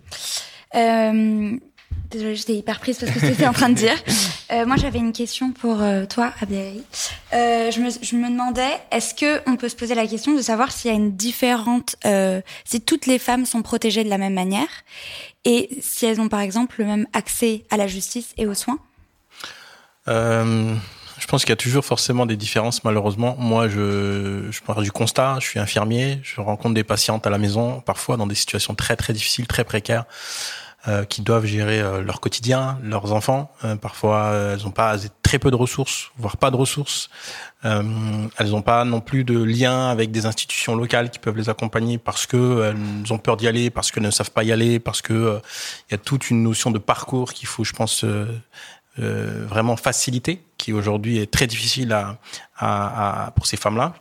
Désolée, 2.12 2.36
j'étais 2.36 2.56
hyper 2.56 2.80
prise 2.82 2.98
parce 3.00 3.12
que 3.12 3.20
c'était 3.22 3.48
en 3.48 3.54
train 3.54 3.70
de 3.70 3.76
dire. 3.76 3.96
Euh, 4.52 4.66
moi, 4.66 4.76
j'avais 4.76 5.00
une 5.00 5.14
question 5.14 5.54
pour 5.54 5.82
euh, 5.82 6.06
toi, 6.06 6.34
Abdelali. 6.42 6.84
Euh, 7.32 7.72
je, 7.72 7.80
me, 7.80 7.90
je 7.90 8.16
me 8.18 8.30
demandais, 8.30 8.82
est-ce 8.92 9.16
que 9.16 9.42
on 9.50 9.56
peut 9.56 9.70
se 9.70 9.78
poser 9.78 9.96
la 9.96 10.06
question 10.06 10.36
de 10.36 10.42
savoir 10.42 10.74
s'il 10.74 10.92
y 10.92 10.94
a 10.94 10.98
une 10.98 11.16
différente, 11.16 11.96
si 12.66 12.82
toutes 12.82 13.06
les 13.06 13.18
femmes 13.18 13.46
sont 13.46 13.62
protégées 13.62 14.04
de 14.04 14.10
la 14.10 14.18
même 14.18 14.34
manière 14.34 14.68
et 15.46 15.70
si 15.82 16.06
elles 16.06 16.20
ont 16.20 16.28
par 16.28 16.42
exemple 16.42 16.76
le 16.80 16.86
même 16.86 17.08
accès 17.14 17.64
à 17.70 17.78
la 17.78 17.88
justice 17.88 18.34
et 18.36 18.46
aux 18.46 18.54
soins? 18.54 18.80
Je 20.08 21.28
pense 21.28 21.44
qu'il 21.44 21.52
y 21.52 21.54
a 21.54 21.56
toujours 21.56 21.86
forcément 21.86 22.26
des 22.26 22.36
différences, 22.36 22.84
malheureusement. 22.84 23.38
Moi, 23.40 23.70
je, 23.70 24.48
je 24.52 24.62
pars 24.62 24.82
du 24.82 24.92
constat, 24.92 25.38
je 25.40 25.46
suis 25.46 25.60
infirmier, 25.60 26.20
je 26.24 26.42
rencontre 26.42 26.74
des 26.74 26.84
patientes 26.84 27.26
à 27.26 27.30
la 27.30 27.38
maison, 27.38 27.80
parfois 27.80 28.18
dans 28.18 28.28
des 28.28 28.36
situations 28.36 28.76
très 28.76 28.98
très 28.98 29.14
difficiles, 29.14 29.48
très 29.48 29.64
précaires. 29.64 30.04
Euh, 30.88 31.06
qui 31.06 31.22
doivent 31.22 31.46
gérer 31.46 31.80
euh, 31.80 32.02
leur 32.02 32.20
quotidien, 32.20 32.80
leurs 32.82 33.14
enfants. 33.14 33.52
Euh, 33.64 33.76
parfois, 33.76 34.32
elles 34.34 34.64
n'ont 34.64 34.72
pas 34.72 34.96
très 35.22 35.38
peu 35.38 35.52
de 35.52 35.56
ressources, 35.56 36.10
voire 36.18 36.38
pas 36.38 36.50
de 36.50 36.56
ressources. 36.56 37.12
elles 37.62 38.50
n'ont 38.50 38.64
pas 38.64 38.84
non 38.84 39.00
plus 39.00 39.24
de 39.24 39.38
lien 39.38 39.90
avec 39.90 40.10
des 40.10 40.26
institutions 40.26 40.76
locales 40.76 41.12
qui 41.12 41.20
peuvent 41.20 41.38
les 41.38 41.50
accompagner 41.50 42.00
parce 42.00 42.26
que 42.26 42.74
elles 42.74 43.14
ont 43.14 43.20
peur 43.20 43.38
d'y 43.38 43.48
aller, 43.48 43.70
parce 43.70 43.92
qu'elles 43.92 44.02
ne 44.02 44.10
savent 44.10 44.32
pas 44.32 44.44
y 44.44 44.52
aller, 44.52 44.80
parce 44.80 45.04
que 45.04 45.40
il 45.88 45.92
y 45.92 45.94
a 45.94 46.00
toute 46.00 46.32
une 46.32 46.42
notion 46.42 46.72
de 46.72 46.80
parcours 46.80 47.34
qu'il 47.34 47.48
faut, 47.48 47.64
je 47.64 47.74
pense, 47.74 48.04
vraiment 48.98 49.78
faciliter, 49.78 50.42
qui 50.58 50.74
aujourd'hui 50.74 51.20
est 51.20 51.30
très 51.30 51.46
difficile 51.46 51.94
à, 51.94 52.18
à, 52.58 53.26
à 53.28 53.32
pour 53.32 53.46
ces 53.46 53.58
femmes-là. 53.58 53.94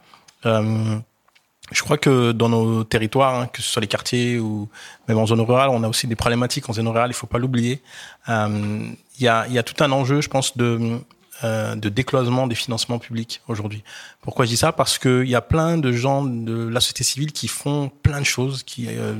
Je 1.72 1.82
crois 1.82 1.98
que 1.98 2.32
dans 2.32 2.48
nos 2.48 2.84
territoires, 2.84 3.34
hein, 3.34 3.46
que 3.46 3.62
ce 3.62 3.70
soit 3.70 3.80
les 3.80 3.86
quartiers 3.86 4.38
ou 4.38 4.68
même 5.08 5.18
en 5.18 5.26
zone 5.26 5.40
rurale, 5.40 5.70
on 5.70 5.82
a 5.84 5.88
aussi 5.88 6.06
des 6.06 6.16
problématiques 6.16 6.68
en 6.68 6.72
zone 6.72 6.88
rurale. 6.88 7.10
Il 7.10 7.14
faut 7.14 7.26
pas 7.28 7.38
l'oublier. 7.38 7.80
Euh, 8.28 8.88
il 9.18 9.24
y, 9.24 9.28
a, 9.28 9.62
tout 9.62 9.84
un 9.84 9.92
enjeu, 9.92 10.20
je 10.20 10.28
pense, 10.28 10.56
de 10.56 10.98
euh, 11.44 11.74
de 11.74 11.88
décloisement 11.88 12.46
des 12.46 12.54
financements 12.54 12.98
publics 12.98 13.40
aujourd'hui. 13.48 13.82
Pourquoi 14.22 14.44
je 14.44 14.50
dis 14.50 14.58
ça? 14.58 14.72
Parce 14.72 14.98
qu'il 14.98 15.28
y 15.28 15.34
a 15.34 15.40
plein 15.40 15.78
de 15.78 15.92
gens 15.92 16.22
de 16.22 16.68
la 16.68 16.80
société 16.80 17.04
civile 17.04 17.32
qui 17.32 17.48
font 17.48 17.90
plein 18.02 18.20
de 18.20 18.26
choses. 18.26 18.62
Qui, 18.64 18.86
euh, 18.90 19.14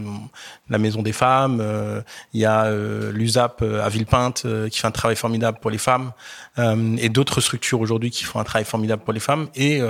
la 0.69 0.77
Maison 0.77 1.01
des 1.01 1.15
femmes, 1.15 1.61
euh, 1.63 2.03
il 2.35 2.41
y 2.41 2.45
a 2.45 2.65
euh, 2.65 3.11
l'USAP 3.11 3.63
à 3.63 3.89
Villepinte 3.89 4.47
qui 4.71 4.79
fait 4.79 4.87
un 4.87 4.91
travail 4.91 5.17
formidable 5.17 5.59
pour 5.61 5.71
les 5.71 5.79
femmes, 5.79 6.13
et 6.59 7.09
d'autres 7.09 7.41
structures 7.41 7.81
aujourd'hui 7.81 8.11
qui 8.11 8.25
font 8.25 8.39
un 8.39 8.45
travail 8.45 8.67
formidable 8.67 9.03
pour 9.03 9.15
les 9.15 9.21
femmes. 9.21 9.49
Et 9.55 9.81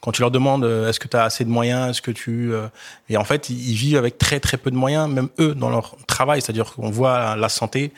quand 0.00 0.12
tu 0.12 0.22
leur 0.22 0.30
demandes 0.30 0.64
est-ce 0.64 1.00
que 1.00 1.08
tu 1.08 1.16
as 1.16 1.24
assez 1.24 1.44
de 1.44 1.50
moyens, 1.50 1.90
est-ce 1.90 2.02
que 2.02 2.12
tu 2.12 2.52
et 3.08 3.16
en 3.16 3.24
fait 3.24 3.50
ils, 3.50 3.74
vivent 3.74 3.96
avec 3.96 4.18
très 4.18 4.38
très 4.38 4.56
peu 4.56 4.70
de 4.70 4.76
moyens, 4.76 5.08
même 5.08 5.28
eux 5.40 5.54
dans 5.54 5.70
leur 5.70 5.96
travail. 6.06 6.40
C'est-à-dire 6.40 6.72
qu'on 6.72 6.90
voit 6.90 7.36
la 7.36 7.48
santé, 7.48 7.92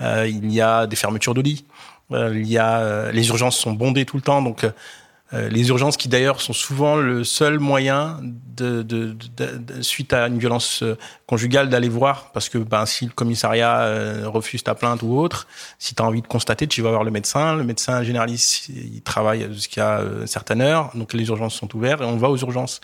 il 0.00 0.52
y 0.52 0.60
a 0.60 0.86
des 0.86 0.96
fermetures 0.96 1.34
de 1.34 1.40
lits. 1.40 1.64
Il 2.10 2.48
y 2.48 2.58
a 2.58 3.10
les 3.12 3.28
urgences 3.28 3.56
sont 3.56 3.72
bondées 3.72 4.04
tout 4.04 4.16
le 4.16 4.22
temps, 4.22 4.42
donc 4.42 4.66
euh, 5.34 5.50
les 5.50 5.68
urgences 5.68 5.98
qui 5.98 6.08
d'ailleurs 6.08 6.40
sont 6.40 6.54
souvent 6.54 6.96
le 6.96 7.22
seul 7.22 7.58
moyen 7.58 8.18
de, 8.22 8.82
de, 8.82 9.14
de, 9.36 9.82
suite 9.82 10.14
à 10.14 10.26
une 10.26 10.38
violence 10.38 10.82
euh, 10.82 10.96
conjugale 11.26 11.68
d'aller 11.68 11.90
voir 11.90 12.32
parce 12.32 12.48
que 12.48 12.56
ben 12.56 12.86
si 12.86 13.04
le 13.04 13.10
commissariat 13.10 13.80
euh, 13.80 14.22
refuse 14.26 14.64
ta 14.64 14.74
plainte 14.74 15.02
ou 15.02 15.18
autre 15.18 15.46
si 15.78 15.94
tu 15.94 16.02
as 16.02 16.06
envie 16.06 16.22
de 16.22 16.26
constater 16.26 16.66
tu 16.66 16.80
vas 16.80 16.90
voir 16.90 17.04
le 17.04 17.10
médecin. 17.10 17.56
Le 17.56 17.64
médecin 17.64 18.02
généraliste 18.02 18.70
il 18.70 19.02
travaille 19.02 19.46
jusqu'à 19.52 19.98
une 19.98 20.26
certaine 20.26 20.62
heure 20.62 20.92
donc 20.94 21.12
les 21.12 21.28
urgences 21.28 21.54
sont 21.54 21.76
ouvertes 21.76 22.00
et 22.00 22.04
on 22.04 22.16
va 22.16 22.30
aux 22.30 22.38
urgences. 22.38 22.80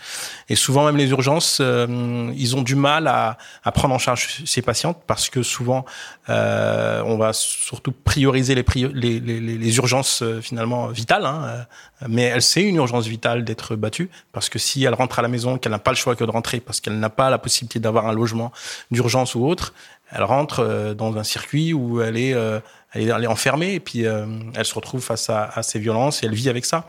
Et 0.47 0.55
souvent 0.55 0.85
même 0.85 0.97
les 0.97 1.09
urgences 1.09 1.59
ils 1.59 2.55
ont 2.55 2.61
du 2.61 2.75
mal 2.75 3.07
à, 3.07 3.39
à, 3.63 3.71
prendre 3.71 3.95
en 3.95 3.99
charge 3.99 4.43
ces 4.45 4.61
patientes 4.61 5.01
parce 5.07 5.29
que 5.29 5.41
souvent 5.41 5.83
on 6.27 7.17
va 7.17 7.33
surtout 7.33 7.91
prioriser 7.91 8.53
les, 8.53 8.65
les, 8.93 9.19
les, 9.19 9.39
les, 9.39 9.77
urgences 9.77 10.23
finalement 10.41 10.87
vitales 10.87 11.25
hein, 11.25 11.65
mais 12.07 12.23
elle 12.23 12.41
sait 12.41 12.63
une 12.63 12.75
urgence 12.75 13.07
vitale 13.07 13.43
d'être 13.43 13.75
battue 13.75 14.09
parce 14.33 14.49
que 14.49 14.59
si 14.59 14.83
elle 14.83 14.93
rentre 14.93 15.19
à 15.19 15.21
la 15.21 15.27
maison, 15.27 15.57
qu'elle 15.57 15.71
n'a 15.71 15.79
pas 15.79 15.91
le 15.91 15.97
choix 15.97 16.15
que 16.15 16.23
de 16.23 16.31
rentrer 16.31 16.59
parce 16.59 16.81
qu'elle 16.81 16.99
n'a 16.99 17.09
pas 17.09 17.29
la 17.29 17.37
possibilité 17.37 17.79
d'avoir 17.79 18.07
un 18.07 18.13
logement 18.13 18.51
d'urgence 18.91 19.35
ou 19.35 19.45
autre, 19.45 19.73
elle 20.11 20.23
rentre 20.23 20.59
euh, 20.59 20.93
dans 20.93 21.17
un 21.17 21.23
circuit 21.23 21.73
où 21.73 22.01
elle 22.01 22.17
est, 22.17 22.33
euh, 22.33 22.59
elle 22.93 23.09
est, 23.09 23.27
enfermée 23.27 23.73
et 23.73 23.79
puis 23.79 24.05
euh, 24.05 24.25
elle 24.55 24.65
se 24.65 24.75
retrouve 24.75 25.01
face 25.01 25.29
à, 25.29 25.45
à, 25.45 25.63
ces 25.63 25.79
violences 25.79 26.21
et 26.21 26.27
elle 26.27 26.35
vit 26.35 26.49
avec 26.49 26.65
ça. 26.65 26.85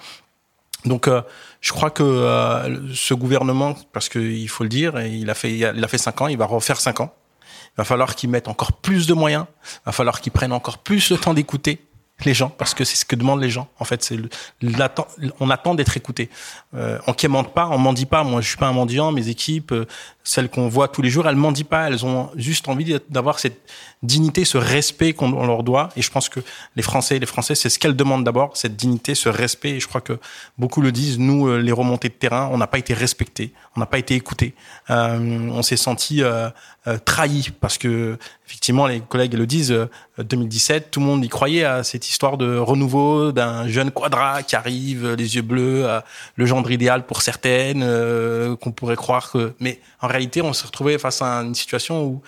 Donc, 0.84 1.10
je 1.60 1.72
crois 1.72 1.90
que 1.90 2.04
ce 2.94 3.12
gouvernement, 3.12 3.74
parce 3.92 4.08
qu'il 4.08 4.48
faut 4.48 4.62
le 4.62 4.68
dire, 4.68 5.00
il 5.00 5.28
a 5.30 5.34
fait, 5.34 5.52
il 5.52 5.64
a 5.64 5.88
fait 5.88 5.98
cinq 5.98 6.20
ans, 6.20 6.28
il 6.28 6.38
va 6.38 6.46
refaire 6.46 6.80
cinq 6.80 7.00
ans. 7.00 7.12
Il 7.70 7.78
va 7.78 7.84
falloir 7.84 8.14
qu'il 8.14 8.30
mette 8.30 8.46
encore 8.46 8.72
plus 8.72 9.08
de 9.08 9.14
moyens. 9.14 9.46
Il 9.64 9.86
va 9.86 9.92
falloir 9.92 10.20
qu'il 10.20 10.30
prenne 10.30 10.52
encore 10.52 10.78
plus 10.78 11.10
le 11.10 11.16
temps 11.16 11.34
d'écouter 11.34 11.80
les 12.24 12.34
gens 12.34 12.48
parce 12.48 12.72
que 12.72 12.84
c'est 12.84 12.96
ce 12.96 13.04
que 13.04 13.14
demandent 13.14 13.42
les 13.42 13.50
gens. 13.50 13.68
En 13.78 13.84
fait, 13.84 14.02
c'est 14.02 14.16
on 15.38 15.50
attend 15.50 15.74
d'être 15.74 15.96
écouté. 15.96 16.30
Euh, 16.74 16.98
on 17.06 17.12
quémande 17.12 17.52
pas, 17.52 17.68
on 17.68 17.78
mendie 17.78 18.06
pas. 18.06 18.24
Moi, 18.24 18.40
je 18.40 18.48
suis 18.48 18.56
pas 18.56 18.66
un 18.66 18.72
mendiant. 18.72 19.12
Mes 19.12 19.28
équipes, 19.28 19.72
euh, 19.72 19.86
celles 20.24 20.48
qu'on 20.48 20.68
voit 20.68 20.88
tous 20.88 21.02
les 21.02 21.10
jours, 21.10 21.28
elles 21.28 21.36
mendient 21.36 21.64
pas. 21.64 21.88
Elles 21.88 22.06
ont 22.06 22.30
juste 22.36 22.68
envie 22.68 22.98
d'avoir 23.10 23.38
cette 23.38 23.60
dignité, 24.02 24.44
ce 24.44 24.56
respect 24.56 25.12
qu'on 25.12 25.46
leur 25.46 25.62
doit. 25.62 25.90
Et 25.96 26.02
je 26.02 26.10
pense 26.10 26.28
que 26.28 26.40
les 26.74 26.82
Français, 26.82 27.18
les 27.18 27.26
Français, 27.26 27.54
c'est 27.54 27.68
ce 27.68 27.78
qu'elles 27.78 27.96
demandent 27.96 28.24
d'abord, 28.24 28.56
cette 28.56 28.76
dignité, 28.76 29.14
ce 29.14 29.28
respect. 29.28 29.72
Et 29.72 29.80
je 29.80 29.86
crois 29.86 30.00
que 30.00 30.18
beaucoup 30.56 30.80
le 30.80 30.92
disent. 30.92 31.18
Nous, 31.18 31.48
euh, 31.48 31.58
les 31.58 31.72
remontées 31.72 32.08
de 32.08 32.14
terrain, 32.14 32.48
on 32.50 32.56
n'a 32.56 32.66
pas 32.66 32.78
été 32.78 32.94
respectés, 32.94 33.52
on 33.76 33.80
n'a 33.80 33.86
pas 33.86 33.98
été 33.98 34.14
écoutés. 34.14 34.54
Euh, 34.88 35.50
on 35.50 35.62
s'est 35.62 35.76
senti 35.76 36.22
euh, 36.86 36.94
euh, 36.94 36.98
trahis 37.04 37.50
parce 37.60 37.78
que 37.78 38.16
effectivement, 38.46 38.86
les 38.86 39.00
collègues 39.00 39.34
le 39.34 39.46
disent. 39.46 39.88
2017, 40.18 40.90
tout 40.90 41.00
le 41.00 41.06
monde 41.06 41.24
y 41.24 41.28
croyait 41.28 41.64
à 41.64 41.84
cette 41.84 42.08
histoire 42.08 42.38
de 42.38 42.56
renouveau 42.56 43.32
d'un 43.32 43.68
jeune 43.68 43.90
quadra 43.90 44.42
qui 44.42 44.56
arrive, 44.56 45.12
les 45.12 45.36
yeux 45.36 45.42
bleus, 45.42 45.86
le 46.36 46.46
gendre 46.46 46.70
idéal 46.70 47.04
pour 47.04 47.20
certaines, 47.20 47.84
qu'on 48.56 48.72
pourrait 48.72 48.96
croire 48.96 49.30
que. 49.30 49.52
Mais 49.60 49.78
en 50.00 50.06
réalité, 50.06 50.40
on 50.40 50.54
s'est 50.54 50.66
retrouvé 50.66 50.96
face 50.96 51.20
à 51.20 51.42
une 51.42 51.54
situation 51.54 52.02
où 52.04 52.22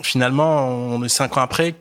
finalement, 0.00 0.68
on 0.68 1.02
est 1.02 1.08
cinq 1.08 1.36
ans 1.36 1.40
après, 1.40 1.74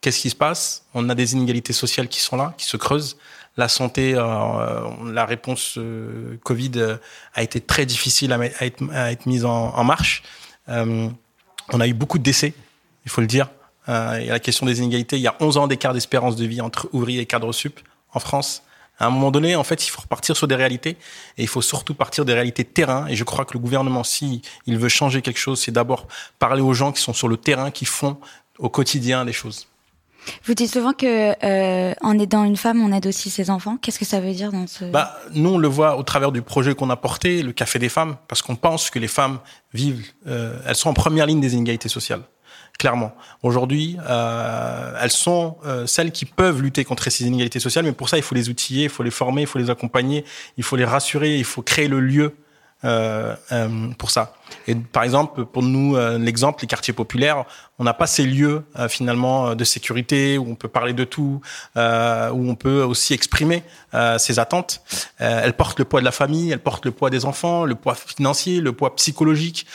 qu'est-ce 0.00 0.20
qui 0.20 0.30
se 0.30 0.36
passe? 0.36 0.84
On 0.94 1.08
a 1.08 1.14
des 1.14 1.32
inégalités 1.32 1.72
sociales 1.72 2.08
qui 2.08 2.20
sont 2.20 2.36
là, 2.36 2.54
qui 2.56 2.66
se 2.66 2.76
creusent. 2.76 3.16
La 3.56 3.68
santé, 3.68 4.14
euh, 4.14 4.90
la 5.12 5.26
réponse 5.26 5.74
euh, 5.76 6.38
Covid 6.42 6.72
euh, 6.76 6.96
a 7.34 7.42
été 7.42 7.60
très 7.60 7.84
difficile 7.84 8.32
à 8.32 8.38
être, 8.64 9.26
mise 9.26 9.44
en, 9.44 9.84
marche. 9.84 10.22
On 10.72 11.80
a 11.80 11.86
eu 11.86 11.94
beaucoup 11.94 12.18
de 12.18 12.22
décès, 12.22 12.54
il 13.04 13.10
faut 13.10 13.20
le 13.20 13.26
dire. 13.26 13.48
Euh, 13.88 14.18
et 14.18 14.26
la 14.26 14.38
question 14.38 14.66
des 14.66 14.78
inégalités, 14.78 15.16
il 15.16 15.22
y 15.22 15.26
a 15.26 15.36
11 15.40 15.56
ans 15.56 15.66
d'écart 15.66 15.92
d'espérance 15.92 16.36
de 16.36 16.46
vie 16.46 16.60
entre 16.60 16.88
ouvriers 16.92 17.20
et 17.20 17.26
cadres 17.26 17.52
sup 17.52 17.80
en 18.12 18.20
France. 18.20 18.62
À 18.98 19.06
un 19.06 19.10
moment 19.10 19.30
donné, 19.30 19.56
en 19.56 19.64
fait, 19.64 19.84
il 19.86 19.90
faut 19.90 20.02
repartir 20.02 20.36
sur 20.36 20.46
des 20.46 20.54
réalités 20.54 20.90
et 21.36 21.42
il 21.42 21.48
faut 21.48 21.62
surtout 21.62 21.94
partir 21.94 22.24
des 22.24 22.34
réalités 22.34 22.64
terrain. 22.64 23.06
Et 23.08 23.16
je 23.16 23.24
crois 23.24 23.44
que 23.44 23.54
le 23.54 23.58
gouvernement, 23.58 24.04
si 24.04 24.42
il 24.66 24.78
veut 24.78 24.88
changer 24.88 25.22
quelque 25.22 25.40
chose, 25.40 25.60
c'est 25.60 25.72
d'abord 25.72 26.06
parler 26.38 26.62
aux 26.62 26.74
gens 26.74 26.92
qui 26.92 27.02
sont 27.02 27.12
sur 27.12 27.26
le 27.26 27.36
terrain, 27.36 27.70
qui 27.70 27.84
font 27.84 28.18
au 28.58 28.68
quotidien 28.68 29.24
des 29.24 29.32
choses. 29.32 29.66
Vous 30.44 30.54
dites 30.54 30.72
souvent 30.72 30.92
que 30.92 31.34
euh, 31.44 31.94
en 32.00 32.18
aidant 32.18 32.44
une 32.44 32.56
femme, 32.56 32.82
on 32.82 32.92
aide 32.92 33.06
aussi 33.06 33.30
ses 33.30 33.50
enfants. 33.50 33.76
Qu'est-ce 33.80 33.98
que 33.98 34.04
ça 34.04 34.20
veut 34.20 34.32
dire 34.32 34.52
dans 34.52 34.66
ce 34.66 34.84
Bah, 34.84 35.16
nous, 35.34 35.50
on 35.50 35.58
le 35.58 35.68
voit 35.68 35.96
au 35.96 36.02
travers 36.02 36.32
du 36.32 36.42
projet 36.42 36.74
qu'on 36.74 36.90
a 36.90 36.96
porté, 36.96 37.42
le 37.42 37.52
Café 37.52 37.78
des 37.78 37.88
femmes, 37.88 38.16
parce 38.28 38.42
qu'on 38.42 38.56
pense 38.56 38.90
que 38.90 38.98
les 38.98 39.08
femmes 39.08 39.38
vivent, 39.72 40.04
euh, 40.26 40.58
elles 40.66 40.76
sont 40.76 40.90
en 40.90 40.94
première 40.94 41.26
ligne 41.26 41.40
des 41.40 41.54
inégalités 41.54 41.88
sociales 41.88 42.22
clairement. 42.78 43.12
Aujourd'hui, 43.42 43.96
euh, 44.08 44.94
elles 45.00 45.10
sont 45.10 45.56
euh, 45.64 45.86
celles 45.86 46.10
qui 46.10 46.24
peuvent 46.24 46.60
lutter 46.60 46.84
contre 46.84 47.08
ces 47.10 47.24
inégalités 47.24 47.60
sociales, 47.60 47.84
mais 47.84 47.92
pour 47.92 48.08
ça, 48.08 48.16
il 48.16 48.22
faut 48.22 48.34
les 48.34 48.48
outiller, 48.48 48.84
il 48.84 48.88
faut 48.88 49.02
les 49.02 49.10
former, 49.10 49.42
il 49.42 49.46
faut 49.46 49.58
les 49.58 49.70
accompagner, 49.70 50.24
il 50.56 50.64
faut 50.64 50.76
les 50.76 50.84
rassurer, 50.84 51.36
il 51.36 51.44
faut 51.44 51.62
créer 51.62 51.86
le 51.86 52.00
lieu 52.00 52.34
euh, 52.84 53.36
euh, 53.52 53.88
pour 53.96 54.10
ça. 54.10 54.34
Et 54.66 54.74
par 54.74 55.04
exemple, 55.04 55.44
pour 55.44 55.62
nous, 55.62 55.96
euh, 55.96 56.18
l'exemple, 56.18 56.62
les 56.62 56.66
quartiers 56.66 56.92
populaires, 56.92 57.44
on 57.78 57.84
n'a 57.84 57.94
pas 57.94 58.08
ces 58.08 58.24
lieux 58.24 58.64
finalement 58.88 59.54
de 59.54 59.64
sécurité 59.64 60.36
où 60.38 60.50
on 60.50 60.54
peut 60.54 60.68
parler 60.68 60.92
de 60.92 61.04
tout, 61.04 61.40
où 61.74 61.80
on 62.50 62.54
peut 62.54 62.82
aussi 62.82 63.12
exprimer 63.12 63.64
ses 64.18 64.38
attentes. 64.38 64.82
elles 65.18 65.54
portent 65.54 65.80
le 65.80 65.84
poids 65.84 65.98
de 65.98 66.04
la 66.04 66.12
famille, 66.12 66.52
elles 66.52 66.60
portent 66.60 66.84
le 66.84 66.92
poids 66.92 67.10
des 67.10 67.24
enfants, 67.24 67.64
le 67.64 67.74
poids 67.74 67.96
financier, 67.96 68.60
le 68.60 68.72
poids 68.72 68.94
psychologique. 68.94 69.66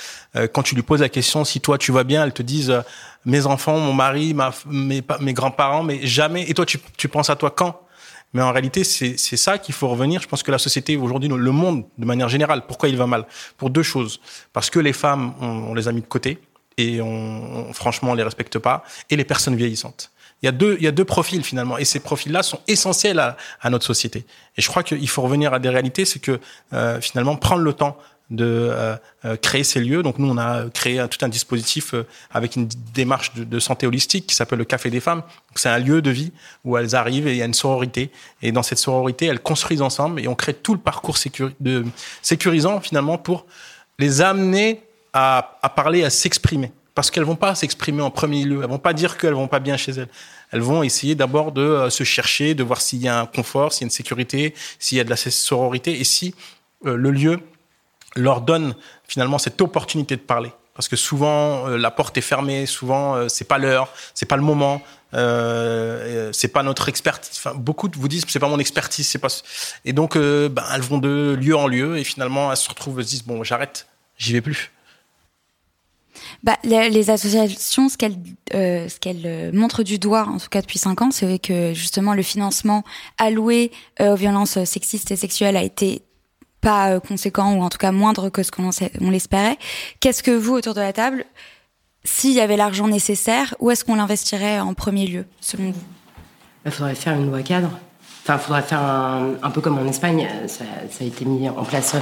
quand 0.54 0.64
tu 0.64 0.76
lui 0.76 0.84
poses 0.84 1.02
la 1.02 1.10
question 1.10 1.44
si 1.44 1.60
toi 1.60 1.78
tu 1.78 1.92
vas 1.92 2.06
bien, 2.06 2.24
elles 2.24 2.34
te 2.34 2.44
disent 2.44 2.82
mes 3.26 3.46
enfants, 3.46 3.78
mon 3.78 3.94
mari, 3.94 4.34
ma, 4.34 4.54
mes, 4.68 5.04
mes 5.20 5.34
grands-parents, 5.34 5.84
mais 5.84 6.06
jamais. 6.08 6.50
Et 6.50 6.54
toi, 6.54 6.66
tu, 6.66 6.80
tu 6.96 7.10
penses 7.10 7.30
à 7.30 7.36
toi 7.36 7.52
quand? 7.52 7.82
Mais 8.34 8.42
en 8.42 8.52
réalité, 8.52 8.84
c'est 8.84 9.18
ça 9.18 9.58
qu'il 9.58 9.74
faut 9.74 9.88
revenir. 9.88 10.22
Je 10.22 10.28
pense 10.28 10.44
que 10.44 10.52
la 10.52 10.58
société 10.58 10.98
aujourd'hui, 10.98 11.30
le 11.30 11.52
monde 11.52 11.86
de 11.98 12.06
manière 12.06 12.30
générale, 12.30 12.64
pourquoi 12.68 12.90
il 12.90 12.98
va 12.98 13.08
mal? 13.08 13.26
Pour 13.58 13.70
deux 13.70 13.84
choses. 13.84 14.20
Parce 14.54 14.70
que 14.70 14.80
les 14.80 14.94
femmes, 14.94 15.34
on, 15.40 15.74
les 15.74 15.88
a 15.88 15.92
mis 15.92 16.02
de 16.02 16.08
côté 16.08 16.40
et 16.78 17.02
on, 17.02 17.74
franchement, 17.74 18.12
on 18.12 18.14
les 18.16 18.24
respecte 18.24 18.60
pas. 18.60 18.84
Et 19.10 19.16
les 19.16 19.24
personnes 19.24 19.56
vieillissantes. 19.56 20.12
Il 20.44 20.46
y 20.46 20.50
a 20.50 20.52
deux, 20.52 20.76
il 20.78 20.84
y 20.84 20.88
a 20.88 20.92
deux 20.92 21.06
profils 21.06 21.44
finalement, 21.44 21.80
et 21.80 21.86
ces 21.86 22.00
profils-là 22.00 22.44
sont 22.44 22.60
essentiels 22.68 23.18
à, 23.18 23.38
à, 23.60 23.72
notre 23.72 23.86
société. 23.86 24.24
Et 24.56 24.62
je 24.62 24.68
crois 24.68 24.84
qu'il 24.84 25.10
faut 25.10 25.24
revenir 25.24 25.52
à 25.52 25.58
des 25.58 25.70
réalités, 25.70 26.06
c'est 26.06 26.20
que 26.20 26.40
euh, 26.74 27.02
finalement 27.02 27.36
prendre 27.38 27.64
le 27.64 27.74
temps 27.74 27.98
de 28.30 28.46
euh, 28.46 28.96
euh, 29.26 29.38
créer 29.38 29.64
ces 29.64 29.80
lieux. 29.80 30.04
Donc 30.04 30.20
nous, 30.20 30.30
on 30.30 30.38
a 30.38 30.70
créé 30.70 31.04
tout 31.10 31.24
un 31.24 31.30
dispositif 31.30 31.94
euh, 31.94 32.06
avec 32.32 32.56
une 32.56 32.68
démarche 32.94 33.34
de, 33.36 33.60
santé 33.60 33.88
holistique 33.88 34.28
qui 34.28 34.36
s'appelle 34.36 34.60
le 34.60 34.66
Café 34.66 34.90
des 34.90 35.00
femmes. 35.00 35.24
C'est 35.56 35.70
un 35.70 35.80
lieu 35.80 36.02
de 36.02 36.12
vie 36.12 36.32
où 36.64 36.78
elles 36.78 36.96
arrivent 36.96 37.28
et 37.28 37.32
il 37.32 37.38
y 37.38 37.42
a 37.42 37.46
une 37.46 37.54
sororité. 37.54 38.12
Et 38.42 38.52
dans 38.52 38.64
cette 38.64 38.80
sororité, 38.80 39.28
elles 39.28 39.40
construisent 39.40 39.82
ensemble 39.82 40.20
et 40.20 40.28
on 40.28 40.36
crée 40.36 40.54
tout 40.54 40.74
le 40.74 40.80
parcours 40.80 41.18
sécurisant 42.22 42.82
finalement 42.82 43.18
pour 43.18 43.46
les 43.98 44.22
amener 44.22 44.84
à, 45.14 45.58
à 45.62 45.70
parler, 45.70 46.04
à 46.04 46.10
s'exprimer. 46.10 46.72
Parce 46.94 47.12
qu'elles 47.12 47.24
vont 47.24 47.36
pas 47.36 47.56
s'exprimer 47.56 48.02
en 48.02 48.10
premier 48.10 48.44
lieu. 48.44 48.60
Elles 48.62 48.70
vont 48.70 48.80
pas 48.80 48.94
dire 48.94 49.18
qu'elles 49.18 49.34
vont 49.34 49.48
pas 49.48 49.60
bien 49.60 49.78
chez 49.78 49.92
elles. 49.94 50.10
Elles 50.52 50.62
vont 50.62 50.84
essayer 50.84 51.16
d'abord 51.16 51.52
de 51.52 51.88
se 51.90 52.04
chercher, 52.04 52.56
de 52.56 52.64
voir 52.64 52.82
s'il 52.82 53.00
y 53.00 53.08
a 53.08 53.20
un 53.20 53.26
confort, 53.26 53.72
s'il 53.72 53.82
y 53.82 53.86
a 53.86 53.88
une 53.88 53.92
sécurité, 53.92 54.54
s'il 54.80 54.98
y 54.98 55.02
a 55.02 55.04
de 55.04 55.10
la 55.10 55.18
sororité 55.18 56.00
et 56.00 56.04
si 56.04 56.34
le 56.84 57.12
lieu 57.12 57.40
leur 58.18 58.42
donne 58.42 58.76
finalement 59.08 59.38
cette 59.38 59.62
opportunité 59.62 60.16
de 60.16 60.22
parler. 60.22 60.52
Parce 60.74 60.88
que 60.88 60.96
souvent 60.96 61.68
euh, 61.68 61.78
la 61.78 61.90
porte 61.90 62.18
est 62.18 62.22
fermée, 62.22 62.68
souvent 62.68 63.16
euh, 63.16 63.28
c'est 63.30 63.48
pas 63.48 63.58
l'heure, 63.58 63.92
c'est 64.14 64.28
pas 64.28 64.36
le 64.36 64.44
moment, 64.44 64.84
euh, 65.14 66.32
c'est 66.34 66.50
pas 66.50 66.64
notre 66.64 66.90
expertise. 66.90 67.38
Enfin, 67.38 67.56
beaucoup 67.56 67.90
vous 67.96 68.08
disent 68.08 68.26
c'est 68.28 68.40
pas 68.40 68.50
mon 68.50 68.60
expertise, 68.60 69.08
c'est 69.08 69.20
pas. 69.20 69.30
Et 69.86 69.94
donc 69.94 70.16
euh, 70.16 70.50
ben, 70.50 70.64
elles 70.74 70.82
vont 70.82 70.98
de 70.98 71.36
lieu 71.40 71.56
en 71.56 71.68
lieu 71.68 71.98
et 71.98 72.04
finalement 72.04 72.52
elles 72.52 72.58
se 72.58 72.70
retrouvent, 72.70 73.00
elles 73.00 73.06
se 73.06 73.12
disent 73.12 73.24
bon 73.24 73.44
j'arrête, 73.44 73.88
j'y 74.18 74.34
vais 74.34 74.42
plus. 74.42 74.72
Bah, 76.44 76.58
les, 76.64 77.10
associations, 77.10 77.90
ce 77.90 77.98
qu'elles 77.98 78.18
euh, 78.54 78.90
ce 78.90 79.00
qu'elles 79.00 79.52
montrent 79.54 79.84
du 79.84 79.98
doigt, 79.98 80.28
en 80.28 80.38
tout 80.38 80.50
cas 80.50 80.62
depuis 80.62 80.80
cinq 80.80 81.02
ans, 81.02 81.12
c'est 81.12 81.40
que 81.40 81.74
justement 81.74 82.14
le 82.14 82.24
financement 82.24 82.84
alloué 83.18 83.72
aux 84.00 84.16
violences 84.16 84.64
sexistes 84.66 85.12
et 85.12 85.16
sexuelles 85.16 85.56
a 85.56 85.64
été 85.64 86.02
pas 86.62 86.92
euh, 86.92 87.00
conséquent 87.00 87.54
ou 87.54 87.62
en 87.62 87.70
tout 87.70 87.78
cas 87.78 87.92
moindre 87.92 88.30
que 88.30 88.44
ce 88.44 88.52
qu'on 88.52 88.70
on 89.02 89.10
l'espérait. 89.10 89.58
Qu'est-ce 90.00 90.24
que 90.24 90.32
vous, 90.32 90.54
autour 90.54 90.74
de 90.74 90.82
la 90.82 90.94
table, 90.94 91.26
s'il 92.04 92.34
y 92.34 92.40
avait 92.40 92.58
l'argent 92.58 92.88
nécessaire, 92.88 93.56
où 93.60 93.72
est-ce 93.72 93.84
qu'on 93.84 93.96
l'investirait 93.96 94.60
en 94.60 94.74
premier 94.74 95.08
lieu, 95.08 95.26
selon 95.42 95.72
vous? 95.72 95.84
Il 96.66 96.72
faudrait 96.72 96.96
faire 96.96 97.14
une 97.14 97.28
loi 97.28 97.42
cadre 97.42 97.72
Enfin, 98.28 98.40
il 98.42 98.46
faudrait 98.46 98.62
faire 98.62 98.82
un, 98.82 99.50
peu 99.52 99.62
comme 99.62 99.78
en 99.78 99.88
Espagne. 99.88 100.28
Ça, 100.48 100.66
a 101.00 101.04
été 101.04 101.24
mis 101.24 101.48
en 101.48 101.64
place 101.64 101.96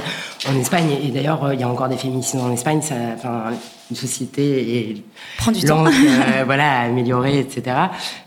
en 0.48 0.58
Espagne. 0.58 0.90
Et, 1.00 1.12
d'ailleurs, 1.12 1.52
il 1.52 1.60
y 1.60 1.62
a 1.62 1.68
encore 1.68 1.88
des 1.88 1.96
féminicides 1.96 2.40
en 2.40 2.50
Espagne. 2.50 2.82
Ça, 2.82 2.96
enfin, 3.14 3.52
une 3.92 3.96
société 3.96 4.90
est 4.90 5.02
Prend 5.38 5.52
du 5.52 5.62
temps. 5.62 5.86
Euh, 5.86 5.90
voilà, 6.44 6.80
améliorer, 6.80 7.38
etc. 7.38 7.76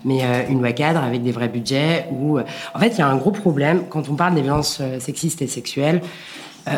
Mais 0.06 0.20
euh, 0.24 0.44
une 0.50 0.62
loi 0.62 0.72
cadre 0.72 1.04
avec 1.04 1.24
des 1.24 1.34
vrais 1.34 1.50
budgets. 1.50 2.06
Où, 2.12 2.38
euh, 2.38 2.44
en 2.74 2.80
fait, 2.80 2.88
il 2.88 3.00
y 3.00 3.02
a 3.02 3.08
un 3.08 3.18
gros 3.18 3.32
problème 3.32 3.84
quand 3.90 4.08
on 4.08 4.16
parle 4.16 4.36
des 4.36 4.44
violences 4.44 4.82
sexistes 5.00 5.42
et 5.42 5.48
sexuelles. 5.48 6.02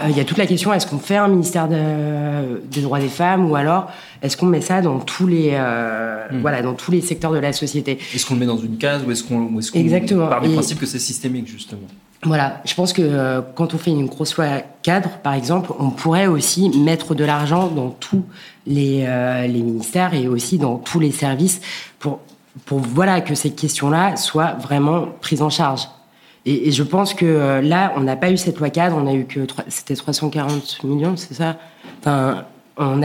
Il 0.09 0.15
y 0.15 0.19
a 0.19 0.23
toute 0.23 0.37
la 0.37 0.45
question 0.45 0.73
est-ce 0.73 0.87
qu'on 0.87 0.99
fait 0.99 1.17
un 1.17 1.27
ministère 1.27 1.67
des 1.67 2.81
droits 2.81 2.99
des 2.99 3.09
femmes 3.09 3.49
ou 3.49 3.55
alors 3.55 3.91
est-ce 4.21 4.37
qu'on 4.37 4.45
met 4.45 4.61
ça 4.61 4.81
dans 4.81 4.99
tous 4.99 5.27
les 5.27 5.51
hmm. 5.51 6.39
voilà 6.41 6.61
dans 6.61 6.73
tous 6.73 6.91
les 6.91 7.01
secteurs 7.01 7.31
de 7.31 7.39
la 7.39 7.53
société 7.53 7.99
Est-ce 8.13 8.25
qu'on 8.25 8.35
le 8.35 8.39
met 8.39 8.45
dans 8.45 8.57
une 8.57 8.77
case 8.77 9.03
ou 9.05 9.11
est-ce 9.11 9.23
qu'on 9.23 9.59
est 9.59 9.79
Exactement. 9.79 10.27
part 10.27 10.41
du 10.41 10.49
principe 10.49 10.79
que 10.79 10.85
c'est 10.85 10.99
systémique 10.99 11.47
justement 11.47 11.87
voilà, 12.23 12.61
je 12.65 12.75
pense 12.75 12.93
que 12.93 13.01
euh, 13.01 13.41
quand 13.55 13.73
on 13.73 13.79
fait 13.79 13.89
une 13.89 14.05
grosse 14.05 14.37
loi 14.37 14.61
cadre, 14.83 15.09
par 15.23 15.33
exemple, 15.33 15.73
on 15.79 15.89
pourrait 15.89 16.27
aussi 16.27 16.69
mettre 16.69 17.15
de 17.15 17.23
l'argent 17.23 17.67
dans 17.67 17.89
tous 17.89 18.23
les, 18.67 19.05
euh, 19.07 19.47
les 19.47 19.61
ministères 19.61 20.13
et 20.13 20.27
aussi 20.27 20.59
dans 20.59 20.77
tous 20.77 20.99
les 20.99 21.11
services 21.11 21.61
pour, 21.97 22.19
pour 22.65 22.77
voilà 22.77 23.21
que 23.21 23.33
ces 23.33 23.49
questions-là 23.49 24.17
soient 24.17 24.53
vraiment 24.53 25.07
prises 25.19 25.41
en 25.41 25.49
charge. 25.49 25.87
Et, 26.45 26.71
je 26.71 26.83
pense 26.83 27.13
que 27.13 27.25
euh, 27.25 27.61
là, 27.61 27.93
on 27.95 28.01
n'a 28.01 28.15
pas 28.15 28.31
eu 28.31 28.37
cette 28.37 28.57
loi 28.59 28.69
cadre, 28.69 28.97
on 28.97 29.07
a 29.07 29.13
eu 29.13 29.25
que 29.25 29.41
c'était 29.67 29.95
340 29.95 30.83
millions, 30.83 31.15
c'est 31.15 31.35
ça? 31.35 31.57
Enfin, 31.99 32.45
en, 32.77 33.01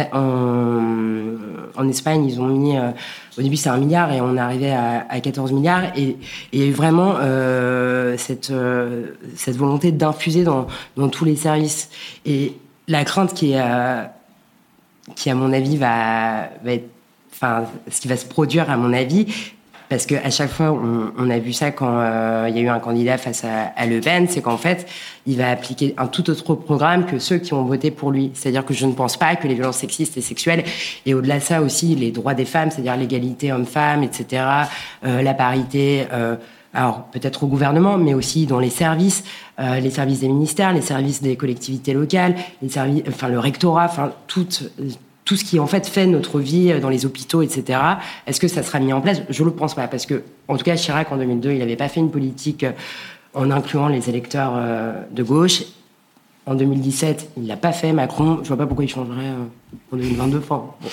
Espagne, 1.88 2.24
ils 2.24 2.40
ont 2.40 2.46
mis, 2.46 2.78
euh, 2.78 2.92
au 3.36 3.42
début 3.42 3.56
c'est 3.56 3.68
un 3.68 3.76
milliard 3.76 4.10
et 4.12 4.22
on 4.22 4.36
est 4.36 4.40
arrivé 4.40 4.72
à, 4.72 5.06
à 5.08 5.20
14 5.20 5.52
milliards 5.52 5.84
et, 5.96 6.16
il 6.52 6.60
y 6.60 6.62
a 6.62 6.66
eu 6.66 6.72
vraiment 6.72 7.16
euh, 7.20 8.16
cette, 8.16 8.50
volonté 8.50 9.92
d'infuser 9.92 10.44
dans, 10.44 10.66
dans 10.96 11.08
tous 11.08 11.26
les 11.26 11.36
services. 11.36 11.90
Et 12.24 12.54
la 12.88 13.04
crainte 13.04 13.34
qui, 13.34 13.52
est, 13.52 13.62
qui 15.14 15.28
à 15.28 15.34
mon 15.34 15.52
avis 15.52 15.76
va, 15.76 16.48
va 16.64 16.72
être, 16.72 16.88
enfin, 17.34 17.64
ce 17.90 18.00
qui 18.00 18.08
va 18.08 18.16
se 18.16 18.24
produire 18.24 18.70
à 18.70 18.78
mon 18.78 18.94
avis, 18.94 19.26
parce 19.88 20.06
qu'à 20.06 20.30
chaque 20.30 20.50
fois, 20.50 20.72
on, 20.72 21.12
on, 21.18 21.30
a 21.30 21.38
vu 21.38 21.52
ça 21.52 21.70
quand 21.70 21.90
euh, 21.90 22.46
il 22.48 22.56
y 22.56 22.58
a 22.58 22.62
eu 22.62 22.68
un 22.68 22.78
candidat 22.78 23.18
face 23.18 23.44
à, 23.44 23.72
à 23.76 23.86
Le 23.86 24.00
Pen, 24.00 24.26
c'est 24.28 24.42
qu'en 24.42 24.56
fait, 24.56 24.86
il 25.26 25.36
va 25.36 25.50
appliquer 25.50 25.94
un 25.96 26.06
tout 26.06 26.28
autre 26.30 26.54
programme 26.54 27.06
que 27.06 27.18
ceux 27.18 27.38
qui 27.38 27.54
ont 27.54 27.64
voté 27.64 27.90
pour 27.90 28.10
lui. 28.10 28.30
C'est-à-dire 28.34 28.64
que 28.64 28.74
je 28.74 28.86
ne 28.86 28.92
pense 28.92 29.16
pas 29.16 29.36
que 29.36 29.46
les 29.46 29.54
violences 29.54 29.78
sexistes 29.78 30.16
et 30.16 30.20
sexuelles, 30.20 30.64
et 31.04 31.14
au-delà 31.14 31.38
de 31.38 31.42
ça 31.42 31.62
aussi, 31.62 31.94
les 31.94 32.10
droits 32.10 32.34
des 32.34 32.44
femmes, 32.44 32.70
c'est-à-dire 32.70 32.96
l'égalité 32.96 33.52
homme-femme, 33.52 34.02
etc., 34.02 34.44
euh, 35.04 35.22
la 35.22 35.34
parité... 35.34 36.06
Euh, 36.12 36.36
alors 36.76 37.04
peut-être 37.04 37.44
au 37.44 37.46
gouvernement, 37.46 37.96
mais 37.96 38.12
aussi 38.12 38.44
dans 38.44 38.58
les 38.58 38.68
services, 38.68 39.24
euh, 39.58 39.80
les 39.80 39.90
services 39.90 40.20
des 40.20 40.28
ministères, 40.28 40.74
les 40.74 40.82
services 40.82 41.22
des 41.22 41.34
collectivités 41.34 41.94
locales, 41.94 42.34
les 42.60 42.68
services, 42.68 43.02
enfin 43.08 43.28
le 43.28 43.38
rectorat, 43.38 43.86
enfin 43.86 44.12
toutes 44.26 44.70
tout 45.26 45.36
ce 45.36 45.44
qui 45.44 45.58
en 45.58 45.66
fait 45.66 45.86
fait 45.86 46.06
notre 46.06 46.40
vie 46.40 46.72
euh, 46.72 46.80
dans 46.80 46.88
les 46.88 47.04
hôpitaux, 47.04 47.42
etc. 47.42 47.78
Est-ce 48.26 48.40
que 48.40 48.48
ça 48.48 48.62
sera 48.62 48.78
mis 48.78 48.94
en 48.94 49.02
place? 49.02 49.20
Je 49.28 49.42
ne 49.42 49.48
le 49.48 49.54
pense 49.54 49.74
pas, 49.74 49.88
parce 49.88 50.06
que 50.06 50.22
en 50.48 50.56
tout 50.56 50.64
cas 50.64 50.76
Chirac 50.76 51.12
en 51.12 51.18
2002, 51.18 51.52
il 51.52 51.58
n'avait 51.58 51.76
pas 51.76 51.88
fait 51.88 52.00
une 52.00 52.10
politique 52.10 52.64
euh, 52.64 52.72
en 53.34 53.50
incluant 53.50 53.88
les 53.88 54.08
électeurs 54.08 54.54
euh, 54.56 55.02
de 55.10 55.22
gauche. 55.22 55.64
En 56.46 56.54
2017, 56.54 57.30
il 57.38 57.48
l'a 57.48 57.56
pas 57.56 57.72
fait. 57.72 57.92
Macron, 57.92 58.38
je 58.42 58.48
vois 58.48 58.56
pas 58.56 58.66
pourquoi 58.66 58.84
il 58.84 58.88
changerait 58.88 59.32
en 59.92 59.96
2022. 59.96 60.38
Enfin, 60.38 60.64
bon, 60.80 60.88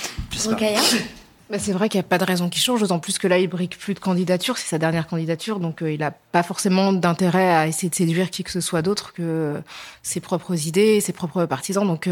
bah, 1.52 1.60
c'est 1.60 1.74
vrai 1.74 1.90
qu'il 1.90 2.00
n'y 2.00 2.06
a 2.06 2.08
pas 2.08 2.18
de 2.18 2.24
raison 2.24 2.50
qui 2.50 2.60
change, 2.60 2.80
d'autant 2.80 2.98
plus 2.98 3.20
que 3.20 3.28
là, 3.28 3.38
il 3.38 3.48
brique 3.48 3.78
plus 3.78 3.94
de 3.94 4.00
candidature, 4.00 4.58
c'est 4.58 4.68
sa 4.68 4.80
dernière 4.80 5.06
candidature, 5.06 5.60
donc 5.60 5.84
il 5.86 6.00
n'a 6.00 6.10
pas 6.10 6.42
forcément 6.42 6.92
d'intérêt 6.92 7.54
à 7.54 7.68
essayer 7.68 7.90
de 7.90 7.94
séduire 7.96 8.32
qui 8.32 8.44
que 8.44 8.50
ce 8.50 8.62
soit 8.62 8.82
d'autre 8.82 9.14
que 9.14 9.62
ses 10.02 10.22
propres 10.22 10.68
idées, 10.68 11.02
ses 11.02 11.14
propres 11.14 11.46
partisans. 11.46 11.86
Donc 11.86 12.10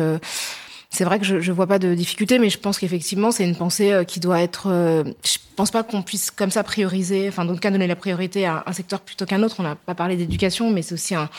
c'est 0.93 1.05
vrai 1.05 1.19
que 1.19 1.25
je, 1.25 1.39
je 1.39 1.51
vois 1.53 1.67
pas 1.67 1.79
de 1.79 1.95
difficulté, 1.95 2.37
mais 2.37 2.49
je 2.49 2.59
pense 2.59 2.77
qu'effectivement, 2.77 3.31
c'est 3.31 3.45
une 3.45 3.55
pensée 3.55 3.93
euh, 3.93 4.03
qui 4.03 4.19
doit 4.19 4.41
être. 4.41 4.67
Euh, 4.69 5.05
je 5.23 5.37
pense 5.55 5.71
pas 5.71 5.83
qu'on 5.83 6.01
puisse 6.01 6.31
comme 6.31 6.51
ça 6.51 6.63
prioriser, 6.63 7.29
enfin, 7.29 7.45
le 7.45 7.55
cas 7.55 7.71
donner 7.71 7.87
la 7.87 7.95
priorité 7.95 8.45
à 8.45 8.63
un 8.65 8.73
secteur 8.73 8.99
plutôt 8.99 9.25
qu'un 9.25 9.41
autre. 9.41 9.55
On 9.59 9.63
n'a 9.63 9.75
pas 9.75 9.95
parlé 9.95 10.17
d'éducation, 10.17 10.69
mais 10.69 10.81
c'est 10.81 10.93
aussi 10.93 11.15
un, 11.15 11.29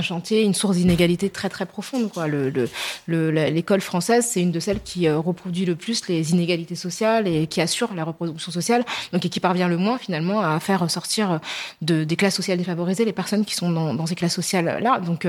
chantier, 0.00 0.42
une 0.42 0.54
source 0.54 0.76
d'inégalité 0.76 1.28
très 1.28 1.50
très 1.50 1.66
profonde. 1.66 2.10
Quoi. 2.10 2.26
Le, 2.26 2.50
le, 3.06 3.30
l'école 3.30 3.82
française, 3.82 4.26
c'est 4.30 4.40
une 4.40 4.50
de 4.50 4.60
celles 4.60 4.80
qui 4.80 5.06
euh, 5.08 5.18
reproduit 5.18 5.66
le 5.66 5.76
plus 5.76 6.08
les 6.08 6.30
inégalités 6.30 6.76
sociales 6.76 7.28
et 7.28 7.46
qui 7.46 7.60
assure 7.60 7.92
la 7.94 8.04
reproduction 8.04 8.50
sociale, 8.50 8.82
donc 9.12 9.26
et 9.26 9.28
qui 9.28 9.40
parvient 9.40 9.68
le 9.68 9.76
moins 9.76 9.98
finalement 9.98 10.40
à 10.40 10.58
faire 10.58 10.90
sortir 10.90 11.38
de, 11.82 12.04
des 12.04 12.16
classes 12.16 12.36
sociales 12.36 12.56
défavorisées 12.56 13.04
les 13.04 13.12
personnes 13.12 13.44
qui 13.44 13.54
sont 13.56 13.70
dans, 13.70 13.92
dans 13.92 14.06
ces 14.06 14.14
classes 14.14 14.34
sociales 14.34 14.78
là. 14.82 15.00
Donc 15.00 15.26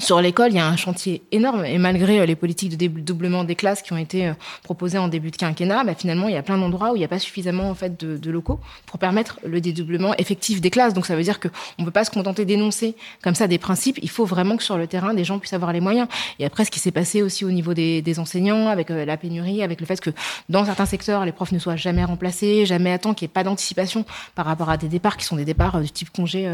sur 0.00 0.20
l'école, 0.20 0.50
il 0.50 0.56
y 0.56 0.58
a 0.58 0.66
un 0.66 0.76
chantier 0.76 1.22
énorme 1.30 1.64
et 1.64 1.78
malgré 1.78 2.18
euh, 2.18 2.26
les 2.26 2.34
politiques 2.34 2.70
de 2.70 2.76
dédoublement 2.76 3.44
des 3.44 3.54
classes 3.54 3.80
qui 3.80 3.92
ont 3.92 3.96
été 3.96 4.26
euh, 4.26 4.32
proposées 4.64 4.98
en 4.98 5.06
début 5.06 5.30
de 5.30 5.36
quinquennat, 5.36 5.84
bah, 5.84 5.94
finalement, 5.94 6.26
il 6.26 6.34
y 6.34 6.36
a 6.36 6.42
plein 6.42 6.58
d'endroits 6.58 6.90
où 6.90 6.96
il 6.96 6.98
n'y 6.98 7.04
a 7.04 7.08
pas 7.08 7.20
suffisamment 7.20 7.70
en 7.70 7.76
fait 7.76 7.96
de, 8.04 8.30
locaux 8.30 8.58
pour 8.86 8.98
permettre 8.98 9.38
le 9.46 9.60
dédoublement 9.60 10.12
effectif 10.16 10.60
des 10.60 10.70
classes. 10.70 10.94
Donc 10.94 11.06
ça 11.06 11.14
veut 11.14 11.22
dire 11.22 11.38
qu'on 11.38 11.50
ne 11.78 11.84
peut 11.84 11.92
pas 11.92 12.04
se 12.04 12.10
contenter 12.10 12.44
d'énoncer 12.44 12.96
comme 13.22 13.36
ça 13.36 13.46
des 13.46 13.58
principes. 13.58 14.00
Il 14.02 14.10
faut 14.10 14.24
vraiment 14.24 14.56
que 14.56 14.64
sur 14.64 14.76
le 14.76 14.88
terrain, 14.88 15.14
des 15.14 15.22
gens 15.22 15.38
puissent 15.38 15.52
avoir 15.52 15.72
les 15.72 15.80
moyens. 15.80 16.08
Et 16.40 16.44
après, 16.44 16.64
ce 16.64 16.72
qui 16.72 16.80
s'est 16.80 16.90
passé 16.90 17.22
aussi 17.22 17.44
au 17.44 17.52
niveau 17.52 17.72
des, 17.72 18.18
enseignants, 18.18 18.68
avec 18.68 18.90
euh, 18.90 19.04
la 19.04 19.16
pénurie, 19.16 19.62
avec 19.62 19.80
le 19.80 19.86
fait 19.86 20.00
que 20.00 20.10
dans 20.48 20.64
certains 20.64 20.86
secteurs, 20.86 21.24
les 21.24 21.32
profs 21.32 21.52
ne 21.52 21.60
soient 21.60 21.76
jamais 21.76 22.04
remplacés, 22.04 22.66
jamais 22.66 22.90
à 22.90 22.98
temps, 22.98 23.14
qu'il 23.14 23.26
n'y 23.26 23.30
ait 23.30 23.34
pas 23.34 23.44
d'anticipation 23.44 24.04
par 24.34 24.46
rapport 24.46 24.70
à 24.70 24.76
des 24.76 24.88
départs 24.88 25.16
qui 25.16 25.24
sont 25.24 25.36
des 25.36 25.44
départs 25.44 25.80
du 25.80 25.90
type 25.90 26.10
congé 26.10 26.50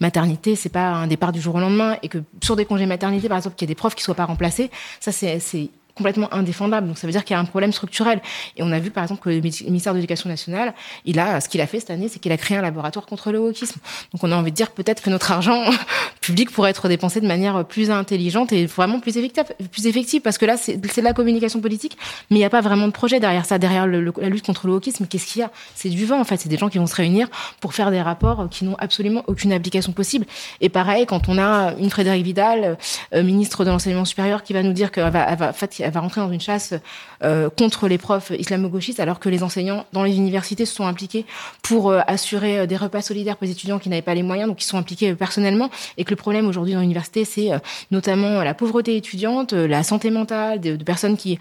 maternité. 0.00 0.56
C'est 0.56 0.70
pas 0.70 0.88
un 0.88 1.06
départ 1.06 1.30
du 1.30 1.40
jour 1.40 1.54
au 1.54 1.60
lendemain 1.60 1.96
et 2.02 2.08
que 2.08 2.18
sur 2.42 2.56
des 2.56 2.64
maternité, 2.86 3.28
par 3.28 3.38
exemple, 3.38 3.56
qu'il 3.56 3.68
y 3.68 3.70
ait 3.70 3.74
des 3.74 3.78
profs 3.78 3.94
qui 3.94 4.02
soient 4.02 4.14
pas 4.14 4.24
remplacés, 4.26 4.70
ça 5.00 5.12
c'est 5.12 5.70
complètement 6.00 6.32
indéfendable. 6.32 6.88
Donc 6.88 6.96
ça 6.96 7.06
veut 7.06 7.12
dire 7.12 7.24
qu'il 7.24 7.34
y 7.34 7.36
a 7.36 7.40
un 7.40 7.44
problème 7.44 7.72
structurel. 7.72 8.22
Et 8.56 8.62
on 8.62 8.72
a 8.72 8.78
vu 8.78 8.90
par 8.90 9.04
exemple 9.04 9.20
que 9.20 9.28
le 9.28 9.40
ministère 9.40 9.92
de 9.92 9.98
l'Éducation 9.98 10.30
nationale, 10.30 10.72
il 11.04 11.18
a 11.18 11.42
ce 11.42 11.48
qu'il 11.50 11.60
a 11.60 11.66
fait 11.66 11.78
cette 11.78 11.90
année, 11.90 12.08
c'est 12.08 12.18
qu'il 12.18 12.32
a 12.32 12.38
créé 12.38 12.56
un 12.56 12.62
laboratoire 12.62 13.04
contre 13.04 13.32
le 13.32 13.38
wokisme. 13.38 13.80
Donc 14.12 14.24
on 14.24 14.32
a 14.32 14.36
envie 14.36 14.50
de 14.50 14.56
dire 14.56 14.70
peut-être 14.70 15.02
que 15.02 15.10
notre 15.10 15.30
argent 15.30 15.62
public 16.22 16.50
pourrait 16.50 16.70
être 16.70 16.88
dépensé 16.88 17.20
de 17.20 17.26
manière 17.26 17.66
plus 17.66 17.90
intelligente 17.90 18.50
et 18.52 18.64
vraiment 18.64 18.98
plus 18.98 19.18
effective, 19.18 19.44
plus 19.70 19.86
effective 19.86 20.22
parce 20.22 20.38
que 20.38 20.46
là 20.46 20.56
c'est 20.56 20.78
de 20.78 21.02
la 21.02 21.12
communication 21.12 21.60
politique, 21.60 21.98
mais 22.30 22.36
il 22.36 22.40
n'y 22.40 22.44
a 22.46 22.50
pas 22.50 22.62
vraiment 22.62 22.86
de 22.86 22.92
projet 22.92 23.20
derrière 23.20 23.44
ça, 23.44 23.58
derrière 23.58 23.86
la 23.86 24.28
lutte 24.28 24.46
contre 24.46 24.66
le 24.66 24.72
wokisme. 24.72 25.06
Qu'est-ce 25.06 25.26
qu'il 25.26 25.40
y 25.40 25.44
a? 25.44 25.50
C'est 25.74 25.90
du 25.90 26.06
vent 26.06 26.20
en 26.20 26.24
fait. 26.24 26.38
C'est 26.38 26.48
des 26.48 26.56
gens 26.56 26.70
qui 26.70 26.78
vont 26.78 26.86
se 26.86 26.96
réunir 26.96 27.28
pour 27.60 27.74
faire 27.74 27.90
des 27.90 28.00
rapports 28.00 28.48
qui 28.50 28.64
n'ont 28.64 28.76
absolument 28.78 29.22
aucune 29.26 29.52
application 29.52 29.92
possible. 29.92 30.24
Et 30.62 30.70
pareil, 30.70 31.04
quand 31.04 31.28
on 31.28 31.36
a 31.36 31.74
une 31.78 31.90
Frédérique 31.90 32.24
Vidal, 32.24 32.78
euh, 33.14 33.22
ministre 33.22 33.64
de 33.64 33.70
l'enseignement 33.70 34.04
supérieur, 34.04 34.42
qui 34.42 34.52
va 34.52 34.62
nous 34.62 34.72
dire 34.72 34.90
qu'elle 34.90 35.10
va, 35.10 35.26
elle 35.30 35.38
va, 35.38 35.52
elle 35.78 35.89
va 35.90 36.00
rentrer 36.00 36.20
dans 36.20 36.30
une 36.30 36.40
chasse 36.40 36.74
euh, 37.22 37.50
contre 37.50 37.88
les 37.88 37.98
profs 37.98 38.30
islamo-gauchistes, 38.30 39.00
alors 39.00 39.20
que 39.20 39.28
les 39.28 39.42
enseignants 39.42 39.86
dans 39.92 40.04
les 40.04 40.16
universités 40.16 40.66
se 40.66 40.74
sont 40.74 40.86
impliqués 40.86 41.26
pour 41.62 41.90
euh, 41.90 42.00
assurer 42.06 42.60
euh, 42.60 42.66
des 42.66 42.76
repas 42.76 43.02
solidaires 43.02 43.36
pour 43.36 43.46
les 43.46 43.52
étudiants 43.52 43.78
qui 43.78 43.88
n'avaient 43.88 44.02
pas 44.02 44.14
les 44.14 44.22
moyens, 44.22 44.48
donc 44.48 44.62
ils 44.62 44.66
sont 44.66 44.78
impliqués 44.78 45.14
personnellement, 45.14 45.70
et 45.96 46.04
que 46.04 46.10
le 46.10 46.16
problème 46.16 46.46
aujourd'hui 46.46 46.74
dans 46.74 46.80
l'université, 46.80 47.24
c'est 47.24 47.50
notamment 47.90 48.42
la 48.42 48.54
pauvreté 48.54 48.96
étudiante, 48.96 49.52
la 49.52 49.82
santé 49.82 50.10
mentale, 50.10 50.60
de 50.60 50.76
personnes 50.82 51.16
qui 51.16 51.38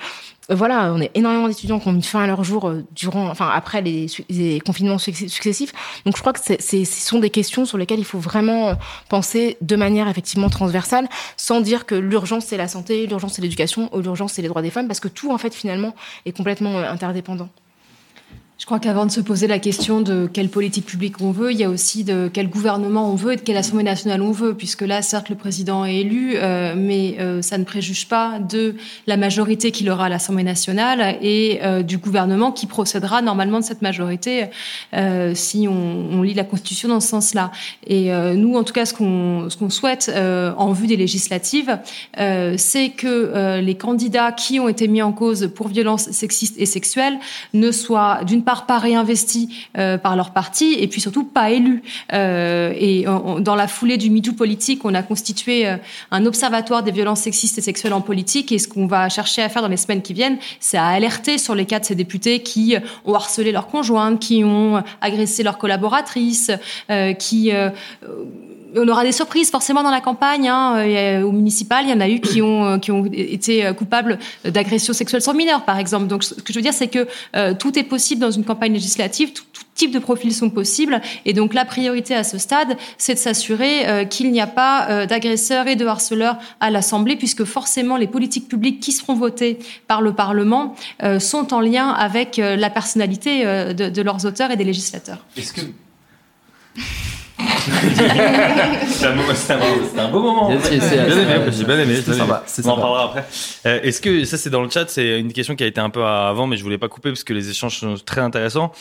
voilà, 0.50 0.92
on 0.94 1.00
est 1.00 1.12
énormément 1.14 1.48
d'étudiants 1.48 1.80
qui 1.80 1.88
ont 1.88 1.94
mis 1.94 2.04
fin 2.04 2.24
à 2.24 2.28
leur 2.28 2.44
jour 2.44 2.68
euh, 2.68 2.84
durant, 2.96 3.30
enfin 3.30 3.50
après 3.54 3.82
les, 3.82 4.60
confinements 4.66 4.98
successifs. 4.98 5.74
Donc 6.06 6.16
je 6.16 6.22
crois 6.22 6.34
que 6.34 6.40
ce 6.40 6.86
sont 6.86 7.20
des 7.20 7.30
questions 7.30 7.66
sur 7.66 7.78
lesquelles 7.78 8.00
il 8.00 8.06
faut 8.06 8.20
vraiment 8.20 8.70
euh, 8.70 8.74
penser 9.10 9.58
de 9.62 9.76
manière 9.76 10.08
effectivement 10.08 10.50
transversale, 10.50 11.08
sans 11.38 11.62
dire 11.62 11.86
que 11.86 11.96
l'urgence 11.96 12.46
c'est 12.46 12.58
la 12.58 12.68
santé, 12.68 13.06
l'urgence 13.08 13.34
c'est 13.34 13.42
l'éducation, 13.42 13.90
ou 13.96 14.02
l'urgence 14.02 14.34
c'est 14.34 14.42
les 14.42 14.48
droits 14.48 14.62
des 14.62 14.72
femmes, 14.72 14.88
parce 14.88 15.00
que 15.00 15.08
tout 15.08 15.32
en 15.32 15.38
fait 15.38 15.54
finalement 15.54 15.96
est 16.26 16.36
complètement 16.36 16.78
euh, 16.80 16.92
interdépendant. 16.92 17.50
Je 18.60 18.66
crois 18.66 18.80
qu'avant 18.80 19.06
de 19.06 19.12
se 19.12 19.22
poser 19.22 19.48
la 19.48 19.58
question 19.58 20.02
de 20.02 20.30
quelle 20.32 20.50
politique 20.50 20.86
publique 20.86 21.22
on 21.22 21.32
veut, 21.32 21.54
il 21.54 21.58
y 21.58 21.64
a 21.64 21.70
aussi 21.70 22.04
de 22.04 22.30
quel 22.32 22.50
gouvernement 22.50 23.10
on 23.10 23.16
veut 23.16 23.32
et 23.32 23.36
de 23.38 23.42
quelle 23.42 23.56
Assemblée 23.56 23.86
nationale 23.86 24.22
on 24.22 24.32
veut, 24.32 24.54
puisque 24.54 24.82
là, 24.82 25.02
certes, 25.02 25.30
le 25.30 25.38
président 25.38 25.86
est 25.86 25.96
élu, 25.96 26.34
euh, 26.36 26.74
mais 26.76 27.16
euh, 27.22 27.42
ça 27.42 27.58
ne 27.58 27.64
préjuge 27.64 28.10
pas 28.10 28.38
de 28.38 28.76
la 29.08 29.16
majorité 29.16 29.72
qu'il 29.72 29.90
aura 29.90 30.08
à 30.08 30.10
l'Assemblée 30.10 30.44
nationale 30.44 31.18
et 31.22 31.62
euh, 31.64 31.84
du 31.84 32.00
gouvernement 32.00 32.52
qui 32.52 32.68
procédera 32.68 33.22
normalement 33.22 33.62
de 33.62 33.64
cette 33.64 33.82
majorité 33.82 34.48
si 35.36 35.68
on, 35.70 36.22
lit 36.22 36.34
la 36.34 36.44
Constitution 36.44 36.90
dans 36.90 37.00
ce 37.00 37.08
sens-là. 37.08 37.52
Et 37.88 38.12
nous, 38.36 38.56
en 38.56 38.64
tout 38.66 38.74
cas, 38.74 38.86
ce 38.86 38.94
qu'on 38.94 39.50
ce 39.50 39.56
qu'on 39.56 39.70
souhaite 39.70 40.12
en 40.14 40.74
vue 40.74 40.88
des 40.88 40.98
législatives, 40.98 41.80
c'est 42.58 42.90
que 42.90 43.60
les 43.60 43.76
candidats 43.76 44.32
qui 44.32 44.60
ont 44.60 44.68
été 44.68 44.88
mis 44.88 45.02
en 45.02 45.14
cause 45.14 45.50
pour 45.56 45.70
violences 45.70 46.12
sexistes 46.12 46.56
et 46.58 46.66
sexuelles 46.66 47.20
ne 47.54 47.72
soient 47.72 48.24
d'une 48.26 48.44
pas 48.66 48.80
réinvestis 48.80 49.50
euh, 49.78 49.98
par 49.98 50.16
leur 50.16 50.32
parti 50.32 50.76
et 50.80 50.88
puis 50.88 51.02
surtout 51.02 51.24
pas 51.24 51.52
élus. 51.52 51.84
Euh, 52.14 52.74
et 52.76 53.06
dans 53.40 53.56
la 53.56 53.68
foulée 53.68 53.98
du 53.98 54.10
MeToo 54.10 54.34
politique, 54.34 54.86
on 54.86 54.94
a 54.94 55.04
constitué 55.04 55.68
euh, 55.68 55.78
un 56.12 56.26
observatoire 56.26 56.84
des 56.84 56.92
violences 56.92 57.22
sexistes 57.22 57.58
et 57.58 57.62
sexuelles 57.62 57.94
en 57.94 58.02
politique. 58.02 58.52
Et 58.52 58.60
ce 58.60 58.68
qu'on 58.68 58.88
va 58.88 59.10
chercher 59.10 59.42
à 59.42 59.50
faire 59.50 59.62
dans 59.62 59.68
les 59.68 59.78
semaines 59.78 60.02
qui 60.02 60.14
viennent, 60.14 60.38
c'est 60.60 60.78
à 60.78 60.88
alerter 60.88 61.38
sur 61.38 61.56
les 61.56 61.66
cas 61.66 61.80
de 61.80 61.86
ces 61.86 61.96
députés 61.96 62.42
qui 62.42 62.76
ont 63.06 63.14
harcelé 63.14 63.52
leurs 63.52 63.68
conjointes, 63.68 64.20
qui 64.20 64.44
ont 64.44 64.84
agressé 65.02 65.44
leurs 65.44 65.58
collaboratrices, 65.58 66.52
qui 67.20 67.52
on 68.76 68.88
aura 68.88 69.04
des 69.04 69.12
surprises 69.12 69.50
forcément 69.50 69.84
dans 69.84 69.92
la 69.92 70.02
campagne. 70.02 70.48
Hein. 70.48 71.24
Au 71.24 71.32
municipal, 71.32 71.86
il 71.86 71.92
y 71.92 71.94
en 71.94 72.00
a 72.00 72.10
eu 72.10 72.20
qui 72.20 72.42
ont 72.42 72.80
qui 72.80 72.92
ont 72.92 73.06
été 73.06 73.72
coupables 73.78 74.20
d'agressions 74.44 74.94
sexuelles 74.94 75.22
sur 75.22 75.34
mineurs, 75.34 75.66
par 75.66 75.78
exemple. 75.78 76.08
Donc, 76.08 76.24
ce 76.24 76.36
que 76.36 76.54
je 76.54 76.58
veux 76.58 76.64
dire, 76.64 76.74
c'est 76.74 76.88
que 76.88 77.08
tout 77.54 77.78
est 77.78 77.84
possible 77.84 78.22
dans 78.22 78.32
une 78.32 78.44
campagne 78.44 78.74
législative. 78.74 79.34
Tout, 79.34 79.44
tout, 79.54 79.64
type 79.76 79.92
de 79.92 80.00
profils 80.00 80.34
sont 80.34 80.50
possibles. 80.50 81.00
Et 81.24 81.32
donc, 81.32 81.54
la 81.54 81.64
priorité 81.64 82.14
à 82.14 82.26
ce 82.26 82.38
stade, 82.38 82.76
c'est 82.98 83.14
de 83.14 83.20
s'assurer 83.20 84.08
qu'il 84.10 84.30
n'y 84.30 84.42
a 84.42 84.48
pas 84.48 85.06
d'agresseurs 85.06 85.68
et 85.68 85.78
de 85.78 85.86
harceleurs 85.86 86.38
à 86.60 86.70
l'Assemblée, 86.70 87.16
puisque 87.16 87.46
forcément, 87.46 87.96
les 87.96 88.08
politiques 88.08 88.50
publiques 88.50 88.82
qui 88.82 88.92
seront 88.92 89.14
votées 89.14 89.58
par 89.88 90.02
le 90.02 90.12
Parlement 90.12 90.76
sont 91.20 91.54
en 91.54 91.62
lien 91.62 91.92
avec 91.92 92.36
la 92.38 92.70
personnalité 92.70 93.46
de, 93.46 93.90
de 93.90 94.02
leurs 94.02 94.26
auteurs 94.26 94.52
et 94.52 94.58
des 94.58 94.66
législateurs. 94.66 95.26
Est-ce 95.38 95.54
que 95.54 95.62
c'est 98.88 99.06
un, 99.06 100.10
beau 100.10 100.22
moment. 100.22 100.52
J'ai 100.70 101.66
bien 101.66 101.80
aimé. 101.80 102.00
On 102.64 102.70
en 102.70 102.78
parlera 102.78 103.06
après. 103.06 103.26
Euh, 103.66 103.82
est-ce 103.82 104.02
que 104.02 104.24
ça 104.26 104.38
c'est 104.38 104.50
dans 104.50 104.62
le 104.62 104.70
chat 104.70 104.90
C'est 104.90 105.20
une 105.20 105.34
question 105.34 105.56
qui 105.56 105.64
a 105.64 105.68
été 105.68 105.82
un 105.82 105.90
peu 105.90 106.04
avant, 106.04 106.48
mais 106.48 106.58
je 106.58 106.64
voulais 106.64 106.78
pas 106.78 106.88
couper 106.88 107.10
parce 107.10 107.24
que 107.24 107.34
les 107.34 107.50
échanges 107.50 107.80
sont 107.80 107.96
très 108.06 108.22
intéressants. 108.22 108.72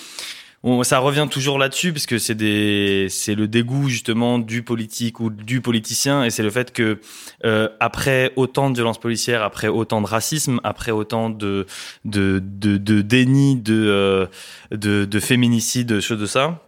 ça 0.82 0.98
revient 0.98 1.26
toujours 1.30 1.58
là-dessus 1.58 1.92
parce 1.92 2.06
que 2.06 2.18
c'est 2.18 2.34
des, 2.34 3.06
c'est 3.10 3.34
le 3.34 3.48
dégoût 3.48 3.88
justement 3.88 4.38
du 4.38 4.62
politique 4.62 5.20
ou 5.20 5.30
du 5.30 5.60
politicien 5.60 6.24
et 6.24 6.30
c'est 6.30 6.42
le 6.42 6.50
fait 6.50 6.72
que 6.72 7.00
euh, 7.44 7.68
après 7.80 8.32
autant 8.36 8.70
de 8.70 8.76
violences 8.76 9.00
policières, 9.00 9.42
après 9.42 9.68
autant 9.68 10.00
de 10.00 10.06
racisme, 10.06 10.60
après 10.64 10.92
autant 10.92 11.30
de 11.30 11.66
de 12.04 12.42
de, 12.42 12.76
de 12.76 13.02
déni, 13.02 13.56
de, 13.56 13.74
euh, 13.74 14.26
de 14.70 15.04
de 15.04 15.20
féminicide, 15.20 16.00
choses 16.00 16.20
de 16.20 16.26
ça 16.26 16.62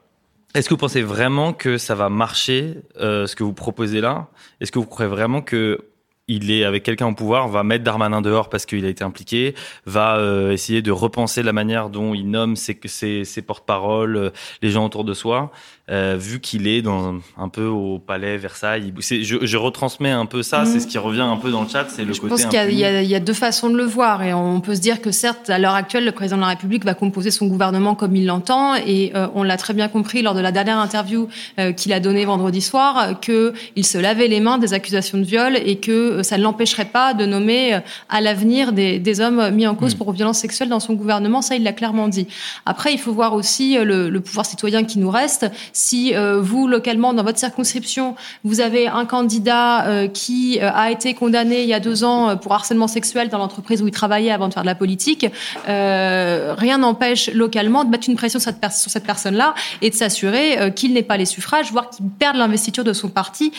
est-ce 0.54 0.68
que 0.68 0.74
vous 0.74 0.78
pensez 0.78 1.02
vraiment 1.02 1.52
que 1.52 1.78
ça 1.78 1.94
va 1.94 2.08
marcher, 2.08 2.74
euh, 3.00 3.26
ce 3.26 3.36
que 3.36 3.44
vous 3.44 3.52
proposez 3.52 4.00
là? 4.00 4.28
Est-ce 4.60 4.72
que 4.72 4.78
vous 4.78 4.86
croyez 4.86 5.10
vraiment 5.10 5.42
que 5.42 5.90
il 6.30 6.52
est 6.52 6.64
avec 6.64 6.84
quelqu'un 6.84 7.08
au 7.08 7.14
pouvoir, 7.14 7.48
va 7.48 7.64
mettre 7.64 7.82
Darmanin 7.82 8.20
dehors 8.20 8.48
parce 8.48 8.64
qu'il 8.64 8.84
a 8.84 8.88
été 8.88 9.02
impliqué, 9.02 9.54
va 9.84 10.16
euh, 10.16 10.52
essayer 10.52 10.80
de 10.80 10.92
repenser 10.92 11.42
la 11.42 11.52
manière 11.52 11.90
dont 11.90 12.14
il 12.14 12.30
nomme 12.30 12.54
ses, 12.54 12.78
ses, 12.84 13.24
ses 13.24 13.42
porte-paroles, 13.42 14.16
euh, 14.16 14.30
les 14.62 14.70
gens 14.70 14.86
autour 14.86 15.02
de 15.02 15.12
soi, 15.12 15.50
euh, 15.90 16.16
vu 16.16 16.38
qu'il 16.40 16.68
est 16.68 16.82
dans 16.82 17.16
un 17.36 17.48
peu 17.48 17.66
au 17.66 17.98
palais 17.98 18.36
Versailles. 18.36 18.92
Je, 19.00 19.44
je, 19.44 19.56
retransmets 19.56 20.12
un 20.12 20.26
peu 20.26 20.42
ça, 20.42 20.64
c'est 20.64 20.78
ce 20.78 20.86
qui 20.86 20.98
revient 20.98 21.20
un 21.20 21.36
peu 21.36 21.50
dans 21.50 21.62
le 21.62 21.68
chat, 21.68 21.86
c'est 21.88 22.04
le 22.04 22.12
je 22.12 22.20
côté. 22.20 22.36
Je 22.36 22.42
pense 22.42 22.50
qu'il 22.50 22.78
y, 22.78 22.82
y, 22.82 23.06
y, 23.06 23.14
a 23.14 23.20
deux 23.20 23.32
façons 23.32 23.68
de 23.68 23.76
le 23.76 23.84
voir, 23.84 24.22
et 24.22 24.32
on 24.32 24.60
peut 24.60 24.76
se 24.76 24.80
dire 24.80 25.00
que 25.00 25.10
certes, 25.10 25.50
à 25.50 25.58
l'heure 25.58 25.74
actuelle, 25.74 26.04
le 26.04 26.12
président 26.12 26.36
de 26.36 26.42
la 26.42 26.48
République 26.48 26.84
va 26.84 26.94
composer 26.94 27.32
son 27.32 27.46
gouvernement 27.46 27.96
comme 27.96 28.14
il 28.14 28.26
l'entend, 28.26 28.76
et 28.76 29.10
euh, 29.16 29.26
on 29.34 29.42
l'a 29.42 29.56
très 29.56 29.74
bien 29.74 29.88
compris 29.88 30.22
lors 30.22 30.34
de 30.34 30.40
la 30.40 30.52
dernière 30.52 30.78
interview 30.78 31.28
euh, 31.58 31.72
qu'il 31.72 31.92
a 31.92 31.98
donnée 31.98 32.24
vendredi 32.24 32.60
soir, 32.60 33.18
que 33.20 33.52
il 33.74 33.84
se 33.84 33.98
lavait 33.98 34.28
les 34.28 34.40
mains 34.40 34.58
des 34.58 34.72
accusations 34.72 35.18
de 35.18 35.24
viol 35.24 35.56
et 35.56 35.76
que 35.76 36.22
ça 36.22 36.38
ne 36.38 36.42
l'empêcherait 36.42 36.84
pas 36.84 37.14
de 37.14 37.26
nommer 37.26 37.80
à 38.08 38.20
l'avenir 38.20 38.72
des, 38.72 39.00
des, 39.00 39.20
hommes 39.20 39.50
mis 39.50 39.66
en 39.66 39.74
cause 39.74 39.94
mmh. 39.94 39.98
pour 39.98 40.12
violence 40.12 40.38
sexuelle 40.38 40.68
dans 40.68 40.78
son 40.78 40.94
gouvernement. 40.94 41.42
Ça, 41.42 41.56
il 41.56 41.64
l'a 41.64 41.72
clairement 41.72 42.06
dit. 42.06 42.28
Après, 42.64 42.92
il 42.92 42.98
faut 42.98 43.12
voir 43.12 43.34
aussi 43.34 43.76
le, 43.76 44.08
le 44.08 44.20
pouvoir 44.20 44.46
citoyen 44.46 44.84
qui 44.84 44.98
nous 44.98 45.10
reste 45.10 45.46
si 45.80 46.14
euh, 46.14 46.40
vous, 46.40 46.68
localement, 46.68 47.14
dans 47.14 47.24
votre 47.24 47.38
circonscription, 47.38 48.14
vous 48.44 48.60
avez 48.60 48.86
un 48.86 49.06
candidat 49.06 49.86
euh, 49.86 50.08
qui 50.08 50.58
euh, 50.60 50.70
a 50.72 50.90
été 50.90 51.14
condamné 51.14 51.62
il 51.62 51.68
y 51.68 51.74
a 51.74 51.80
deux 51.80 52.04
ans 52.04 52.36
pour 52.36 52.52
harcèlement 52.52 52.86
sexuel 52.86 53.28
dans 53.30 53.38
l'entreprise 53.38 53.82
où 53.82 53.88
il 53.88 53.92
travaillait 53.92 54.30
avant 54.30 54.48
de 54.48 54.52
faire 54.52 54.62
de 54.62 54.68
la 54.68 54.74
politique, 54.74 55.26
rien 55.66 56.78
n'empêche 56.78 57.30
localement 57.32 57.84
de 57.84 57.90
mettre 57.90 58.08
une 58.08 58.16
pression 58.16 58.38
sur 58.38 58.52
cette, 58.90 59.04
personne-là 59.04 59.54
et 59.80 59.90
de 59.90 59.94
s'assurer 59.94 60.72
qu'il 60.74 60.92
n'ait 60.92 61.02
pas 61.02 61.16
les 61.16 61.24
suffrages, 61.24 61.72
voire 61.72 61.88
qu'il 61.90 62.04
perde 62.06 62.36
l'investiture 62.36 62.84
de 62.84 62.92
son 62.92 63.08
parti 63.08 63.52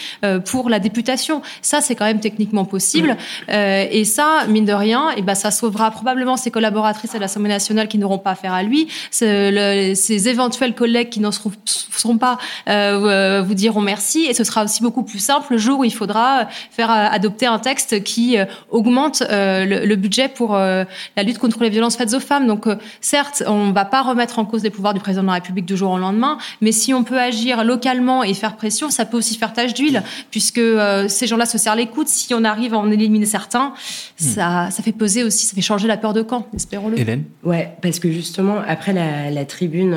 pour 0.45 0.69
la 0.69 0.79
députation. 0.79 1.41
Ça, 1.62 1.81
c'est 1.81 1.95
quand 1.95 2.05
même 2.05 2.19
techniquement 2.19 2.65
possible. 2.65 3.17
et 3.49 4.05
ça, 4.05 4.45
mine 4.47 4.65
de 4.65 4.73
rien, 4.73 5.12
et 5.12 5.15
eh 5.17 5.21
ben, 5.21 5.36
ça 5.36 5.51
sauvera 5.51 5.91
probablement 5.91 6.38
ses 6.38 6.51
collaboratrices 6.51 7.15
à 7.15 7.19
l'Assemblée 7.19 7.49
nationale 7.49 7.88
qui 7.88 7.97
n'auront 7.97 8.19
pas 8.19 8.31
affaire 8.31 8.53
à 8.53 8.63
lui, 8.63 8.88
ses 9.12 10.27
éventuels 10.27 10.75
collègues 10.75 11.10
qui 11.10 11.19
n'en 11.19 11.31
seront, 11.31 11.51
seront 11.65 12.11
pas 12.17 12.38
euh, 12.67 12.71
euh, 12.71 13.41
vous 13.41 13.54
diront 13.54 13.82
merci 13.82 14.26
et 14.26 14.34
ce 14.34 14.43
sera 14.43 14.63
aussi 14.63 14.82
beaucoup 14.82 15.04
plus 15.04 15.19
simple 15.19 15.47
le 15.52 15.58
jour 15.58 15.80
où 15.80 15.84
il 15.84 15.93
faudra 15.93 16.47
faire 16.71 16.91
euh, 16.91 17.08
adopter 17.12 17.45
un 17.45 17.60
texte 17.60 18.04
qui 18.04 18.38
augmente 18.69 19.24
le, 19.30 19.95
budget 19.95 20.30
pour 20.30 20.56
la 20.56 20.86
lutte 21.24 21.38
contre 21.38 21.62
les 21.63 21.69
violences 21.69 21.95
faites 21.95 22.13
aux 22.13 22.19
femmes. 22.19 22.47
Donc 22.47 22.67
certes, 23.02 23.43
on 23.45 23.67
ne 23.67 23.74
va 23.74 23.86
pas 23.86 24.02
remettre 24.02 24.39
en 24.39 24.45
cause 24.45 24.63
les 24.63 24.69
pouvoirs 24.69 24.93
du 24.93 25.00
président 25.00 25.24
de 25.24 25.28
la 25.28 25.34
République 25.34 25.65
du 25.65 25.78
jour 25.78 25.91
au 25.91 25.97
lendemain, 25.97 26.38
mais 26.62 26.71
si 26.71 26.93
on 26.93 27.04
peut 27.04 27.19
agir 27.19 27.63
localement 27.63 28.24
et 28.24 28.34
faire 28.34 28.56
pression, 28.56 28.89
ça 28.89 29.06
peut 29.06 29.17
aussi 29.17 29.38
faire 29.38 29.54
tâche 29.54 29.74
d'huile, 29.74 30.02
puisque 30.32 30.62
ces 31.08 31.28
gens-là 31.28 31.45
se 31.45 31.58
serrent 31.58 31.76
les 31.76 31.88
coudes. 31.88 32.08
Si 32.08 32.34
on 32.34 32.43
arrive 32.43 32.74
à 32.74 32.78
en 32.78 32.89
éliminer 32.89 33.26
certains, 33.26 33.69
hmm. 33.69 34.24
ça, 34.24 34.69
ça 34.71 34.84
fait 34.84 34.91
peser 34.91 35.24
aussi, 35.24 35.45
ça 35.45 35.54
fait 35.54 35.62
changer 35.62 35.88
la 35.88 35.97
peur 35.97 36.13
de 36.13 36.21
camp, 36.21 36.47
espérons-le. 36.56 37.00
Hélène? 37.00 37.24
Ouais, 37.43 37.76
parce 37.82 38.00
que 38.00 38.12
justement, 38.12 38.58
après 38.67 38.93
la, 38.93 39.30
la 39.30 39.45
tribune 39.45 39.95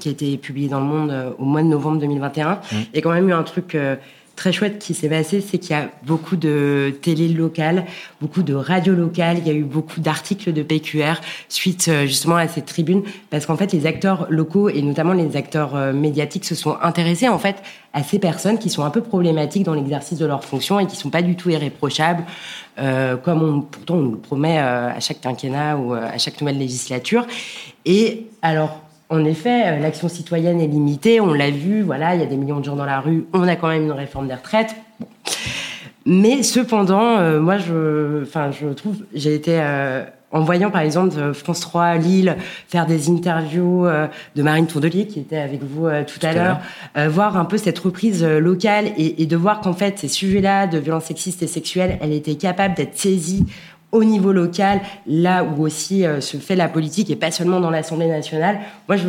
qui 0.00 0.08
a 0.08 0.12
été 0.12 0.36
publiée 0.36 0.68
dans 0.68 0.80
le 0.80 0.86
Monde 0.86 0.93
au 1.38 1.44
mois 1.44 1.62
de 1.62 1.68
novembre 1.68 2.00
2021. 2.00 2.52
Mmh. 2.52 2.58
Il 2.72 2.96
y 2.96 2.98
a 2.98 3.02
quand 3.02 3.12
même 3.12 3.28
eu 3.28 3.32
un 3.32 3.42
truc 3.42 3.74
euh, 3.74 3.96
très 4.36 4.52
chouette 4.52 4.78
qui 4.78 4.94
s'est 4.94 5.08
passé, 5.08 5.40
c'est 5.40 5.58
qu'il 5.58 5.70
y 5.70 5.78
a 5.78 5.90
beaucoup 6.04 6.36
de 6.36 6.92
télé 7.02 7.28
locales, 7.28 7.84
beaucoup 8.20 8.42
de 8.42 8.54
radios 8.54 8.94
locales, 8.94 9.38
il 9.38 9.46
y 9.46 9.50
a 9.50 9.54
eu 9.54 9.62
beaucoup 9.62 10.00
d'articles 10.00 10.52
de 10.52 10.62
PQR 10.62 11.20
suite 11.48 11.86
euh, 11.88 12.06
justement 12.06 12.36
à 12.36 12.48
cette 12.48 12.66
tribune, 12.66 13.02
parce 13.30 13.46
qu'en 13.46 13.56
fait 13.56 13.72
les 13.72 13.86
acteurs 13.86 14.26
locaux 14.30 14.68
et 14.68 14.82
notamment 14.82 15.12
les 15.12 15.36
acteurs 15.36 15.76
euh, 15.76 15.92
médiatiques 15.92 16.44
se 16.44 16.54
sont 16.54 16.76
intéressés 16.82 17.28
en 17.28 17.38
fait 17.38 17.62
à 17.92 18.02
ces 18.02 18.18
personnes 18.18 18.58
qui 18.58 18.70
sont 18.70 18.82
un 18.82 18.90
peu 18.90 19.02
problématiques 19.02 19.62
dans 19.62 19.74
l'exercice 19.74 20.18
de 20.18 20.26
leurs 20.26 20.44
fonctions 20.44 20.80
et 20.80 20.86
qui 20.86 20.96
sont 20.96 21.10
pas 21.10 21.22
du 21.22 21.36
tout 21.36 21.50
irréprochables, 21.50 22.24
euh, 22.78 23.16
comme 23.16 23.42
on, 23.42 23.60
pourtant 23.60 23.94
on 23.94 24.02
nous 24.02 24.12
le 24.12 24.18
promet 24.18 24.58
à 24.58 24.98
chaque 24.98 25.20
quinquennat 25.20 25.76
ou 25.76 25.92
à 25.92 26.18
chaque 26.18 26.40
nouvelle 26.40 26.58
législature. 26.58 27.24
Et 27.84 28.26
alors 28.42 28.83
en 29.14 29.24
effet, 29.24 29.62
euh, 29.66 29.78
l'action 29.78 30.08
citoyenne 30.08 30.60
est 30.60 30.66
limitée, 30.66 31.20
on 31.20 31.32
l'a 31.32 31.50
vu, 31.50 31.82
voilà, 31.82 32.14
il 32.14 32.20
y 32.20 32.24
a 32.24 32.26
des 32.26 32.36
millions 32.36 32.60
de 32.60 32.64
gens 32.64 32.76
dans 32.76 32.84
la 32.84 33.00
rue, 33.00 33.26
on 33.32 33.46
a 33.46 33.56
quand 33.56 33.68
même 33.68 33.84
une 33.84 33.92
réforme 33.92 34.26
des 34.26 34.34
retraites. 34.34 34.74
Mais 36.06 36.42
cependant, 36.42 37.18
euh, 37.18 37.40
moi, 37.40 37.56
je, 37.56 38.22
enfin, 38.22 38.50
je 38.50 38.68
trouve, 38.68 39.04
j'ai 39.14 39.34
été, 39.34 39.56
euh, 39.58 40.04
en 40.32 40.40
voyant 40.40 40.70
par 40.70 40.80
exemple 40.80 41.32
France 41.32 41.60
3 41.60 41.94
Lille 41.94 42.36
faire 42.68 42.86
des 42.86 43.08
interviews 43.08 43.86
de 44.34 44.42
Marine 44.42 44.66
Tourdelier 44.66 45.06
qui 45.06 45.20
était 45.20 45.38
avec 45.38 45.62
vous 45.62 45.86
tout, 46.08 46.26
à 46.26 46.32
l'heure, 46.32 46.58
voir 47.08 47.36
un 47.36 47.44
peu 47.44 47.56
cette 47.56 47.78
reprise 47.78 48.24
locale 48.24 48.86
et, 48.96 49.22
et 49.22 49.26
de 49.26 49.36
voir 49.36 49.60
qu'en 49.60 49.74
fait 49.74 49.96
ces 50.00 50.08
sujets-là 50.08 50.66
de 50.66 50.78
violences 50.78 51.04
sexistes 51.04 51.44
et 51.44 51.46
sexuelles, 51.46 51.98
elle 52.02 52.12
était 52.12 52.34
capable 52.34 52.74
d'être 52.74 52.98
saisie 52.98 53.46
au 53.94 54.02
niveau 54.02 54.32
local, 54.32 54.80
là 55.06 55.44
où 55.44 55.62
aussi 55.62 56.04
euh, 56.04 56.20
se 56.20 56.36
fait 56.36 56.56
la 56.56 56.68
politique 56.68 57.10
et 57.10 57.16
pas 57.16 57.30
seulement 57.30 57.60
dans 57.60 57.70
l'Assemblée 57.70 58.08
nationale, 58.08 58.58
moi 58.88 58.96
je 58.96 59.08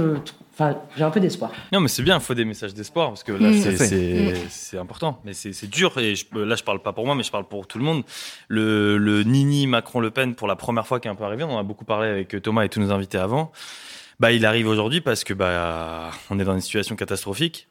Enfin, 0.58 0.78
j'ai 0.95 1.04
un 1.04 1.10
peu 1.10 1.19
d'espoir. 1.19 1.52
Non, 1.74 1.82
mais 1.82 1.89
c'est 1.89 2.02
bien, 2.02 2.15
il 2.15 2.21
faut 2.21 2.34
des 2.34 2.45
messages 2.45 2.74
d'espoir 2.74 3.10
parce 3.10 3.26
que 3.26 3.34
là, 3.34 3.50
mmh. 3.50 4.36
c'est 4.48 4.78
important. 4.78 5.19
Mais 5.26 5.34
c'est 5.34 5.69
dur. 5.69 5.98
Et 5.98 6.15
je, 6.15 6.24
là, 6.34 6.56
je 6.56 6.63
parle 6.63 6.82
pas 6.82 6.93
pour 6.93 7.06
moi, 7.06 7.13
mais 7.13 7.24
je 7.24 7.32
parle 7.32 7.43
pour 7.43 7.67
tout 7.67 7.78
le 7.78 7.84
monde. 7.84 8.04
Le, 8.48 8.98
le 8.98 9.24
Nini 9.24 9.67
Macron-Le 9.67 10.12
Pen, 10.12 10.34
pour 10.34 10.48
la 10.48 10.56
première 10.56 10.88
fois 10.88 11.02
qui 11.02 11.10
est 11.10 11.12
un 11.12 11.15
peu 11.15 11.26
arrivé, 11.26 11.43
on 11.43 11.52
en 11.52 11.60
a 11.60 11.63
beaucoup 11.63 11.84
parlé 11.84 12.08
avec 12.08 12.41
Thomas 12.41 12.63
et 12.63 12.69
tous 12.69 12.80
nos 12.80 12.93
invités 12.93 13.17
avant. 13.17 13.52
Bah, 14.21 14.32
il 14.32 14.45
arrive 14.45 14.69
aujourd'hui 14.69 15.02
parce 15.02 15.26
que 15.26 15.34
bah, 15.34 16.12
on 16.30 16.39
est 16.39 16.45
dans 16.45 16.56
une 16.56 16.62
situation 16.62 16.95
catastrophique. 16.95 17.67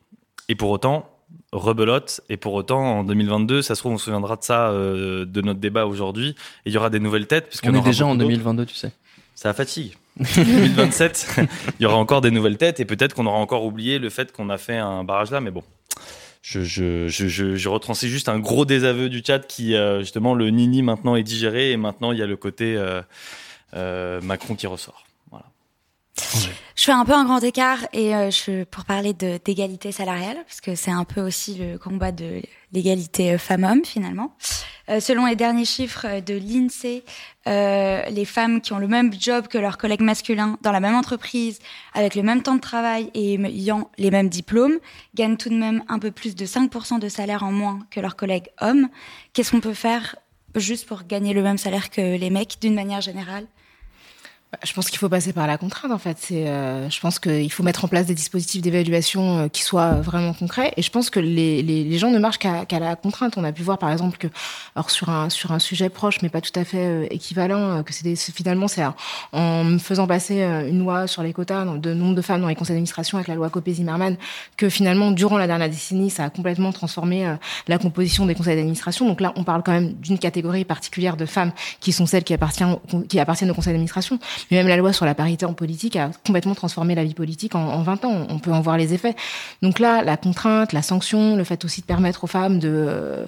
Et 0.51 0.55
pour 0.55 0.69
autant, 0.69 1.09
rebelote. 1.53 2.21
Et 2.29 2.37
pour 2.37 2.55
autant, 2.55 3.01
en 3.01 3.05
2022, 3.05 3.63
ça 3.63 3.75
se 3.75 3.81
trouve, 3.81 3.93
on 3.93 3.99
se 3.99 4.05
souviendra 4.05 4.37
de 4.37 4.45
ça, 4.45 4.69
euh, 4.69 5.25
de 5.25 5.41
notre 5.41 5.61
débat 5.61 5.87
aujourd'hui. 5.87 6.31
Et 6.65 6.71
il 6.71 6.73
y 6.73 6.77
aura 6.77 6.91
des 6.91 7.01
nouvelles 7.01 7.27
têtes. 7.27 7.47
Parce 7.47 7.61
on 7.65 7.75
est 7.75 7.85
déjà 7.85 8.07
en 8.07 8.15
2022, 8.15 8.67
tu 8.67 8.75
sais. 8.75 8.93
Ça 9.35 9.53
fatigue. 9.53 9.97
2027, 10.17 11.41
il 11.81 11.83
y 11.83 11.87
aura 11.87 11.97
encore 11.97 12.21
des 12.21 12.31
nouvelles 12.31 12.57
têtes 12.57 12.79
et 12.79 12.85
peut-être 12.85 13.15
qu'on 13.15 13.27
aura 13.27 13.39
encore 13.39 13.65
oublié 13.65 13.99
le 13.99 14.11
fait 14.11 14.31
qu'on 14.31 14.49
a 14.49 14.59
fait 14.59 14.77
un 14.77 15.03
barrage 15.03 15.33
là. 15.33 15.41
Mais 15.41 15.51
bon, 15.51 15.65
je, 16.41 16.63
je, 16.63 17.09
je, 17.09 17.27
je, 17.27 17.57
je 17.57 18.07
juste 18.07 18.29
un 18.29 18.39
gros 18.39 18.65
désaveu 18.65 19.09
du 19.09 19.23
chat 19.27 19.41
qui, 19.41 19.75
euh, 19.75 20.01
justement, 20.01 20.35
le 20.35 20.51
Nini 20.51 20.83
maintenant 20.83 21.17
est 21.17 21.25
digéré 21.25 21.73
et 21.73 21.77
maintenant 21.77 22.13
il 22.13 22.19
y 22.19 22.23
a 22.23 22.27
le 22.27 22.37
côté 22.37 22.77
euh, 23.75 24.21
Macron 24.21 24.55
qui 24.55 24.69
ressort. 24.69 25.05
Je 26.77 26.83
fais 26.83 26.93
un 26.93 27.05
peu 27.05 27.13
un 27.13 27.25
grand 27.25 27.39
écart 27.39 27.87
et 27.93 28.15
euh, 28.15 28.31
je, 28.31 28.65
pour 28.65 28.85
parler 28.85 29.13
d'égalité 29.13 29.93
salariale, 29.93 30.37
parce 30.47 30.61
que 30.61 30.75
c'est 30.75 30.91
un 30.91 31.05
peu 31.05 31.21
aussi 31.21 31.55
le 31.55 31.79
combat 31.79 32.13
de 32.13 32.43
l'égalité 32.73 33.33
euh, 33.33 33.39
femmes-hommes 33.39 33.85
finalement. 33.85 34.37
Euh, 34.91 35.01
selon 35.01 35.27
les 35.27 35.37
derniers 35.37 35.65
chiffres 35.65 36.21
de 36.21 36.35
l'INSEE, 36.35 37.05
les 37.47 38.25
femmes 38.25 38.61
qui 38.61 38.73
ont 38.73 38.79
le 38.79 38.89
même 38.89 39.13
job 39.19 39.47
que 39.49 39.57
leurs 39.57 39.79
collègues 39.79 40.03
masculins 40.03 40.59
dans 40.63 40.73
la 40.73 40.81
même 40.81 40.95
entreprise, 40.95 41.59
avec 41.95 42.17
le 42.17 42.23
même 42.23 42.43
temps 42.43 42.57
de 42.57 42.61
travail 42.61 43.11
et 43.15 43.35
ayant 43.35 43.91
les 43.97 44.11
mêmes 44.11 44.29
diplômes, 44.29 44.79
gagnent 45.15 45.37
tout 45.37 45.49
de 45.49 45.57
même 45.57 45.85
un 45.89 45.99
peu 45.99 46.11
plus 46.11 46.35
de 46.35 46.45
5% 46.45 46.99
de 46.99 47.09
salaire 47.09 47.45
en 47.45 47.53
moins 47.53 47.79
que 47.91 48.01
leurs 48.01 48.17
collègues 48.17 48.49
hommes. 48.61 48.89
Qu'est-ce 49.33 49.53
qu'on 49.53 49.61
peut 49.61 49.75
faire 49.75 50.17
juste 50.55 50.87
pour 50.87 51.05
gagner 51.05 51.33
le 51.33 51.43
même 51.43 51.59
salaire 51.59 51.89
que 51.89 52.17
les 52.17 52.31
mecs 52.31 52.59
d'une 52.61 52.75
manière 52.75 53.01
générale? 53.01 53.47
Je 54.63 54.73
pense 54.73 54.91
qu'il 54.91 54.99
faut 54.99 55.09
passer 55.09 55.33
par 55.33 55.47
la 55.47 55.59
contrainte, 55.59 55.93
en 55.93 55.99
fait. 55.99 56.19
Euh, 56.33 56.89
je 56.91 57.01
pense 57.01 57.19
qu'il 57.19 57.51
faut 57.51 57.63
mettre 57.63 57.85
en 57.85 57.89
place 57.89 58.07
des 58.07 58.15
dispositifs 58.15 58.63
d'évaluation 58.63 59.39
euh, 59.39 59.49
qui 59.49 59.63
soient 59.63 59.95
vraiment 59.95 60.33
concrets. 60.33 60.73
Et 60.77 60.83
je 60.83 60.91
pense 60.91 61.11
que 61.11 61.21
les, 61.21 61.63
les, 61.63 61.99
gens 61.99 62.11
ne 62.11 62.19
marchent 62.19 62.39
qu'à, 62.39 62.65
qu'à 62.65 62.79
la 62.79 62.97
contrainte. 62.97 63.35
On 63.37 63.45
a 63.45 63.53
pu 63.53 63.63
voir, 63.63 63.79
par 63.79 63.91
exemple, 63.91 64.19
que, 64.19 64.29
alors 64.75 64.91
sur 64.91 65.09
un 65.09 65.31
sur 65.31 65.53
un 65.53 65.59
sujet 65.59 65.89
proche, 65.89 66.23
mais 66.23 66.29
pas 66.29 66.41
tout 66.41 66.59
à 66.59 66.65
fait 66.65 66.87
euh, 66.87 67.07
équivalent, 67.11 67.83
que 67.83 67.93
c'est 67.93 68.15
finalement 68.33 68.69
c'est 68.69 68.85
en 69.33 69.79
faisant 69.79 70.07
passer 70.07 70.43
une 70.43 70.81
loi 70.81 71.07
sur 71.07 71.23
les 71.23 71.33
quotas 71.33 71.65
de 71.65 71.95
nombre 71.95 72.15
de 72.15 72.23
femmes 72.23 72.41
dans 72.41 72.49
les 72.49 72.55
conseils 72.55 72.75
d'administration 72.75 73.19
avec 73.19 73.29
la 73.29 73.35
loi 73.35 73.51
Copé-Zimmermann 73.51 74.17
que 74.57 74.69
finalement, 74.69 75.11
durant 75.11 75.39
la 75.39 75.47
dernière 75.47 75.69
décennie, 75.69 76.11
ça 76.11 76.25
a 76.25 76.31
complètement 76.31 76.73
transformé 76.73 77.35
la 77.69 77.79
composition 77.79 78.27
des 78.27 78.35
conseils 78.35 78.57
d'administration. 78.57 79.07
Donc 79.07 79.21
là, 79.21 79.33
on 79.37 79.45
parle 79.45 79.63
quand 79.63 79.73
même 79.73 79.93
d'une 79.95 80.19
catégorie 80.19 80.65
particulière 80.65 81.17
de 81.17 81.27
femmes 81.27 81.53
qui 81.81 81.93
sont 81.93 82.07
celles 82.07 82.25
qui 82.25 82.35
appartiennent 82.35 82.77
qui 83.09 83.19
appartiennent 83.19 83.51
au 83.51 83.55
conseil 83.55 83.73
d'administration. 83.73 84.19
Mais 84.51 84.59
même 84.59 84.69
la 84.69 84.77
loi 84.77 84.93
sur 84.93 85.07
la 85.07 85.15
parité 85.15 85.47
en 85.47 85.55
politique 85.55 85.97
a 85.97 86.11
complètement 86.27 86.55
transformé 86.55 86.95
la 86.95 87.05
vie 87.05 87.15
politique 87.15 87.55
en, 87.55 87.65
en 87.65 87.83
20 87.83 88.05
ans. 88.05 88.27
On 88.29 88.39
peut 88.39 88.53
en 88.53 88.61
voir 88.61 88.77
les 88.77 88.95
effets. 88.95 89.15
Donc 89.63 89.79
là, 89.79 90.03
la 90.03 90.17
contrainte, 90.17 90.73
la 90.73 90.83
sanction, 90.83 91.37
le 91.37 91.45
fait 91.45 91.65
aussi 91.65 91.81
de 91.81 91.87
permettre 91.87 92.25
aux 92.25 92.29
femmes 92.29 92.59
de 92.59 93.27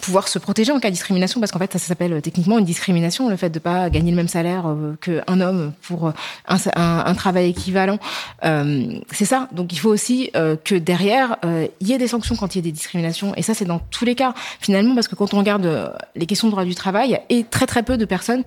pouvoir 0.00 0.28
se 0.28 0.38
protéger 0.38 0.72
en 0.72 0.80
cas 0.80 0.88
de 0.88 0.94
discrimination, 0.94 1.40
parce 1.40 1.52
qu'en 1.52 1.58
fait, 1.58 1.72
ça, 1.72 1.78
s'appelle 1.78 2.14
euh, 2.14 2.20
techniquement 2.20 2.58
une 2.58 2.64
discrimination, 2.64 3.28
le 3.28 3.36
fait 3.36 3.50
de 3.50 3.58
pas 3.58 3.90
gagner 3.90 4.10
le 4.10 4.16
même 4.16 4.28
salaire 4.28 4.66
euh, 4.66 4.96
qu'un 5.00 5.40
homme 5.40 5.72
pour 5.82 6.08
un, 6.08 6.14
un, 6.46 7.04
un 7.06 7.14
travail 7.14 7.50
équivalent. 7.50 7.98
Euh, 8.44 8.98
c'est 9.12 9.24
ça. 9.24 9.48
Donc 9.52 9.72
il 9.72 9.78
faut 9.78 9.90
aussi 9.90 10.30
que 10.64 10.74
derrière, 10.74 11.36
il 11.80 11.86
y 11.86 11.92
ait 11.92 11.98
des 11.98 12.08
sanctions 12.08 12.36
quand 12.36 12.54
il 12.54 12.58
y 12.58 12.60
a 12.60 12.62
des 12.62 12.72
discriminations. 12.72 13.34
Et 13.36 13.42
ça, 13.42 13.54
c'est 13.54 13.64
dans 13.64 13.78
tous 13.78 14.04
les 14.04 14.14
cas, 14.14 14.34
finalement, 14.60 14.94
parce 14.94 15.08
que 15.08 15.14
quand 15.14 15.34
on 15.34 15.38
regarde 15.38 15.92
les 16.14 16.26
questions 16.26 16.48
de 16.48 16.52
droit 16.52 16.64
du 16.64 16.74
travail, 16.74 17.14
a 17.14 17.42
très 17.50 17.66
très 17.66 17.82
peu 17.82 17.96
de 17.96 18.04
personnes, 18.04 18.44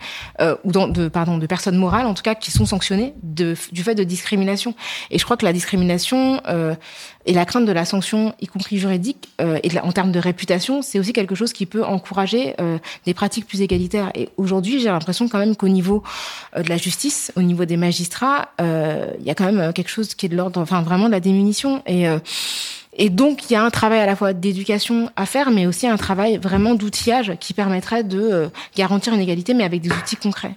ou 0.63 0.71
de, 0.71 1.07
pardon, 1.07 1.37
de 1.37 1.45
personnes 1.47 1.77
morales, 1.77 2.05
en 2.05 2.13
tout 2.13 2.23
cas, 2.23 2.35
qui 2.35 2.51
sont 2.51 2.65
sanctionnés 2.65 3.13
de, 3.23 3.55
du 3.71 3.83
fait 3.83 3.95
de 3.95 4.03
discrimination. 4.03 4.75
Et 5.09 5.17
je 5.17 5.25
crois 5.25 5.37
que 5.37 5.45
la 5.45 5.53
discrimination 5.53 6.41
euh, 6.47 6.75
et 7.25 7.33
la 7.33 7.45
crainte 7.45 7.65
de 7.65 7.71
la 7.71 7.85
sanction, 7.85 8.33
y 8.41 8.47
compris 8.47 8.77
juridique, 8.77 9.29
euh, 9.39 9.59
et 9.63 9.79
en 9.79 9.91
termes 9.91 10.11
de 10.11 10.19
réputation, 10.19 10.81
c'est 10.81 10.99
aussi 10.99 11.13
quelque 11.13 11.35
chose 11.35 11.53
qui 11.53 11.65
peut 11.65 11.83
encourager 11.83 12.55
euh, 12.59 12.77
des 13.05 13.13
pratiques 13.13 13.47
plus 13.47 13.61
égalitaires. 13.61 14.11
Et 14.15 14.29
aujourd'hui, 14.37 14.79
j'ai 14.79 14.89
l'impression 14.89 15.27
quand 15.27 15.39
même 15.39 15.55
qu'au 15.55 15.67
niveau 15.67 16.03
euh, 16.55 16.63
de 16.63 16.69
la 16.69 16.77
justice, 16.77 17.31
au 17.35 17.41
niveau 17.41 17.65
des 17.65 17.77
magistrats, 17.77 18.49
euh, 18.59 19.07
il 19.19 19.25
y 19.25 19.29
a 19.29 19.35
quand 19.35 19.51
même 19.51 19.73
quelque 19.73 19.89
chose 19.89 20.15
qui 20.15 20.25
est 20.25 20.29
de 20.29 20.35
l'ordre, 20.35 20.59
enfin 20.59 20.81
vraiment 20.81 21.07
de 21.07 21.11
la 21.11 21.19
démunition. 21.19 21.81
Et 21.85 22.07
euh, 22.07 22.19
et 22.93 23.09
donc, 23.09 23.49
il 23.49 23.53
y 23.53 23.55
a 23.55 23.63
un 23.63 23.69
travail 23.69 23.99
à 23.99 24.05
la 24.05 24.17
fois 24.17 24.33
d'éducation 24.33 25.09
à 25.15 25.25
faire, 25.25 25.49
mais 25.49 25.65
aussi 25.65 25.87
un 25.87 25.95
travail 25.95 26.37
vraiment 26.37 26.75
d'outillage 26.75 27.37
qui 27.39 27.53
permettrait 27.53 28.03
de 28.03 28.49
garantir 28.75 29.13
une 29.13 29.21
égalité, 29.21 29.53
mais 29.53 29.63
avec 29.63 29.81
des 29.81 29.89
outils 29.89 30.17
concrets. 30.17 30.55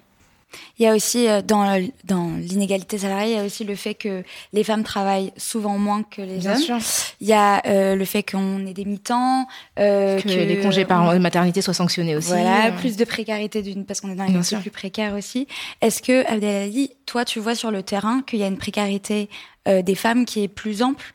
Il 0.79 0.85
y 0.85 0.89
a 0.89 0.95
aussi 0.95 1.29
euh, 1.29 1.43
dans, 1.43 1.65
dans 2.05 2.31
l'inégalité 2.37 2.99
salariale, 2.99 3.29
il 3.29 3.37
y 3.37 3.39
a 3.39 3.45
aussi 3.45 3.65
le 3.65 3.75
fait 3.75 3.95
que 3.95 4.23
les 4.53 4.65
femmes 4.65 4.83
travaillent 4.83 5.33
souvent 5.37 5.79
moins 5.79 6.03
que 6.03 6.23
les 6.23 6.39
Bien 6.39 6.53
hommes. 6.53 6.61
Sûr. 6.61 6.79
Il 7.21 7.29
y 7.29 7.33
a 7.33 7.63
euh, 7.67 7.95
le 7.97 8.05
fait 8.05 8.23
qu'on 8.23 8.67
ait 8.67 8.75
des 8.75 8.85
mi-temps, 8.85 9.47
euh, 9.79 10.21
que, 10.21 10.23
que, 10.23 10.29
les 10.29 10.61
congés 10.61 10.85
par 10.85 11.19
maternité 11.21 11.63
soient 11.63 11.75
sanctionnés 11.75 12.17
aussi. 12.17 12.29
Voilà, 12.29 12.73
plus 12.73 12.97
de 12.97 13.05
précarité 13.05 13.63
d'une 13.63 13.85
parce 13.85 14.01
qu'on 14.01 14.11
est 14.11 14.17
dans 14.17 14.27
une 14.27 14.39
métiers 14.39 14.59
plus 14.59 14.71
précaires 14.71 15.15
aussi. 15.15 15.47
Est-ce 15.81 16.03
que 16.03 16.27
Abdelali, 16.31 16.91
toi, 17.07 17.25
tu 17.25 17.41
vois 17.41 17.55
sur 17.55 17.71
le 17.71 17.83
terrain 17.83 18.23
qu'il 18.27 18.39
y 18.39 18.43
a 18.43 18.47
une 18.47 18.59
précarité 18.59 19.29
euh, 19.69 19.83
des 19.83 19.95
femmes 19.95 20.25
qui 20.25 20.43
est 20.43 20.49
plus 20.49 20.83
ample? 20.83 21.15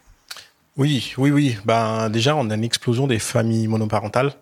Oui, 0.77 1.13
oui, 1.17 1.31
oui. 1.31 1.57
Ben 1.65 2.09
déjà, 2.09 2.35
on 2.35 2.49
a 2.49 2.55
une 2.55 2.63
explosion 2.63 3.07
des 3.07 3.19
familles 3.19 3.67
monoparentales. 3.67 4.33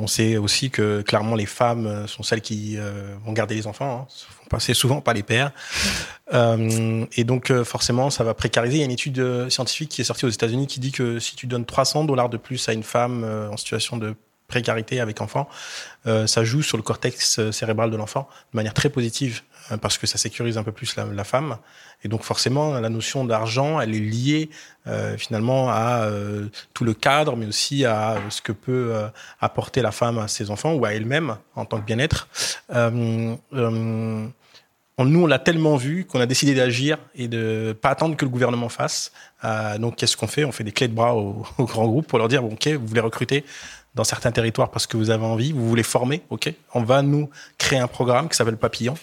On 0.00 0.06
sait 0.06 0.36
aussi 0.36 0.70
que 0.70 1.02
clairement 1.02 1.36
les 1.36 1.46
femmes 1.46 2.06
sont 2.06 2.22
celles 2.22 2.40
qui 2.40 2.76
euh, 2.76 3.14
vont 3.24 3.32
garder 3.32 3.54
les 3.54 3.66
enfants. 3.66 4.08
Hein. 4.52 4.56
C'est 4.58 4.74
souvent 4.74 5.00
pas 5.00 5.12
les 5.12 5.22
pères. 5.22 5.52
Euh, 6.32 7.06
et 7.16 7.24
donc 7.24 7.52
forcément, 7.64 8.08
ça 8.08 8.22
va 8.22 8.34
précariser. 8.34 8.76
Il 8.76 8.78
y 8.78 8.82
a 8.82 8.84
une 8.84 8.92
étude 8.92 9.50
scientifique 9.50 9.88
qui 9.88 10.00
est 10.00 10.04
sortie 10.04 10.26
aux 10.26 10.30
États-Unis 10.30 10.68
qui 10.68 10.78
dit 10.78 10.92
que 10.92 11.18
si 11.18 11.34
tu 11.34 11.48
donnes 11.48 11.64
300 11.64 12.04
dollars 12.04 12.28
de 12.28 12.36
plus 12.36 12.68
à 12.68 12.72
une 12.72 12.84
femme 12.84 13.24
en 13.50 13.56
situation 13.56 13.96
de 13.96 14.14
précarité 14.50 15.00
avec 15.00 15.22
enfant, 15.22 15.48
euh, 16.06 16.26
ça 16.26 16.44
joue 16.44 16.62
sur 16.62 16.76
le 16.76 16.82
cortex 16.82 17.50
cérébral 17.50 17.90
de 17.90 17.96
l'enfant 17.96 18.28
de 18.52 18.56
manière 18.56 18.74
très 18.74 18.90
positive 18.90 19.40
euh, 19.40 19.49
parce 19.78 19.98
que 19.98 20.06
ça 20.06 20.18
sécurise 20.18 20.58
un 20.58 20.62
peu 20.62 20.72
plus 20.72 20.96
la, 20.96 21.24
femme. 21.24 21.58
Et 22.02 22.08
donc 22.08 22.22
forcément, 22.22 22.78
la 22.78 22.88
notion 22.88 23.24
d'argent, 23.24 23.80
elle 23.80 23.94
est 23.94 24.00
liée 24.00 24.50
euh, 24.86 25.16
finalement 25.16 25.70
à 25.70 26.04
euh, 26.04 26.48
tout 26.74 26.84
le 26.84 26.94
cadre, 26.94 27.36
mais 27.36 27.46
aussi 27.46 27.84
à 27.84 28.16
ce 28.30 28.42
que 28.42 28.52
peut 28.52 28.92
euh, 28.92 29.08
apporter 29.40 29.82
la 29.82 29.92
femme 29.92 30.18
à 30.18 30.28
ses 30.28 30.50
enfants 30.50 30.72
ou 30.74 30.84
à 30.84 30.94
elle-même 30.94 31.36
en 31.54 31.64
tant 31.64 31.78
que 31.78 31.84
bien-être. 31.84 32.28
Euh, 32.74 33.36
nous, 35.02 35.22
on 35.22 35.26
l'a 35.26 35.38
tellement 35.38 35.76
vu 35.76 36.04
qu'on 36.04 36.20
a 36.20 36.26
décidé 36.26 36.54
d'agir 36.54 36.98
et 37.14 37.26
de 37.26 37.74
pas 37.80 37.88
attendre 37.88 38.16
que 38.16 38.24
le 38.26 38.30
gouvernement 38.30 38.68
fasse. 38.68 39.12
donc, 39.78 39.96
qu'est-ce 39.96 40.14
qu'on 40.14 40.26
fait? 40.26 40.44
On 40.44 40.52
fait 40.52 40.64
des 40.64 40.72
clés 40.72 40.88
de 40.88 40.94
bras 40.94 41.14
aux, 41.14 41.42
aux 41.58 41.64
grands 41.64 41.86
groupes 41.86 42.06
pour 42.06 42.18
leur 42.18 42.28
dire 42.28 42.42
bon, 42.42 42.52
ok, 42.52 42.68
vous 42.68 42.86
voulez 42.86 43.00
recruter 43.00 43.44
dans 43.94 44.04
certains 44.04 44.30
territoires 44.30 44.70
parce 44.70 44.86
que 44.86 44.96
vous 44.96 45.10
avez 45.10 45.24
envie, 45.24 45.52
vous 45.52 45.68
voulez 45.68 45.82
former, 45.82 46.22
ok, 46.30 46.52
on 46.74 46.82
va 46.82 47.02
nous 47.02 47.28
créer 47.58 47.78
un 47.78 47.88
programme 47.88 48.28
qui 48.28 48.36
s'appelle 48.36 48.56
Papillon. 48.56 48.94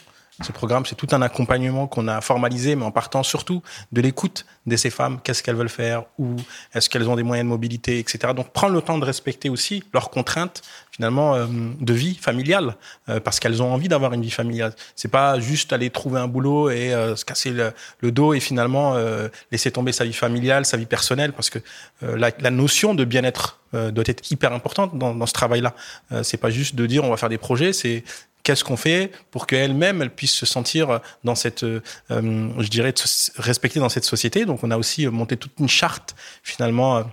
Ce 0.44 0.52
programme, 0.52 0.86
c'est 0.86 0.96
tout 0.96 1.08
un 1.12 1.22
accompagnement 1.24 1.88
qu'on 1.88 2.08
a 2.08 2.22
formalisé, 2.22 2.76
mais 2.76 2.86
en 2.86 2.92
partant 2.92 3.24
surtout 3.24 3.64
de 3.92 4.02
l'écoute 4.02 4.46
de 4.68 4.76
ces 4.76 4.92
femmes. 4.92 5.20
Qu'est-ce 5.24 5.42
qu'elles 5.42 5.56
veulent 5.56 5.68
faire? 5.68 6.04
Ou 6.20 6.36
est-ce 6.76 6.90
qu'elles 6.90 7.10
ont 7.10 7.16
des 7.16 7.24
moyens 7.24 7.46
de 7.46 7.50
mobilité, 7.50 7.98
etc. 7.98 8.34
Donc, 8.36 8.52
prendre 8.52 8.74
le 8.74 8.82
temps 8.82 9.00
de 9.00 9.06
respecter 9.06 9.50
aussi 9.50 9.84
leurs 9.94 10.12
contraintes, 10.12 10.62
finalement, 10.92 11.34
euh, 11.34 11.48
de 11.80 11.94
vie 11.94 12.16
familiale, 12.16 12.76
euh, 13.10 13.20
parce 13.20 13.40
qu'elles 13.40 13.64
ont 13.64 13.74
envie 13.74 13.88
d'avoir 13.88 14.14
une 14.14 14.22
vie 14.22 14.32
familiale. 14.32 14.76
C'est 14.96 15.08
pas 15.08 15.40
juste 15.40 15.74
aller 15.74 15.90
trouver 15.90 16.20
un 16.20 16.28
boulot 16.28 16.70
et 16.70 16.94
euh, 16.94 17.16
se 17.16 17.26
casser 17.26 17.52
le, 17.52 18.12
dos 18.12 18.34
et 18.34 18.40
finalement 18.40 18.96
euh, 18.96 19.28
laisser 19.52 19.72
tomber 19.72 19.92
sa 19.92 20.06
vie 20.06 20.14
familiale, 20.14 20.66
sa 20.66 20.78
vie 20.78 20.86
personnelle, 20.86 21.34
parce 21.34 21.50
que 21.50 21.60
euh, 22.04 22.18
la, 22.18 22.52
notion 22.52 22.94
de 22.94 23.04
bien-être 23.04 23.60
doit 23.74 24.06
être 24.08 24.32
hyper 24.32 24.54
importante 24.54 24.98
dans, 24.98 25.26
ce 25.26 25.34
travail-là. 25.34 25.76
c'est 26.24 26.38
pas 26.38 26.50
juste 26.50 26.76
de 26.76 26.86
dire 26.86 27.04
on 27.04 27.10
va 27.10 27.18
faire 27.18 27.28
des 27.28 27.38
projets, 27.38 27.74
c'est 27.74 28.06
qu'est-ce 28.48 28.64
qu'on 28.64 28.78
fait 28.78 29.12
pour 29.30 29.46
qu'elle-même 29.46 30.02
elle 30.02 30.10
puisse 30.10 30.34
se 30.34 30.46
sentir 30.46 31.02
dans 31.26 31.36
cette, 31.36 31.64
euh, 31.64 31.82
je 32.10 32.68
dirais, 32.70 32.94
respectée 33.36 33.82
dans 33.82 33.90
cette 33.90 34.06
société. 34.06 34.46
Donc 34.46 34.64
on 34.64 34.72
a 34.72 34.78
aussi 34.78 35.06
monté 35.08 35.36
toute 35.36 35.52
une 35.60 35.68
charte 35.68 36.16
finalement 36.44 37.04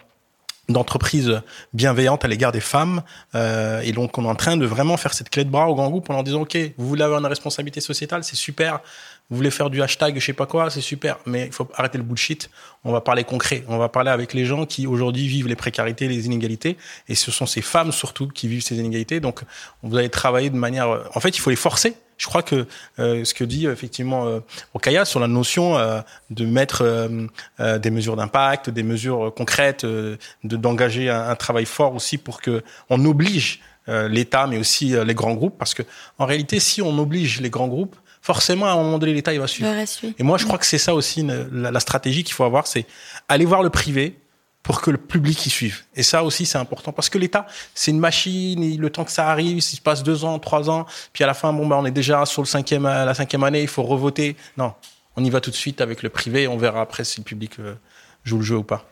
d'entreprise 0.68 1.42
bienveillante 1.72 2.24
à 2.24 2.28
l'égard 2.28 2.52
des 2.52 2.60
femmes. 2.60 3.02
Euh, 3.34 3.80
et 3.82 3.92
donc, 3.92 4.16
on 4.18 4.24
est 4.24 4.28
en 4.28 4.34
train 4.34 4.56
de 4.56 4.66
vraiment 4.66 4.96
faire 4.96 5.14
cette 5.14 5.30
clé 5.30 5.44
de 5.44 5.50
bras 5.50 5.68
au 5.68 5.74
grand 5.74 5.90
groupe 5.90 6.08
en 6.10 6.14
leur 6.14 6.24
disant, 6.24 6.42
OK, 6.42 6.56
vous 6.78 6.88
voulez 6.88 7.02
avoir 7.02 7.20
une 7.20 7.26
responsabilité 7.26 7.80
sociétale, 7.80 8.24
c'est 8.24 8.36
super. 8.36 8.80
Vous 9.30 9.36
voulez 9.36 9.50
faire 9.50 9.70
du 9.70 9.82
hashtag, 9.82 10.18
je 10.18 10.24
sais 10.24 10.32
pas 10.34 10.46
quoi, 10.46 10.68
c'est 10.70 10.82
super. 10.82 11.18
Mais 11.26 11.46
il 11.46 11.52
faut 11.52 11.68
arrêter 11.74 11.98
le 11.98 12.04
bullshit. 12.04 12.50
On 12.84 12.92
va 12.92 13.00
parler 13.00 13.24
concret. 13.24 13.64
On 13.68 13.78
va 13.78 13.88
parler 13.88 14.10
avec 14.10 14.34
les 14.34 14.44
gens 14.44 14.66
qui 14.66 14.86
aujourd'hui 14.86 15.26
vivent 15.26 15.48
les 15.48 15.56
précarités, 15.56 16.08
les 16.08 16.26
inégalités. 16.26 16.76
Et 17.08 17.14
ce 17.14 17.30
sont 17.30 17.46
ces 17.46 17.62
femmes 17.62 17.92
surtout 17.92 18.28
qui 18.28 18.48
vivent 18.48 18.62
ces 18.62 18.76
inégalités. 18.76 19.20
Donc, 19.20 19.40
vous 19.82 19.96
allez 19.96 20.10
travailler 20.10 20.50
de 20.50 20.56
manière... 20.56 20.88
En 21.14 21.20
fait, 21.20 21.30
il 21.30 21.40
faut 21.40 21.50
les 21.50 21.56
forcer 21.56 21.94
je 22.16 22.26
crois 22.26 22.42
que 22.42 22.66
euh, 22.98 23.24
ce 23.24 23.34
que 23.34 23.44
dit 23.44 23.66
effectivement 23.66 24.26
euh, 24.26 24.40
Okaya 24.74 25.04
sur 25.04 25.20
la 25.20 25.28
notion 25.28 25.76
euh, 25.76 26.00
de 26.30 26.46
mettre 26.46 26.82
euh, 26.82 27.78
des 27.78 27.90
mesures 27.90 28.16
d'impact, 28.16 28.70
des 28.70 28.82
mesures 28.82 29.32
concrètes, 29.34 29.84
de 29.84 30.18
d'engager 30.42 31.10
un, 31.10 31.28
un, 31.28 31.36
travail 31.36 31.66
fort 31.66 31.94
aussi 31.94 32.18
pour 32.18 32.40
que 32.40 32.62
on 32.90 33.04
oblige 33.04 33.60
l'État, 33.86 34.46
mais 34.46 34.56
aussi 34.56 34.94
les 35.04 35.14
grands 35.14 35.34
groupes, 35.34 35.58
parce 35.58 35.74
que 35.74 35.82
en 36.18 36.24
réalité, 36.24 36.58
si 36.58 36.80
on 36.80 36.98
oblige 36.98 37.42
les 37.42 37.50
grands 37.50 37.68
groupes, 37.68 37.96
forcément 38.22 38.64
à 38.64 38.70
un 38.70 38.76
moment 38.76 38.98
donné 38.98 39.12
l'État 39.12 39.34
il 39.34 39.40
va 39.40 39.46
suivre. 39.46 39.68
Et 40.18 40.22
moi, 40.22 40.38
je 40.38 40.46
crois 40.46 40.56
que 40.56 40.64
c'est 40.64 40.78
ça 40.78 40.94
aussi 40.94 41.20
une, 41.20 41.48
la, 41.52 41.70
la 41.70 41.80
stratégie 41.80 42.24
qu'il 42.24 42.32
faut 42.32 42.44
avoir, 42.44 42.66
c'est 42.66 42.86
aller 43.28 43.44
voir 43.44 43.62
le 43.62 43.68
privé, 43.68 44.16
pour 44.64 44.80
que 44.80 44.90
le 44.90 44.98
public 44.98 45.46
y 45.46 45.50
suive. 45.50 45.82
Et 45.94 46.02
ça 46.02 46.24
aussi, 46.24 46.46
c'est 46.46 46.58
important 46.58 46.90
parce 46.90 47.08
que 47.08 47.18
l'État, 47.18 47.46
c'est 47.74 47.92
une 47.92 48.00
machine. 48.00 48.76
le 48.76 48.90
temps 48.90 49.04
que 49.04 49.12
ça 49.12 49.28
arrive, 49.28 49.60
s'il 49.60 49.76
se 49.76 49.82
passe 49.82 50.02
deux 50.02 50.24
ans, 50.24 50.38
trois 50.40 50.68
ans, 50.70 50.86
puis 51.12 51.22
à 51.22 51.28
la 51.28 51.34
fin, 51.34 51.52
bon, 51.52 51.66
ben, 51.68 51.76
on 51.76 51.84
est 51.84 51.92
déjà 51.92 52.24
sur 52.26 52.42
le 52.42 52.46
cinquième, 52.46 52.84
la 52.84 53.14
cinquième 53.14 53.44
année, 53.44 53.60
il 53.60 53.68
faut 53.68 53.82
revoter. 53.82 54.36
Non, 54.56 54.72
on 55.16 55.24
y 55.24 55.30
va 55.30 55.40
tout 55.40 55.50
de 55.50 55.54
suite 55.54 55.82
avec 55.82 56.02
le 56.02 56.08
privé. 56.08 56.48
On 56.48 56.56
verra 56.56 56.80
après 56.80 57.04
si 57.04 57.20
le 57.20 57.24
public 57.24 57.60
euh, 57.60 57.74
joue 58.24 58.38
le 58.38 58.42
jeu 58.42 58.56
ou 58.56 58.62
pas. 58.64 58.86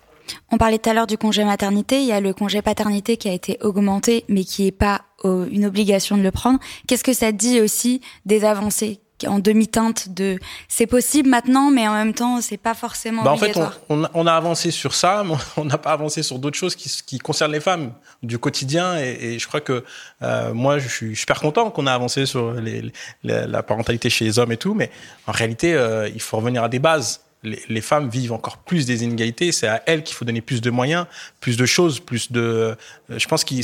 On 0.51 0.59
parlait 0.59 0.79
tout 0.79 0.91
à 0.91 0.95
l'heure 0.95 1.07
du 1.07 1.18
congé 1.18 1.43
maternité. 1.45 2.01
Il 2.01 2.07
y 2.07 2.12
a 2.12 2.20
le 2.20 2.35
congé 2.35 2.62
paternité 2.62 3.16
qui 3.16 3.29
a 3.29 3.33
été 3.33 3.59
augmenté, 3.62 4.25
mais 4.29 4.45
qui 4.45 4.64
n'est 4.64 4.73
pas 4.73 5.03
euh, 5.25 5.49
une 5.51 5.64
obligation 5.64 6.16
de 6.16 6.23
le 6.23 6.31
prendre. 6.31 6.61
Qu'est-ce 6.87 7.03
que 7.03 7.12
ça 7.14 7.33
dit 7.33 7.61
aussi 7.61 8.01
des 8.27 8.45
avancées 8.45 9.01
en 9.27 9.39
demi-teinte 9.39 10.09
de 10.11 10.39
c'est 10.68 10.87
possible 10.87 11.29
maintenant, 11.29 11.70
mais 11.70 11.87
en 11.89 11.95
même 11.95 12.14
temps, 12.14 12.41
c'est 12.41 12.57
pas 12.57 12.75
forcément 12.75 13.23
bah 13.23 13.33
en 13.33 13.37
fait, 13.37 13.57
on, 13.57 13.70
on, 13.89 14.05
a, 14.05 14.11
on, 14.14 14.27
a, 14.27 14.33
avancé 14.33 14.70
sur 14.70 14.95
ça, 14.95 15.25
mais 15.27 15.35
on 15.57 15.64
n'a 15.64 15.79
pas 15.79 15.93
avancé 15.93 16.23
sur 16.23 16.39
d'autres 16.39 16.59
choses 16.59 16.77
qui, 16.77 16.91
qui, 17.07 17.18
concernent 17.18 17.53
les 17.53 17.61
femmes 17.61 17.93
du 18.23 18.39
quotidien. 18.39 18.99
Et, 18.99 19.35
et 19.35 19.39
je 19.39 19.47
crois 19.47 19.61
que 19.61 19.85
euh, 20.23 20.53
moi, 20.55 20.79
je 20.79 20.89
suis 20.89 21.16
super 21.16 21.41
content 21.41 21.70
qu'on 21.70 21.87
a 21.87 21.93
avancé 21.93 22.27
sur 22.27 22.53
les, 22.53 22.93
les, 23.23 23.47
la 23.47 23.62
parentalité 23.62 24.11
chez 24.11 24.25
les 24.25 24.39
hommes 24.39 24.53
et 24.53 24.57
tout, 24.57 24.75
mais 24.75 24.91
en 25.27 25.33
réalité, 25.33 25.75
euh, 25.75 26.09
il 26.09 26.20
faut 26.20 26.37
revenir 26.37 26.62
à 26.62 26.68
des 26.68 26.79
bases. 26.79 27.20
Les, 27.43 27.80
femmes 27.80 28.09
vivent 28.09 28.32
encore 28.32 28.59
plus 28.59 28.86
des 28.86 29.05
inégalités. 29.05 29.51
C'est 29.53 29.66
à 29.66 29.82
elles 29.86 30.03
qu'il 30.03 30.14
faut 30.14 30.24
donner 30.24 30.40
plus 30.40 30.61
de 30.61 30.70
moyens, 30.70 31.07
plus 31.40 31.57
de 31.57 31.66
choses, 31.66 32.01
plus 32.01 32.30
de. 32.30 32.40
Euh, 32.40 33.18
je 33.18 33.26
pense 33.26 33.45
que 33.45 33.55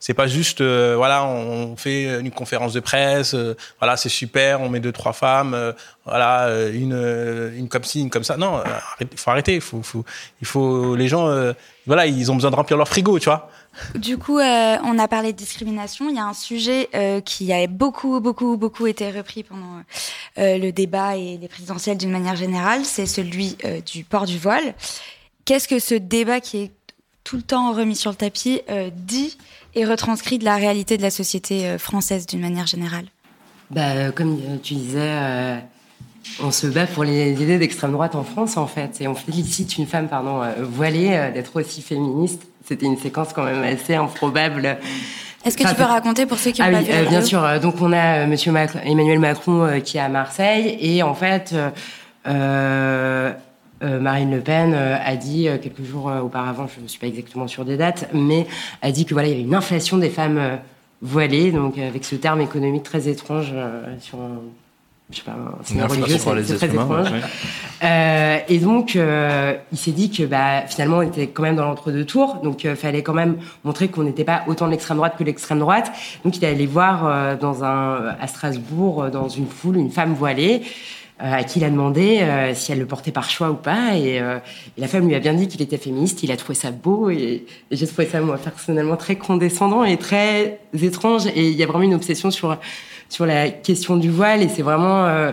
c'est 0.00 0.14
pas 0.14 0.26
juste, 0.26 0.60
euh, 0.60 0.94
voilà, 0.96 1.24
on 1.24 1.76
fait 1.76 2.20
une 2.20 2.30
conférence 2.30 2.72
de 2.72 2.80
presse, 2.80 3.34
euh, 3.34 3.54
voilà, 3.78 3.96
c'est 3.96 4.08
super, 4.08 4.60
on 4.60 4.68
met 4.68 4.80
deux 4.80 4.92
trois 4.92 5.12
femmes, 5.12 5.74
voilà, 6.04 6.50
une 6.72 7.52
une 7.56 7.68
comme 7.68 7.84
ci, 7.84 8.00
une 8.00 8.10
comme 8.10 8.24
ça. 8.24 8.36
Non, 8.36 8.62
il 9.00 9.08
faut 9.16 9.30
arrêter. 9.30 9.60
Faut, 9.60 9.82
faut, 9.82 10.04
il 10.40 10.46
faut 10.46 10.96
les 10.96 11.08
gens, 11.08 11.28
voilà, 11.86 12.06
ils 12.06 12.30
ont 12.30 12.34
besoin 12.34 12.50
de 12.50 12.56
remplir 12.56 12.78
leur 12.78 12.88
frigo, 12.88 13.18
tu 13.18 13.26
vois. 13.26 13.50
Du 13.94 14.18
coup, 14.18 14.38
euh, 14.38 14.76
on 14.84 14.98
a 14.98 15.08
parlé 15.08 15.32
de 15.32 15.36
discrimination. 15.36 16.08
Il 16.08 16.16
y 16.16 16.18
a 16.18 16.26
un 16.26 16.34
sujet 16.34 16.88
euh, 16.94 17.20
qui 17.20 17.52
a 17.52 17.66
beaucoup, 17.66 18.20
beaucoup, 18.20 18.56
beaucoup 18.56 18.86
été 18.86 19.10
repris 19.10 19.42
pendant 19.42 19.82
euh, 20.38 20.58
le 20.58 20.72
débat 20.72 21.16
et 21.16 21.38
les 21.38 21.48
présidentielles 21.48 21.98
d'une 21.98 22.10
manière 22.10 22.36
générale. 22.36 22.84
C'est 22.84 23.06
celui 23.06 23.56
du 23.84 24.04
port 24.04 24.26
du 24.26 24.38
voile. 24.38 24.74
Qu'est-ce 25.44 25.68
que 25.68 25.78
ce 25.78 25.94
débat 25.94 26.40
qui 26.40 26.58
est 26.58 26.70
tout 27.24 27.36
le 27.36 27.42
temps 27.42 27.72
remis 27.72 27.96
sur 27.96 28.10
le 28.10 28.16
tapis 28.16 28.60
dit 28.92 29.36
et 29.74 29.84
retranscrit 29.84 30.38
de 30.38 30.44
la 30.44 30.56
réalité 30.56 30.96
de 30.96 31.02
la 31.02 31.10
société 31.10 31.76
française 31.78 32.26
d'une 32.26 32.40
manière 32.40 32.66
générale? 32.66 33.06
Bah, 33.70 34.12
Comme 34.12 34.40
tu 34.62 34.74
disais, 34.74 35.60
on 36.42 36.50
se 36.50 36.66
bat 36.66 36.86
pour 36.86 37.04
les 37.04 37.32
idées 37.32 37.58
d'extrême 37.58 37.92
droite 37.92 38.14
en 38.14 38.24
France, 38.24 38.56
en 38.56 38.66
fait. 38.66 39.00
Et 39.00 39.08
on 39.08 39.14
félicite 39.14 39.76
une 39.78 39.86
femme 39.86 40.08
pardon, 40.08 40.42
voilée 40.62 41.30
d'être 41.34 41.56
aussi 41.56 41.82
féministe 41.82 42.42
c'était 42.66 42.86
une 42.86 42.96
séquence 42.96 43.32
quand 43.32 43.44
même 43.44 43.62
assez 43.62 43.94
improbable. 43.94 44.78
Est-ce 45.44 45.56
que 45.56 45.68
tu 45.68 45.74
peux 45.74 45.82
raconter 45.84 46.26
pour 46.26 46.38
ceux 46.38 46.50
qui 46.50 46.60
ont 46.60 46.64
ah 46.66 46.72
pas 46.72 46.78
oui, 46.78 46.84
vu 46.84 46.92
euh, 46.92 47.04
Bien 47.04 47.22
sûr. 47.22 47.44
Euh, 47.44 47.60
donc 47.60 47.80
on 47.80 47.92
a 47.92 48.24
euh, 48.24 48.26
Monsieur 48.26 48.52
Emmanuel 48.84 49.20
Macron 49.20 49.80
qui 49.84 49.96
est 49.96 50.00
à 50.00 50.08
Marseille 50.08 50.76
et 50.80 51.02
en 51.02 51.14
fait. 51.14 51.54
Marine 53.82 54.32
Le 54.32 54.40
Pen 54.40 54.74
a 54.74 55.16
dit 55.16 55.48
quelques 55.62 55.84
jours 55.84 56.10
auparavant, 56.24 56.66
je 56.66 56.82
ne 56.82 56.88
suis 56.88 56.98
pas 56.98 57.06
exactement 57.06 57.46
sûre 57.46 57.64
des 57.64 57.76
dates, 57.76 58.08
mais 58.12 58.46
a 58.82 58.90
dit 58.90 59.04
que 59.04 59.12
voilà, 59.12 59.28
il 59.28 59.32
y 59.32 59.34
avait 59.34 59.44
une 59.44 59.54
inflation 59.54 59.98
des 59.98 60.08
femmes 60.08 60.58
voilées, 61.02 61.52
donc 61.52 61.78
avec 61.78 62.04
ce 62.04 62.16
terme 62.16 62.40
économique 62.40 62.82
très 62.82 63.06
étrange 63.06 63.52
sur 64.00 64.18
je 65.10 65.18
sais 65.18 65.22
pas, 65.22 65.36
c'est 65.62 65.80
religieux, 65.80 66.18
c'est 66.44 66.56
très 66.56 66.66
étrange. 66.66 67.08
Euh, 67.84 68.38
et 68.48 68.58
donc, 68.58 68.96
euh, 68.96 69.54
il 69.70 69.78
s'est 69.78 69.92
dit 69.92 70.10
que 70.10 70.24
bah, 70.24 70.62
finalement, 70.66 70.98
on 70.98 71.02
était 71.02 71.28
quand 71.28 71.44
même 71.44 71.54
dans 71.54 71.64
l'entre-deux 71.64 72.04
tours, 72.04 72.40
donc 72.42 72.64
il 72.64 72.70
euh, 72.70 72.74
fallait 72.76 73.04
quand 73.04 73.14
même 73.14 73.36
montrer 73.62 73.86
qu'on 73.86 74.02
n'était 74.02 74.24
pas 74.24 74.42
autant 74.48 74.66
de 74.66 74.72
l'extrême 74.72 74.96
droite 74.96 75.14
que 75.16 75.22
l'extrême 75.22 75.60
droite. 75.60 75.92
Donc, 76.24 76.36
il 76.36 76.44
est 76.44 76.48
allé 76.48 76.66
voir 76.66 77.06
euh, 77.06 77.36
dans 77.36 77.62
un, 77.62 78.16
à 78.20 78.26
Strasbourg, 78.26 79.08
dans 79.12 79.28
une 79.28 79.46
foule, 79.46 79.76
une 79.76 79.92
femme 79.92 80.12
voilée, 80.12 80.62
à 81.18 81.44
qui 81.44 81.60
il 81.60 81.64
a 81.64 81.70
demandé 81.70 82.22
si 82.54 82.72
elle 82.72 82.78
le 82.78 82.84
portait 82.84 83.10
par 83.10 83.30
choix 83.30 83.50
ou 83.50 83.54
pas. 83.54 83.96
Et, 83.96 84.16
et, 84.16 84.20
la 84.76 84.86
femme 84.86 85.08
lui 85.08 85.14
a 85.14 85.18
bien 85.18 85.32
dit 85.32 85.48
qu'il 85.48 85.62
était 85.62 85.78
féministe, 85.78 86.22
il 86.22 86.30
a 86.30 86.36
trouvé 86.36 86.54
ça 86.54 86.70
beau, 86.70 87.08
et, 87.08 87.46
et 87.70 87.76
j'ai 87.76 87.86
trouvé 87.86 88.06
ça, 88.06 88.20
moi, 88.20 88.36
personnellement, 88.36 88.96
très 88.96 89.16
condescendant 89.16 89.82
et 89.82 89.96
très 89.96 90.60
étrange. 90.78 91.26
Et 91.28 91.48
il 91.48 91.56
y 91.56 91.62
a 91.62 91.66
vraiment 91.66 91.84
une 91.84 91.94
obsession 91.94 92.30
sur 92.30 92.58
sur 93.08 93.26
la 93.26 93.50
question 93.50 93.96
du 93.96 94.10
voile 94.10 94.42
et 94.42 94.48
c'est 94.48 94.62
vraiment 94.62 95.06
euh, 95.06 95.32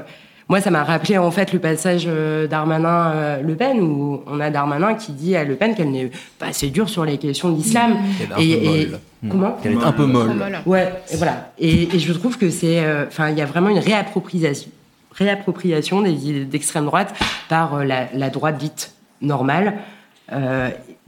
moi 0.49 0.61
ça 0.61 0.71
m'a 0.71 0.83
rappelé 0.83 1.17
en 1.17 1.31
fait 1.31 1.53
le 1.53 1.59
passage 1.59 2.03
euh, 2.07 2.47
d'Armanin 2.47 3.11
euh, 3.11 3.41
Le 3.41 3.55
Pen 3.55 3.79
où 3.81 4.21
on 4.27 4.39
a 4.39 4.49
Darmanin 4.49 4.93
qui 4.93 5.11
dit 5.11 5.35
à 5.35 5.43
Le 5.43 5.55
Pen 5.55 5.75
qu'elle 5.75 5.91
n'est 5.91 6.11
pas 6.39 6.47
assez 6.47 6.69
dure 6.69 6.89
sur 6.89 7.05
les 7.05 7.17
questions 7.17 7.49
de 7.49 7.57
l'islam. 7.57 7.97
Et, 8.39 8.81
et 8.81 8.91
comment 9.29 9.57
qu'elle 9.61 9.73
est 9.73 9.83
un 9.83 9.91
peu 9.91 10.05
molle. 10.05 10.31
ouais 10.65 10.93
et 11.11 11.17
voilà. 11.17 11.51
Et, 11.57 11.95
et, 11.95 11.99
je 11.99 12.13
trouve 12.13 12.37
que 12.37 12.49
c'est 12.49 12.81
enfin 13.07 13.29
il 13.29 13.37
y 13.37 13.41
a 13.41 13.45
vraiment 13.45 13.69
une 13.69 13.79
réappropriation 13.79 14.69
réappropriation 15.11 16.01
des 16.01 16.45
d'extrême 16.45 16.85
droite 16.85 17.13
par 17.47 17.85
la, 17.85 18.07
la, 18.13 18.29
droite 18.29 18.57
dite 18.57 18.93
normale 19.21 19.75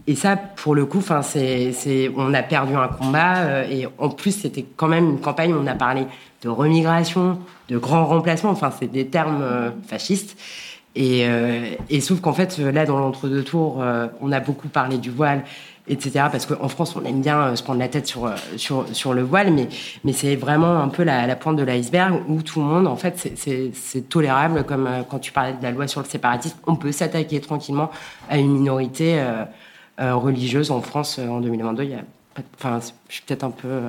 et 0.08 0.16
ça, 0.16 0.36
pour 0.36 0.76
le 0.76 0.86
coup, 0.86 1.00
enfin, 1.00 1.24
c'est, 1.24 2.12
on 2.16 2.34
a 2.34 2.44
perdu 2.44 2.76
un 2.76 2.88
combat. 2.88 3.66
et 3.66 3.88
en 3.98 4.10
plus, 4.10 4.32
c'était 4.32 4.66
quand 4.76 4.88
même 4.88 5.10
une 5.12 5.20
campagne 5.20 5.54
où 5.54 5.58
on 5.58 5.68
a 5.68 5.74
parlé 5.74 6.06
de 6.44 6.50
remigration, 6.50 7.40
de 7.70 7.78
grand 7.78 8.06
remplacement. 8.06 8.52
Enfin, 8.52 8.72
c'est 8.78 8.92
des 8.92 9.08
termes 9.08 9.42
euh, 9.42 9.72
fascistes. 9.88 10.38
Et, 10.96 11.26
euh, 11.26 11.72
et 11.90 12.00
sauf 12.02 12.22
qu'en 12.22 12.34
fait, 12.34 12.58
là, 12.60 12.86
dans 12.86 13.00
l'entre-deux 13.00 13.44
tours, 13.44 13.82
euh, 13.82 14.08
on 14.22 14.32
a 14.32 14.40
beaucoup 14.40 14.68
parlé 14.68 14.98
du 15.00 15.10
voile, 15.10 15.44
etc. 15.88 16.28
Parce 16.32 16.46
qu'en 16.46 16.70
France, 16.70 16.96
on 16.96 17.04
aime 17.04 17.22
bien 17.22 17.56
se 17.56 17.64
prendre 17.64 17.80
la 17.80 17.88
tête 17.88 18.06
sur, 18.06 18.32
sur, 18.58 18.86
sur 18.94 19.14
le 19.14 19.24
voile, 19.24 19.52
mais, 19.52 19.68
mais 20.04 20.14
c'est 20.14 20.36
vraiment 20.36 20.78
un 20.80 20.88
peu 20.88 21.04
la 21.04 21.36
pointe 21.36 21.58
de 21.58 21.64
l'iceberg 21.64 22.22
où 22.30 22.44
tout 22.44 22.60
le 22.60 22.66
monde, 22.66 22.88
en 22.88 22.96
fait, 22.96 23.28
c'est 23.36 24.08
tolérable. 24.08 24.64
Comme 24.66 24.88
quand 25.10 25.20
tu 25.20 25.32
parlais 25.32 25.54
de 25.54 25.64
la 25.64 25.72
loi 25.72 25.88
sur 25.88 26.02
le 26.02 26.08
séparatisme, 26.08 26.58
on 26.68 26.76
peut 26.76 26.92
s'attaquer 26.92 27.42
tranquillement 27.42 27.90
à 28.30 28.38
une 28.38 28.54
minorité 28.54 29.20
religieuse 29.98 30.72
en 30.72 30.82
France 30.82 31.20
en 31.20 31.40
2022. 31.42 31.84
Il 31.84 31.90
y 31.92 31.94
a, 31.94 32.04
enfin, 32.56 32.80
je 33.10 33.14
suis 33.14 33.24
peut-être 33.24 33.44
un 33.44 33.52
peu 33.52 33.82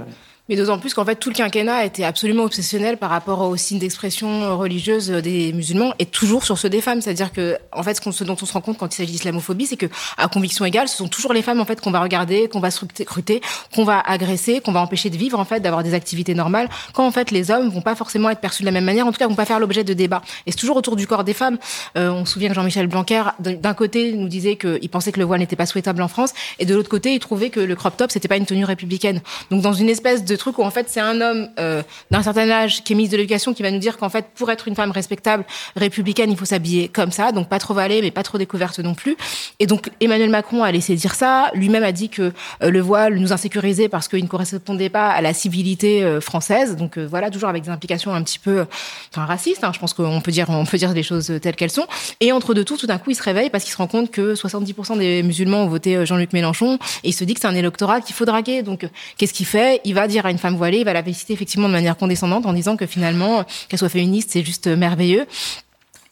mais 0.48 0.56
d'autant 0.56 0.78
plus 0.78 0.94
qu'en 0.94 1.04
fait, 1.04 1.16
tout 1.16 1.28
le 1.28 1.34
quinquennat 1.34 1.76
a 1.76 1.84
été 1.84 2.04
absolument 2.04 2.44
obsessionnel 2.44 2.96
par 2.98 3.10
rapport 3.10 3.40
aux 3.40 3.56
signes 3.56 3.78
d'expression 3.78 4.56
religieuse 4.56 5.08
des 5.08 5.52
musulmans 5.52 5.92
et 5.98 6.06
toujours 6.06 6.44
sur 6.44 6.56
ceux 6.56 6.68
des 6.68 6.80
femmes. 6.80 7.00
C'est-à-dire 7.00 7.32
que, 7.32 7.58
en 7.72 7.82
fait, 7.82 8.00
ce, 8.00 8.24
dont 8.24 8.36
on 8.40 8.46
se 8.46 8.52
rend 8.52 8.60
compte 8.60 8.78
quand 8.78 8.92
il 8.92 8.96
s'agit 8.96 9.12
d'islamophobie, 9.12 9.66
c'est 9.66 9.76
que, 9.76 9.86
à 10.16 10.28
conviction 10.28 10.64
égale, 10.64 10.88
ce 10.88 10.96
sont 10.96 11.08
toujours 11.08 11.32
les 11.32 11.42
femmes, 11.42 11.60
en 11.60 11.64
fait, 11.64 11.80
qu'on 11.80 11.90
va 11.90 12.00
regarder, 12.00 12.48
qu'on 12.48 12.60
va 12.60 12.70
scruter, 12.70 13.40
qu'on 13.74 13.84
va 13.84 14.00
agresser, 14.00 14.60
qu'on 14.60 14.72
va 14.72 14.80
empêcher 14.80 15.10
de 15.10 15.16
vivre, 15.16 15.38
en 15.38 15.44
fait, 15.44 15.60
d'avoir 15.60 15.82
des 15.82 15.94
activités 15.94 16.34
normales, 16.34 16.68
quand, 16.92 17.06
en 17.06 17.10
fait, 17.10 17.30
les 17.30 17.50
hommes 17.50 17.68
vont 17.68 17.82
pas 17.82 17.96
forcément 17.96 18.30
être 18.30 18.40
perçus 18.40 18.62
de 18.62 18.66
la 18.66 18.72
même 18.72 18.84
manière, 18.84 19.06
en 19.06 19.12
tout 19.12 19.18
cas, 19.18 19.26
vont 19.26 19.34
pas 19.34 19.46
faire 19.46 19.58
l'objet 19.58 19.82
de 19.82 19.94
débats. 19.94 20.22
Et 20.46 20.52
c'est 20.52 20.58
toujours 20.58 20.76
autour 20.76 20.94
du 20.94 21.06
corps 21.06 21.24
des 21.24 21.34
femmes. 21.34 21.58
Euh, 21.96 22.10
on 22.10 22.24
se 22.24 22.34
souvient 22.34 22.48
que 22.48 22.54
Jean-Michel 22.54 22.86
Blanquer, 22.86 23.24
d'un 23.40 23.74
côté, 23.74 24.12
nous 24.12 24.28
disait 24.28 24.56
qu'il 24.56 24.88
pensait 24.90 25.10
que 25.10 25.18
le 25.18 25.24
voile 25.24 25.40
n'était 25.40 25.56
pas 25.56 25.66
souhaitable 25.66 26.02
en 26.02 26.08
France, 26.08 26.32
et 26.60 26.66
de 26.66 26.74
l'autre 26.74 26.88
côté, 26.88 27.14
il 27.14 27.18
trouvait 27.18 27.50
que 27.50 27.60
le 27.60 27.74
crop 27.74 27.96
top, 27.96 28.12
c'était 28.12 28.28
pas 28.28 28.36
une 28.36 28.46
tenue 28.46 28.64
républicaine. 28.64 29.20
Donc, 29.50 29.62
dans 29.62 29.72
une 29.72 29.88
espèce 29.88 30.24
de 30.24 30.35
truc 30.36 30.58
où 30.58 30.62
en 30.62 30.70
fait 30.70 30.86
c'est 30.88 31.00
un 31.00 31.20
homme 31.20 31.48
euh, 31.58 31.82
d'un 32.10 32.22
certain 32.22 32.48
âge 32.50 32.82
qui 32.84 32.92
est 32.92 32.96
ministre 32.96 33.12
de 33.12 33.18
l'éducation 33.18 33.54
qui 33.54 33.62
va 33.62 33.70
nous 33.70 33.78
dire 33.78 33.96
qu'en 33.96 34.08
fait 34.08 34.26
pour 34.34 34.50
être 34.50 34.68
une 34.68 34.74
femme 34.74 34.90
respectable 34.90 35.44
républicaine 35.76 36.30
il 36.30 36.36
faut 36.36 36.44
s'habiller 36.44 36.88
comme 36.88 37.10
ça 37.10 37.32
donc 37.32 37.48
pas 37.48 37.58
trop 37.58 37.74
valée 37.74 38.00
mais 38.02 38.10
pas 38.10 38.22
trop 38.22 38.38
découverte 38.38 38.78
non 38.78 38.94
plus. 38.94 39.16
Et 39.58 39.66
donc 39.66 39.90
Emmanuel 40.00 40.30
Macron 40.30 40.62
a 40.62 40.72
laissé 40.72 40.94
dire 40.94 41.14
ça. 41.14 41.50
Lui-même 41.54 41.84
a 41.84 41.92
dit 41.92 42.08
que 42.08 42.32
euh, 42.62 42.70
le 42.70 42.80
voile 42.80 43.16
nous 43.16 43.32
insécurisait 43.32 43.88
parce 43.88 44.08
qu'il 44.08 44.22
ne 44.22 44.28
correspondait 44.28 44.88
pas 44.88 45.08
à 45.08 45.20
la 45.20 45.32
civilité 45.32 46.02
euh, 46.02 46.20
française. 46.20 46.76
Donc 46.76 46.98
voilà 46.98 47.30
toujours 47.30 47.48
avec 47.48 47.62
des 47.62 47.70
implications 47.70 48.14
un 48.14 48.22
petit 48.22 48.38
peu 48.38 48.66
enfin 49.12 49.24
racistes 49.24 49.64
hein, 49.64 49.72
je 49.72 49.78
pense 49.78 49.94
qu'on 49.94 50.20
peut 50.20 50.32
dire 50.32 50.46
on 50.50 50.64
peut 50.64 50.78
dire 50.78 50.92
les 50.92 51.02
choses 51.02 51.32
telles 51.42 51.56
qu'elles 51.56 51.70
sont. 51.70 51.86
Et 52.20 52.32
entre 52.32 52.54
deux 52.54 52.64
tours 52.64 52.78
tout 52.78 52.86
d'un 52.86 52.98
coup 52.98 53.10
il 53.10 53.16
se 53.16 53.22
réveille 53.22 53.50
parce 53.50 53.64
qu'il 53.64 53.72
se 53.72 53.78
rend 53.78 53.86
compte 53.86 54.10
que 54.10 54.34
70% 54.34 54.98
des 54.98 55.22
musulmans 55.22 55.64
ont 55.64 55.68
voté 55.68 56.04
Jean-Luc 56.04 56.32
Mélenchon. 56.32 56.78
Et 57.04 57.08
il 57.08 57.12
se 57.12 57.24
dit 57.24 57.34
que 57.34 57.40
c'est 57.40 57.46
un 57.46 57.54
électorat 57.54 58.00
qu'il 58.00 58.14
faut 58.14 58.24
draguer. 58.24 58.62
Donc 58.62 58.88
qu'est-ce 59.16 59.32
qu'il 59.32 59.46
fait? 59.46 59.80
Il 59.84 59.94
va 59.94 60.08
dire 60.08 60.25
une 60.30 60.38
femme 60.38 60.56
voilée 60.56 60.78
il 60.78 60.84
va 60.84 60.92
la 60.92 61.02
féliciter 61.02 61.32
effectivement 61.32 61.68
de 61.68 61.72
manière 61.72 61.96
condescendante 61.96 62.46
en 62.46 62.52
disant 62.52 62.76
que 62.76 62.86
finalement, 62.86 63.44
qu'elle 63.68 63.78
soit 63.78 63.88
féministe, 63.88 64.30
c'est 64.32 64.44
juste 64.44 64.66
merveilleux. 64.66 65.26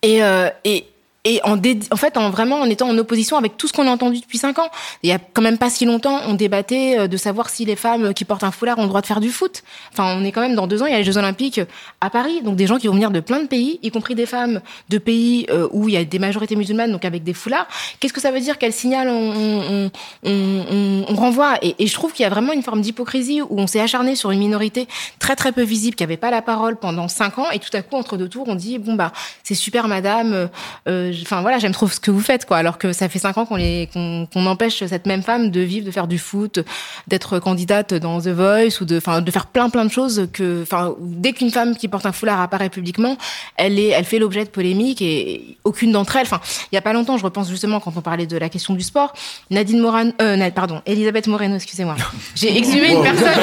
Et, 0.03 0.23
euh, 0.23 0.51
et, 0.65 0.85
et 1.25 1.41
en, 1.43 1.57
en 1.57 1.97
fait, 1.97 2.17
en 2.17 2.31
vraiment 2.31 2.61
en 2.61 2.67
étant 2.67 2.89
en 2.89 2.99
opposition 2.99 3.39
avec 3.39 3.57
tout 3.57 3.67
ce 3.67 3.73
qu'on 3.73 3.89
a 3.89 3.91
entendu 3.91 4.21
depuis 4.21 4.39
cinq 4.39 4.59
ans. 4.59 4.69
Il 5.03 5.09
y 5.09 5.13
a 5.13 5.19
quand 5.19 5.41
même 5.41 5.57
pas 5.57 5.71
si 5.71 5.87
longtemps, 5.87 6.21
on 6.27 6.35
débattait 6.35 6.99
euh, 6.99 7.09
de 7.09 7.17
savoir 7.17 7.49
si 7.49 7.65
les 7.65 7.77
femmes 7.77 8.13
qui 8.13 8.27
portent 8.27 8.45
un 8.45 8.51
foulard 8.51 8.79
ont 8.79 8.83
le 8.83 8.89
droit 8.89 9.01
de 9.01 9.07
faire 9.07 9.21
du 9.21 9.31
foot. 9.31 9.63
Enfin, 9.93 10.17
on 10.19 10.25
est 10.25 10.33
quand 10.33 10.43
même 10.43 10.55
dans 10.55 10.67
deux 10.67 10.83
ans, 10.83 10.87
il 10.87 10.93
y 10.93 10.95
a 10.95 10.99
les 10.99 11.05
Jeux 11.05 11.17
Olympiques 11.17 11.61
à 12.03 12.11
Paris, 12.11 12.43
donc 12.43 12.57
des 12.57 12.67
gens 12.67 12.77
qui 12.77 12.89
vont 12.89 12.95
venir 12.95 13.11
de 13.11 13.21
plein 13.21 13.41
de 13.41 13.47
pays, 13.47 13.79
y 13.83 13.91
compris 13.91 14.15
des 14.15 14.27
femmes 14.27 14.61
de 14.91 14.99
pays 14.99 15.47
euh, 15.51 15.67
où 15.73 15.89
il 15.89 15.95
y 15.95 15.97
a 15.97 16.05
des 16.05 16.19
majorités 16.19 16.57
musulmanes, 16.57 16.93
donc 16.93 17.07
avec 17.07 17.25
des 17.25 17.33
foulards. 17.33 17.67
Qu'est-ce 18.01 18.13
que 18.13 18.21
ça 18.21 18.31
veut 18.31 18.41
dire 18.41 18.59
Quel 18.59 18.75
signal 18.75 19.09
on, 19.09 19.33
on, 19.33 19.91
on, 20.25 21.05
on 21.09 21.15
renvoie? 21.15 21.55
Et, 21.63 21.87
je 21.87 21.95
trouve 21.95 22.13
qu'il 22.13 22.25
y 22.25 22.27
a 22.27 22.31
vraiment 22.31 22.53
une 22.53 22.63
forme 22.63 22.83
d'hypocrisie 22.83 23.41
où 23.41 23.59
on 23.59 23.67
s'est 23.67 23.81
acharné 23.81 24.15
sur 24.17 24.31
une 24.31 24.41
minorité 24.41 24.89
très 25.19 25.37
très 25.37 25.53
peu 25.53 25.63
visible, 25.63 25.97
qui 25.97 26.05
avait 26.05 26.19
pas 26.19 26.31
la 26.31 26.43
parole 26.43 26.77
pendant 26.77 27.09
cinq 27.09 27.39
ans, 27.39 27.51
et 27.51 27.59
tout 27.61 27.75
à 27.75 27.81
coup 27.81 27.97
entre 27.97 28.19
deux 28.19 28.29
tours, 28.29 28.47
on 28.49 28.55
dit 28.55 28.79
bon 28.79 28.95
bah 28.95 29.13
c'est 29.43 29.55
super, 29.55 29.89
madame. 29.89 30.51
Euh, 30.87 31.14
enfin 31.23 31.43
voilà, 31.43 31.59
j'aime 31.59 31.73
trop 31.73 31.89
ce 31.89 32.01
que 32.01 32.11
vous 32.11 32.21
faites, 32.21 32.47
quoi. 32.47 32.57
Alors 32.57 32.79
que 32.79 32.93
ça 32.93 33.09
fait 33.09 33.19
cinq 33.19 33.39
ans 33.39 33.47
qu'on 33.47 33.57
les, 33.57 33.89
qu'on, 33.93 34.47
empêche 34.47 34.85
cette 34.85 35.07
même 35.07 35.23
femme 35.23 35.51
de 35.51 35.61
vivre, 35.61 35.87
de 35.87 35.91
faire 35.91 36.07
du 36.07 36.19
foot, 36.19 36.61
d'être 37.09 37.39
candidate 37.39 37.95
dans 37.95 38.21
The 38.21 38.29
Voice 38.29 38.81
ou 38.81 38.85
de, 38.85 38.99
enfin, 38.99 39.21
de 39.21 39.31
faire 39.31 39.47
plein 39.47 39.71
plein 39.71 39.85
de 39.85 39.91
choses 39.91 40.29
que, 40.33 40.63
enfin, 40.63 40.95
dès 41.01 41.33
qu'une 41.33 41.51
femme 41.51 41.77
qui 41.77 41.89
porte 41.89 42.07
un 42.07 42.13
foulard 42.13 42.41
apparaît 42.41 42.69
publiquement, 42.69 43.17
elle 43.57 43.79
est, 43.79 43.89
elle 43.89 44.05
fait 44.05 44.19
l'objet 44.19 44.45
de 44.45 44.51
polémiques 44.51 45.03
et 45.03 45.57
aucune 45.65 45.93
d'entre 45.93 46.17
elles. 46.17 46.27
Enfin, 46.27 46.41
il 46.73 46.75
y 46.75 46.79
a 46.79 46.83
pas 46.83 46.93
longtemps, 46.93 47.17
je 47.17 47.25
repense 47.25 47.49
justement 47.49 47.81
quand 47.81 47.93
on 47.97 48.01
parlait 48.01 48.27
de 48.27 48.37
la 48.37 48.49
question 48.49 48.75
du 48.75 48.83
sport, 48.83 49.13
Nadine 49.51 49.81
Moran, 49.81 50.11
euh, 50.21 50.51
pardon, 50.51 50.83
Elisabeth 50.87 51.27
Moreno, 51.27 51.57
excusez-moi. 51.57 51.97
J'ai 52.35 52.57
exhumé 52.59 52.93
une 52.93 53.03
personne, 53.03 53.43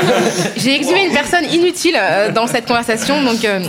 j'ai 0.58 0.76
exhumé 0.76 1.06
une 1.06 1.14
personne 1.14 1.46
inutile 1.46 1.98
euh, 2.00 2.32
dans 2.32 2.48
cette 2.48 2.66
conversation, 2.66 3.22
donc. 3.24 3.44
Euh, 3.46 3.62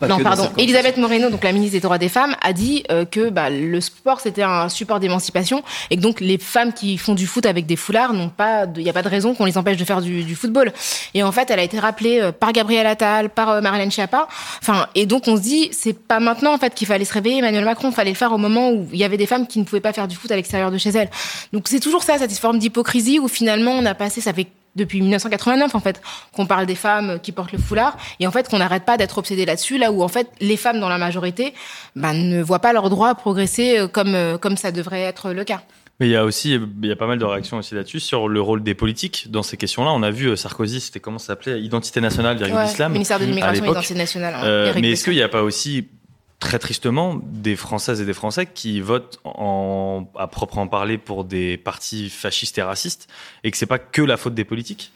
non, 0.00 0.18
pardon. 0.20 0.50
Elisabeth 0.58 0.96
Moreno, 0.96 1.30
donc 1.30 1.44
la 1.44 1.52
ministre 1.52 1.72
des 1.72 1.80
droits 1.80 1.98
des 1.98 2.08
femmes, 2.08 2.34
a 2.42 2.52
dit 2.52 2.84
euh, 2.90 3.04
que 3.04 3.30
bah, 3.30 3.50
le 3.50 3.80
sport 3.80 4.20
c'était 4.20 4.42
un 4.42 4.68
support 4.68 5.00
d'émancipation 5.00 5.62
et 5.90 5.96
que 5.96 6.00
donc 6.00 6.20
les 6.20 6.38
femmes 6.38 6.72
qui 6.72 6.98
font 6.98 7.14
du 7.14 7.26
foot 7.26 7.46
avec 7.46 7.66
des 7.66 7.76
foulards 7.76 8.12
n'ont 8.12 8.28
pas, 8.28 8.66
il 8.76 8.82
n'y 8.82 8.90
a 8.90 8.92
pas 8.92 9.02
de 9.02 9.08
raison 9.08 9.34
qu'on 9.34 9.44
les 9.44 9.58
empêche 9.58 9.76
de 9.76 9.84
faire 9.84 10.00
du, 10.00 10.34
football. 10.34 10.72
Et 11.14 11.22
en 11.22 11.32
fait, 11.32 11.50
elle 11.50 11.60
a 11.60 11.62
été 11.62 11.78
rappelée 11.78 12.20
euh, 12.20 12.32
par 12.32 12.52
Gabriel 12.52 12.86
Attal, 12.86 13.30
par 13.30 13.50
euh, 13.50 13.60
Marlène 13.60 13.90
Schiappa. 13.90 14.28
Enfin, 14.60 14.86
et 14.94 15.06
donc 15.06 15.28
on 15.28 15.36
se 15.36 15.42
dit, 15.42 15.68
c'est 15.72 15.98
pas 15.98 16.20
maintenant 16.20 16.54
en 16.54 16.58
fait 16.58 16.74
qu'il 16.74 16.86
fallait 16.86 17.04
se 17.04 17.12
réveiller. 17.12 17.38
Emmanuel 17.38 17.64
Macron, 17.64 17.92
fallait 17.92 18.10
le 18.10 18.16
faire 18.16 18.32
au 18.32 18.38
moment 18.38 18.70
où 18.70 18.88
il 18.92 18.98
y 18.98 19.04
avait 19.04 19.16
des 19.16 19.26
femmes 19.26 19.46
qui 19.46 19.58
ne 19.58 19.64
pouvaient 19.64 19.80
pas 19.80 19.92
faire 19.92 20.08
du 20.08 20.16
foot 20.16 20.30
à 20.30 20.36
l'extérieur 20.36 20.70
de 20.70 20.78
chez 20.78 20.90
elles. 20.90 21.10
Donc 21.52 21.68
c'est 21.68 21.80
toujours 21.80 22.02
ça, 22.02 22.18
cette 22.18 22.32
forme 22.36 22.58
d'hypocrisie 22.58 23.18
où 23.18 23.28
finalement 23.28 23.72
on 23.72 23.86
a 23.86 23.94
passé, 23.94 24.20
ça 24.20 24.32
fait 24.32 24.48
depuis 24.76 25.00
1989 25.00 25.74
en 25.74 25.80
fait 25.80 26.00
qu'on 26.32 26.46
parle 26.46 26.66
des 26.66 26.74
femmes 26.74 27.18
qui 27.20 27.32
portent 27.32 27.52
le 27.52 27.58
foulard 27.58 27.96
et 28.20 28.26
en 28.26 28.30
fait 28.30 28.48
qu'on 28.48 28.58
n'arrête 28.58 28.84
pas 28.84 28.96
d'être 28.96 29.18
obsédé 29.18 29.44
là-dessus 29.46 29.78
là 29.78 29.92
où 29.92 30.02
en 30.02 30.08
fait 30.08 30.30
les 30.40 30.56
femmes 30.56 30.80
dans 30.80 30.88
la 30.88 30.98
majorité 30.98 31.54
bah, 31.96 32.12
ne 32.12 32.42
voient 32.42 32.58
pas 32.58 32.72
leurs 32.72 32.90
droits 32.90 33.14
progresser 33.14 33.78
euh, 33.78 33.88
comme 33.88 34.14
euh, 34.14 34.38
comme 34.38 34.56
ça 34.56 34.72
devrait 34.72 35.02
être 35.02 35.32
le 35.32 35.44
cas. 35.44 35.62
Mais 36.00 36.08
il 36.08 36.10
y 36.10 36.16
a 36.16 36.24
aussi, 36.24 36.54
il 36.54 36.88
y 36.88 36.90
a 36.90 36.96
pas 36.96 37.06
mal 37.06 37.18
de 37.18 37.24
réactions 37.24 37.58
aussi 37.58 37.76
là-dessus 37.76 38.00
sur 38.00 38.28
le 38.28 38.40
rôle 38.40 38.64
des 38.64 38.74
politiques 38.74 39.30
dans 39.30 39.44
ces 39.44 39.56
questions-là. 39.56 39.92
On 39.92 40.02
a 40.02 40.10
vu 40.10 40.26
euh, 40.26 40.36
Sarkozy, 40.36 40.80
c'était 40.80 40.98
comment 40.98 41.18
ça 41.18 41.28
s'appelait 41.28 41.62
Identité 41.62 42.00
nationale, 42.00 42.36
ouais, 42.42 42.64
Islam. 42.64 42.92
Ministère 42.92 43.20
de 43.20 43.26
l'immigration 43.26 43.64
et 43.64 43.68
identité 43.68 43.94
nationale. 43.94 44.34
Hein, 44.34 44.72
mais 44.80 44.90
est-ce 44.90 45.04
qu'il 45.04 45.12
n'y 45.12 45.22
a 45.22 45.28
pas 45.28 45.44
aussi 45.44 45.86
très 46.44 46.58
tristement 46.58 47.18
des 47.22 47.56
Françaises 47.56 48.02
et 48.02 48.04
des 48.04 48.12
Français 48.12 48.44
qui 48.44 48.80
votent 48.80 49.18
en, 49.24 50.06
à 50.14 50.26
proprement 50.26 50.68
parler 50.68 50.98
pour 50.98 51.24
des 51.24 51.56
partis 51.56 52.10
fascistes 52.10 52.58
et 52.58 52.62
racistes 52.62 53.08
et 53.44 53.50
que 53.50 53.56
c'est 53.56 53.64
pas 53.64 53.78
que 53.78 54.02
la 54.02 54.18
faute 54.18 54.34
des 54.34 54.44
politiques? 54.44 54.92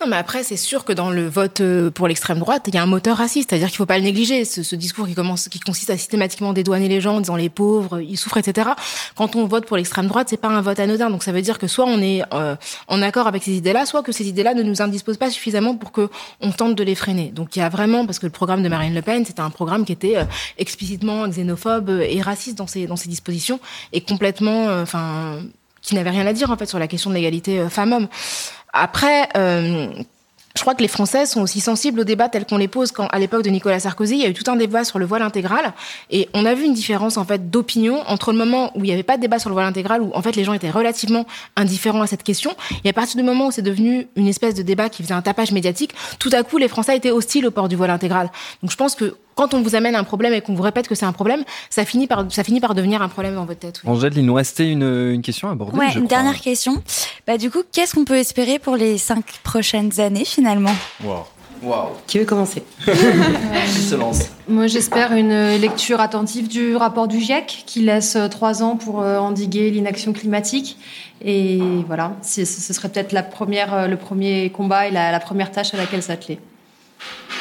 Non, 0.00 0.06
mais 0.06 0.16
après, 0.16 0.44
c'est 0.44 0.56
sûr 0.56 0.84
que 0.84 0.92
dans 0.92 1.10
le 1.10 1.28
vote 1.28 1.60
euh, 1.60 1.90
pour 1.90 2.06
l'extrême 2.06 2.38
droite, 2.38 2.62
il 2.68 2.74
y 2.76 2.78
a 2.78 2.82
un 2.84 2.86
moteur 2.86 3.16
raciste. 3.16 3.50
C'est-à-dire 3.50 3.66
qu'il 3.66 3.78
faut 3.78 3.86
pas 3.86 3.98
le 3.98 4.04
négliger. 4.04 4.44
Ce, 4.44 4.76
discours 4.76 5.08
qui 5.08 5.14
commence, 5.14 5.48
qui 5.48 5.58
consiste 5.58 5.90
à 5.90 5.96
systématiquement 5.96 6.52
dédouaner 6.52 6.86
les 6.86 7.00
gens 7.00 7.16
en 7.16 7.20
disant 7.20 7.34
les 7.34 7.48
pauvres, 7.48 7.98
ils 7.98 8.16
souffrent, 8.16 8.36
etc. 8.36 8.70
Quand 9.16 9.34
on 9.34 9.46
vote 9.46 9.66
pour 9.66 9.76
l'extrême 9.76 10.06
droite, 10.06 10.28
c'est 10.30 10.36
pas 10.36 10.50
un 10.50 10.60
vote 10.60 10.78
anodin. 10.78 11.10
Donc 11.10 11.24
ça 11.24 11.32
veut 11.32 11.42
dire 11.42 11.58
que 11.58 11.66
soit 11.66 11.84
on 11.84 12.00
est 12.00 12.22
euh, 12.32 12.54
en 12.86 13.02
accord 13.02 13.26
avec 13.26 13.42
ces 13.42 13.54
idées-là, 13.54 13.86
soit 13.86 14.04
que 14.04 14.12
ces 14.12 14.28
idées-là 14.28 14.54
ne 14.54 14.62
nous 14.62 14.80
indisposent 14.82 15.16
pas 15.16 15.30
suffisamment 15.30 15.74
pour 15.74 15.90
que 15.90 16.08
on 16.40 16.52
tente 16.52 16.76
de 16.76 16.84
les 16.84 16.94
freiner. 16.94 17.32
Donc 17.32 17.56
il 17.56 17.58
y 17.58 17.62
a 17.62 17.68
vraiment, 17.68 18.06
parce 18.06 18.20
que 18.20 18.26
le 18.26 18.32
programme 18.32 18.62
de 18.62 18.68
Marine 18.68 18.94
Le 18.94 19.02
Pen, 19.02 19.24
c'était 19.24 19.40
un 19.40 19.50
programme 19.50 19.84
qui 19.84 19.90
était 19.90 20.18
euh, 20.18 20.24
explicitement 20.58 21.26
xénophobe 21.26 21.90
et 21.90 22.22
raciste 22.22 22.56
dans 22.56 22.68
ses 22.68 22.86
dans 22.86 22.94
ses 22.94 23.08
dispositions 23.08 23.58
et 23.92 24.00
complètement, 24.00 24.80
enfin, 24.80 25.40
qui 25.82 25.96
n'avait 25.96 26.10
rien 26.10 26.26
à 26.26 26.32
dire 26.32 26.52
en 26.52 26.56
fait 26.56 26.66
sur 26.66 26.78
la 26.78 26.86
question 26.86 27.10
de 27.10 27.16
l'égalité 27.16 27.68
femmes-hommes. 27.68 28.06
Après, 28.72 29.28
euh, 29.36 29.88
je 30.58 30.62
crois 30.62 30.74
que 30.74 30.82
les 30.82 30.88
Français 30.88 31.24
sont 31.24 31.40
aussi 31.40 31.60
sensibles 31.60 32.00
aux 32.00 32.04
débats 32.04 32.28
tels 32.28 32.44
qu'on 32.44 32.56
les 32.56 32.66
pose 32.66 32.90
quand, 32.90 33.06
à 33.06 33.20
l'époque 33.20 33.44
de 33.44 33.48
Nicolas 33.48 33.78
Sarkozy, 33.78 34.16
il 34.16 34.22
y 34.22 34.26
a 34.26 34.28
eu 34.28 34.34
tout 34.34 34.50
un 34.50 34.56
débat 34.56 34.82
sur 34.82 34.98
le 34.98 35.06
voile 35.06 35.22
intégral. 35.22 35.72
Et 36.10 36.28
on 36.34 36.44
a 36.44 36.54
vu 36.54 36.64
une 36.64 36.74
différence, 36.74 37.16
en 37.16 37.24
fait, 37.24 37.48
d'opinion 37.48 38.02
entre 38.08 38.32
le 38.32 38.38
moment 38.38 38.72
où 38.74 38.80
il 38.80 38.88
n'y 38.88 38.92
avait 38.92 39.04
pas 39.04 39.16
de 39.16 39.22
débat 39.22 39.38
sur 39.38 39.50
le 39.50 39.54
voile 39.54 39.66
intégral, 39.66 40.02
où, 40.02 40.10
en 40.14 40.20
fait, 40.20 40.34
les 40.34 40.42
gens 40.42 40.52
étaient 40.54 40.70
relativement 40.70 41.26
indifférents 41.54 42.02
à 42.02 42.08
cette 42.08 42.24
question. 42.24 42.56
Et 42.82 42.88
à 42.88 42.92
partir 42.92 43.16
du 43.16 43.22
moment 43.22 43.46
où 43.46 43.50
c'est 43.52 43.62
devenu 43.62 44.08
une 44.16 44.26
espèce 44.26 44.54
de 44.54 44.62
débat 44.62 44.88
qui 44.88 45.04
faisait 45.04 45.14
un 45.14 45.22
tapage 45.22 45.52
médiatique, 45.52 45.94
tout 46.18 46.30
à 46.32 46.42
coup, 46.42 46.58
les 46.58 46.66
Français 46.66 46.96
étaient 46.96 47.12
hostiles 47.12 47.46
au 47.46 47.52
port 47.52 47.68
du 47.68 47.76
voile 47.76 47.90
intégral. 47.90 48.28
Donc 48.60 48.72
je 48.72 48.76
pense 48.76 48.96
que 48.96 49.14
quand 49.38 49.54
on 49.54 49.62
vous 49.62 49.76
amène 49.76 49.94
un 49.94 50.02
problème 50.02 50.32
et 50.32 50.40
qu'on 50.40 50.54
vous 50.54 50.64
répète 50.64 50.88
que 50.88 50.96
c'est 50.96 51.06
un 51.06 51.12
problème, 51.12 51.44
ça 51.70 51.84
finit 51.84 52.08
par 52.08 52.24
ça 52.28 52.42
finit 52.42 52.58
par 52.58 52.74
devenir 52.74 53.02
un 53.02 53.08
problème 53.08 53.36
dans 53.36 53.44
votre 53.44 53.60
tête. 53.60 53.80
Oui. 53.84 53.90
Angèle, 53.92 54.12
il 54.16 54.26
nous 54.26 54.34
restait 54.34 54.68
une, 54.68 54.82
une 54.82 55.22
question 55.22 55.48
à 55.48 55.52
aborder. 55.52 55.78
Ouais, 55.78 55.94
une 55.94 56.08
dernière 56.08 56.40
question. 56.40 56.82
Bah 57.24 57.38
du 57.38 57.48
coup, 57.48 57.62
qu'est-ce 57.72 57.94
qu'on 57.94 58.04
peut 58.04 58.16
espérer 58.16 58.58
pour 58.58 58.74
les 58.74 58.98
cinq 58.98 59.24
prochaines 59.44 60.00
années 60.00 60.24
finalement? 60.24 60.74
Wow. 61.04 61.24
Wow. 61.62 61.90
Qui 62.08 62.18
veut 62.18 62.24
commencer? 62.24 62.64
Qui 62.84 63.80
se 63.80 63.94
lance? 63.94 64.24
Moi, 64.48 64.66
j'espère 64.66 65.12
une 65.12 65.56
lecture 65.56 66.00
attentive 66.00 66.48
du 66.48 66.74
rapport 66.74 67.06
du 67.06 67.20
GIEC 67.20 67.64
qui 67.66 67.80
laisse 67.82 68.16
euh, 68.16 68.28
trois 68.28 68.62
ans 68.62 68.76
pour 68.76 69.02
euh, 69.02 69.18
endiguer 69.18 69.70
l'inaction 69.70 70.12
climatique. 70.12 70.78
Et 71.24 71.60
voilà, 71.86 72.12
ce 72.22 72.44
serait 72.44 72.88
peut-être 72.88 73.12
la 73.12 73.24
première, 73.24 73.74
euh, 73.74 73.86
le 73.88 73.96
premier 73.96 74.50
combat 74.50 74.86
et 74.86 74.90
la, 74.90 75.10
la 75.10 75.20
première 75.20 75.50
tâche 75.50 75.74
à 75.74 75.76
laquelle 75.76 76.02
s'atteler 76.02 76.38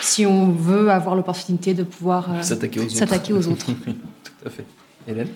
si 0.01 0.25
on 0.25 0.51
veut 0.51 0.89
avoir 0.91 1.15
l'opportunité 1.15 1.73
de 1.73 1.83
pouvoir 1.83 2.27
euh, 2.31 2.41
s'attaquer 2.41 3.33
aux, 3.33 3.47
autres. 3.47 3.65
Tout 3.75 4.45
à 4.45 4.49
fait. 4.49 4.65
Hélène 5.07 5.29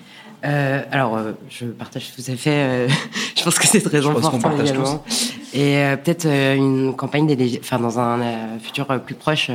euh, 0.44 0.82
alors, 0.92 1.18
euh, 1.18 1.34
je 1.52 1.68
partage 1.68 2.12
tout 2.16 2.24
à 2.28 2.36
fait. 2.36 2.88
je 3.38 3.44
pense 3.44 3.60
que 3.60 3.68
c'est 3.68 3.80
très 3.80 4.04
important 4.04 4.60
également. 4.60 5.04
Et 5.54 5.84
peut-être 6.04 6.26
une 6.26 6.96
campagne 6.96 7.28
des 7.28 7.60
enfin 7.64 7.78
dans 7.78 8.00
un 8.00 8.58
futur 8.60 8.88
plus 9.02 9.14
proche, 9.14 9.52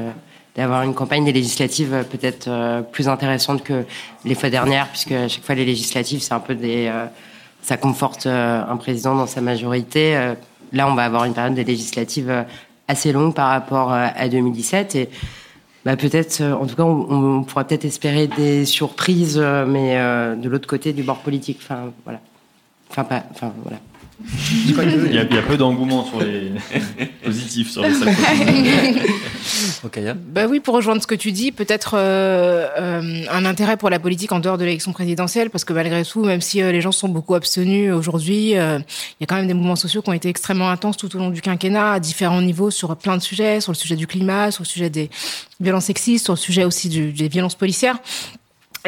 d'avoir 0.54 0.82
une 0.82 0.94
campagne 0.94 1.24
des 1.24 1.32
législatives 1.32 2.04
peut-être 2.08 2.84
plus 2.92 3.08
intéressante 3.08 3.64
que 3.64 3.84
les 4.24 4.36
fois 4.36 4.48
dernières, 4.48 4.86
puisque 4.86 5.10
à 5.10 5.26
chaque 5.26 5.42
fois 5.42 5.56
les 5.56 5.64
législatives, 5.64 6.20
c'est 6.20 6.34
un 6.34 6.38
peu 6.38 6.54
des, 6.54 6.88
ça 7.62 7.76
conforte 7.76 8.26
un 8.26 8.76
président 8.76 9.16
dans 9.16 9.26
sa 9.26 9.40
majorité. 9.40 10.14
là, 10.72 10.88
on 10.88 10.94
va 10.94 11.04
avoir 11.04 11.24
une 11.24 11.34
période 11.34 11.54
des 11.54 11.64
législatives 11.64 12.32
assez 12.88 13.12
longue 13.12 13.34
par 13.34 13.48
rapport 13.48 13.92
euh, 13.92 14.06
à 14.14 14.28
2017 14.28 14.94
et 14.94 15.10
bah 15.84 15.96
peut-être, 15.96 16.40
euh, 16.40 16.52
en 16.52 16.66
tout 16.66 16.74
cas, 16.74 16.82
on, 16.82 17.44
pourra 17.44 17.64
peut-être 17.64 17.84
espérer 17.84 18.26
des 18.26 18.64
surprises, 18.64 19.38
euh, 19.40 19.64
mais 19.64 19.96
de 20.36 20.48
l'autre 20.48 20.66
côté 20.66 20.92
du 20.92 21.04
bord 21.04 21.18
politique. 21.18 21.58
Enfin, 21.62 21.92
voilà. 22.04 22.20
Enfin, 22.90 23.04
pas, 23.04 23.22
enfin, 23.30 23.52
voilà. 23.62 23.78
Il 24.18 25.14
y, 25.14 25.18
a, 25.18 25.42
peu 25.42 25.58
d'engouement 25.58 26.04
sur 26.06 26.20
les 26.20 26.50
positifs 27.24 27.70
sur 27.70 27.82
les 27.82 27.92
okay, 29.84 30.12
Bah 30.28 30.46
oui, 30.48 30.60
pour 30.60 30.74
rejoindre 30.74 31.02
ce 31.02 31.06
que 31.06 31.14
tu 31.14 31.32
dis, 31.32 31.52
peut-être 31.52 31.94
euh, 31.98 32.66
euh, 32.78 33.24
un 33.30 33.44
intérêt 33.44 33.76
pour 33.76 33.90
la 33.90 33.98
politique 33.98 34.32
en 34.32 34.40
dehors 34.40 34.56
de 34.56 34.64
l'élection 34.64 34.92
présidentielle, 34.92 35.50
parce 35.50 35.64
que 35.64 35.74
malgré 35.74 36.02
tout, 36.02 36.24
même 36.24 36.40
si 36.40 36.62
euh, 36.62 36.72
les 36.72 36.80
gens 36.80 36.92
sont 36.92 37.08
beaucoup 37.08 37.34
abstenus 37.34 37.92
aujourd'hui, 37.92 38.52
il 38.52 38.54
y 38.54 38.56
a 38.56 39.26
quand 39.26 39.36
même 39.36 39.48
des 39.48 39.54
mouvements 39.54 39.76
sociaux 39.76 40.00
qui 40.00 40.08
ont 40.08 40.14
été 40.14 40.30
extrêmement 40.30 40.70
intenses 40.70 40.96
tout 40.96 41.14
au 41.14 41.18
long 41.18 41.28
du 41.28 41.42
quinquennat, 41.42 41.92
à 41.92 42.00
différents 42.00 42.40
niveaux, 42.40 42.70
sur 42.70 42.96
plein 42.96 43.18
de 43.18 43.22
sujets, 43.22 43.60
sur 43.60 43.72
le 43.72 43.76
sujet 43.76 43.96
du 43.96 44.06
climat, 44.06 44.50
sur 44.50 44.62
le 44.62 44.68
sujet 44.68 44.88
des 44.88 45.10
violences 45.60 45.84
sexistes, 45.84 46.24
sur 46.24 46.32
le 46.32 46.38
sujet 46.38 46.64
aussi 46.64 46.88
des 46.88 47.28
violences 47.28 47.54
policières. 47.54 47.98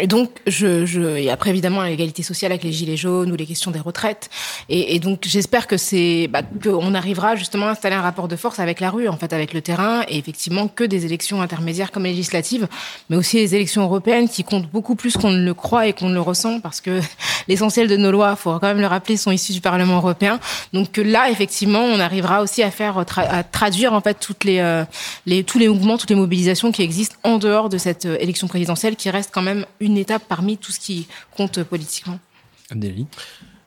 Et 0.00 0.06
donc, 0.06 0.30
je, 0.46 0.86
je, 0.86 1.00
et 1.16 1.30
après 1.30 1.50
évidemment 1.50 1.82
l'égalité 1.82 2.22
sociale 2.22 2.52
avec 2.52 2.64
les 2.64 2.72
gilets 2.72 2.96
jaunes 2.96 3.30
ou 3.30 3.36
les 3.36 3.46
questions 3.46 3.70
des 3.70 3.78
retraites. 3.78 4.30
Et, 4.68 4.98
donc, 4.98 5.20
j'espère 5.26 5.66
que 5.66 5.76
c'est, 5.76 6.28
bah, 6.28 6.42
qu'on 6.62 6.94
arrivera 6.94 7.36
justement 7.36 7.66
à 7.66 7.70
installer 7.70 7.96
un 7.96 8.02
rapport 8.02 8.28
de 8.28 8.36
force 8.36 8.58
avec 8.58 8.80
la 8.80 8.90
rue, 8.90 9.08
en 9.08 9.16
fait, 9.16 9.32
avec 9.32 9.52
le 9.52 9.62
terrain, 9.62 10.02
et 10.08 10.18
effectivement 10.18 10.68
que 10.68 10.84
des 10.84 11.06
élections 11.06 11.40
intermédiaires 11.40 11.90
comme 11.90 12.04
législatives, 12.04 12.68
mais 13.08 13.16
aussi 13.16 13.36
les 13.36 13.54
élections 13.54 13.82
européennes 13.82 14.28
qui 14.28 14.44
comptent 14.44 14.70
beaucoup 14.70 14.94
plus 14.94 15.16
qu'on 15.16 15.30
ne 15.30 15.44
le 15.44 15.54
croit 15.54 15.86
et 15.86 15.92
qu'on 15.92 16.08
ne 16.08 16.14
le 16.14 16.20
ressent, 16.20 16.60
parce 16.60 16.80
que 16.80 17.00
l'essentiel 17.48 17.88
de 17.88 17.96
nos 17.96 18.10
lois, 18.10 18.36
faut 18.36 18.58
quand 18.58 18.68
même 18.68 18.80
le 18.80 18.86
rappeler, 18.86 19.16
sont 19.16 19.30
issues 19.30 19.52
du 19.52 19.60
Parlement 19.60 19.96
européen. 19.96 20.38
Donc 20.72 20.96
là, 20.96 21.30
effectivement, 21.30 21.82
on 21.82 22.00
arrivera 22.00 22.42
aussi 22.42 22.62
à 22.62 22.70
faire, 22.70 23.04
à 23.16 23.42
traduire 23.42 23.92
en 23.92 24.00
fait 24.00 24.18
toutes 24.20 24.44
les, 24.44 24.58
euh, 24.58 24.84
les, 25.26 25.44
tous 25.44 25.58
les 25.58 25.68
mouvements, 25.68 25.96
toutes 25.96 26.10
les 26.10 26.16
mobilisations 26.16 26.72
qui 26.72 26.82
existent 26.82 27.16
en 27.22 27.38
dehors 27.38 27.68
de 27.68 27.78
cette 27.78 28.06
euh, 28.06 28.16
élection 28.20 28.48
présidentielle, 28.48 28.96
qui 28.96 29.08
reste 29.10 29.30
quand 29.32 29.42
même 29.42 29.64
une 29.80 29.87
une 29.88 29.98
étape 29.98 30.22
parmi 30.28 30.56
tout 30.56 30.72
ce 30.72 30.80
qui 30.80 31.08
compte 31.36 31.62
politiquement. 31.64 32.18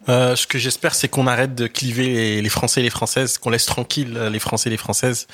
Euh, 0.10 0.36
ce 0.36 0.48
que 0.48 0.58
j'espère, 0.58 0.96
c'est 0.96 1.10
qu'on 1.10 1.28
arrête 1.28 1.54
de 1.54 1.68
cliver 1.68 2.42
les, 2.42 2.50
Français 2.50 2.80
et 2.80 2.84
les 2.84 2.90
Françaises, 2.90 3.38
qu'on 3.38 3.50
laisse 3.50 3.66
tranquille 3.66 4.14
les 4.18 4.40
Français 4.40 4.70
et 4.70 4.72
les 4.72 4.78
Françaises, 4.78 5.28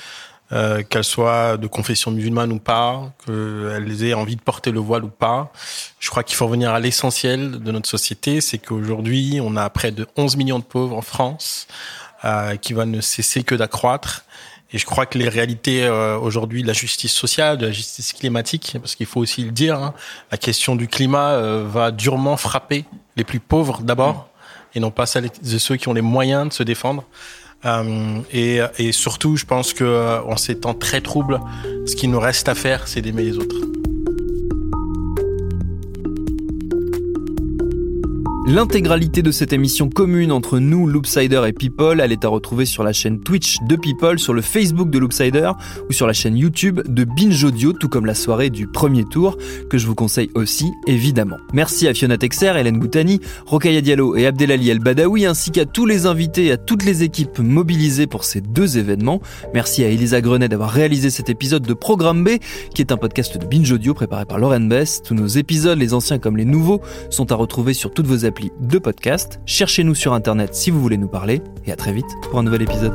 euh, 0.50 0.82
qu'elles 0.82 1.04
soient 1.04 1.58
de 1.58 1.66
confession 1.66 2.10
musulmane 2.10 2.52
ou 2.52 2.58
pas, 2.58 3.12
qu'elles 3.24 4.04
aient 4.04 4.14
envie 4.14 4.36
de 4.36 4.40
porter 4.40 4.70
le 4.70 4.80
voile 4.80 5.04
ou 5.04 5.10
pas. 5.10 5.52
Je 6.00 6.08
crois 6.08 6.22
qu'il 6.22 6.36
faut 6.36 6.46
revenir 6.46 6.72
à 6.72 6.80
l'essentiel 6.80 7.62
de 7.62 7.72
notre 7.72 7.88
société, 7.88 8.40
c'est 8.40 8.58
qu'aujourd'hui, 8.58 9.40
on 9.42 9.56
a 9.56 9.68
près 9.70 9.90
de 9.90 10.06
11 10.16 10.36
millions 10.36 10.58
de 10.58 10.64
pauvres 10.64 10.96
en 10.96 11.02
France, 11.02 11.66
euh, 12.24 12.56
qui 12.56 12.72
va 12.72 12.86
ne 12.86 13.00
cesser 13.00 13.42
que 13.42 13.54
d'accroître. 13.54 14.24
Et 14.72 14.78
je 14.78 14.84
crois 14.84 15.06
que 15.06 15.16
les 15.16 15.28
réalités 15.28 15.84
euh, 15.84 16.18
aujourd'hui 16.18 16.62
de 16.62 16.66
la 16.66 16.74
justice 16.74 17.12
sociale, 17.12 17.56
de 17.56 17.66
la 17.66 17.72
justice 17.72 18.12
climatique, 18.12 18.76
parce 18.80 18.94
qu'il 18.94 19.06
faut 19.06 19.20
aussi 19.20 19.42
le 19.42 19.50
dire, 19.50 19.76
hein, 19.76 19.94
la 20.30 20.36
question 20.36 20.76
du 20.76 20.88
climat 20.88 21.30
euh, 21.30 21.64
va 21.66 21.90
durement 21.90 22.36
frapper 22.36 22.84
les 23.16 23.24
plus 23.24 23.40
pauvres 23.40 23.80
d'abord, 23.82 24.28
et 24.74 24.80
non 24.80 24.90
pas 24.90 25.06
celles 25.06 25.30
de 25.42 25.58
ceux 25.58 25.76
qui 25.76 25.88
ont 25.88 25.94
les 25.94 26.02
moyens 26.02 26.48
de 26.48 26.52
se 26.52 26.62
défendre. 26.62 27.04
Euh, 27.64 28.20
et, 28.30 28.60
et, 28.78 28.92
surtout, 28.92 29.36
je 29.36 29.44
pense 29.44 29.72
que 29.72 30.20
en 30.24 30.36
ces 30.36 30.60
temps 30.60 30.74
très 30.74 31.00
troubles, 31.00 31.40
ce 31.86 31.96
qui 31.96 32.06
nous 32.06 32.20
reste 32.20 32.48
à 32.48 32.54
faire, 32.54 32.86
c'est 32.86 33.00
d'aimer 33.00 33.24
les 33.24 33.38
autres. 33.38 33.56
L'intégralité 38.50 39.20
de 39.20 39.30
cette 39.30 39.52
émission 39.52 39.90
commune 39.90 40.32
entre 40.32 40.58
nous, 40.58 40.86
Loopsider 40.86 41.42
et 41.46 41.52
People, 41.52 42.00
elle 42.00 42.12
est 42.12 42.24
à 42.24 42.28
retrouver 42.28 42.64
sur 42.64 42.82
la 42.82 42.94
chaîne 42.94 43.20
Twitch 43.20 43.58
de 43.68 43.76
People, 43.76 44.18
sur 44.18 44.32
le 44.32 44.40
Facebook 44.40 44.88
de 44.88 44.98
Loopsider 44.98 45.50
ou 45.90 45.92
sur 45.92 46.06
la 46.06 46.14
chaîne 46.14 46.34
YouTube 46.34 46.80
de 46.88 47.04
Binge 47.04 47.44
Audio, 47.44 47.74
tout 47.74 47.90
comme 47.90 48.06
la 48.06 48.14
soirée 48.14 48.48
du 48.48 48.66
premier 48.66 49.04
tour, 49.04 49.36
que 49.68 49.76
je 49.76 49.86
vous 49.86 49.94
conseille 49.94 50.30
aussi, 50.34 50.64
évidemment. 50.86 51.36
Merci 51.52 51.88
à 51.88 51.92
Fiona 51.92 52.16
Texer, 52.16 52.56
Hélène 52.56 52.78
Goutani, 52.78 53.20
Rokaya 53.44 53.82
Diallo 53.82 54.16
et 54.16 54.24
Abdelali 54.24 54.70
El 54.70 54.78
Badawi, 54.78 55.26
ainsi 55.26 55.50
qu'à 55.50 55.66
tous 55.66 55.84
les 55.84 56.06
invités 56.06 56.46
et 56.46 56.52
à 56.52 56.56
toutes 56.56 56.86
les 56.86 57.02
équipes 57.02 57.40
mobilisées 57.40 58.06
pour 58.06 58.24
ces 58.24 58.40
deux 58.40 58.78
événements. 58.78 59.20
Merci 59.52 59.84
à 59.84 59.88
Elisa 59.88 60.22
Grenet 60.22 60.48
d'avoir 60.48 60.70
réalisé 60.70 61.10
cet 61.10 61.28
épisode 61.28 61.66
de 61.66 61.74
Programme 61.74 62.24
B, 62.24 62.38
qui 62.74 62.80
est 62.80 62.92
un 62.92 62.96
podcast 62.96 63.36
de 63.36 63.44
Binge 63.44 63.70
Audio 63.70 63.92
préparé 63.92 64.24
par 64.24 64.38
Lauren 64.38 64.60
Bess. 64.60 65.02
Tous 65.02 65.14
nos 65.14 65.26
épisodes, 65.26 65.78
les 65.78 65.92
anciens 65.92 66.18
comme 66.18 66.38
les 66.38 66.46
nouveaux, 66.46 66.80
sont 67.10 67.30
à 67.30 67.34
retrouver 67.34 67.74
sur 67.74 67.92
toutes 67.92 68.06
vos 68.06 68.24
de 68.60 68.78
podcast. 68.78 69.40
Cherchez-nous 69.46 69.94
sur 69.94 70.12
Internet 70.12 70.54
si 70.54 70.70
vous 70.70 70.80
voulez 70.80 70.96
nous 70.96 71.08
parler 71.08 71.42
et 71.66 71.72
à 71.72 71.76
très 71.76 71.92
vite 71.92 72.06
pour 72.30 72.38
un 72.38 72.42
nouvel 72.42 72.62
épisode. 72.62 72.94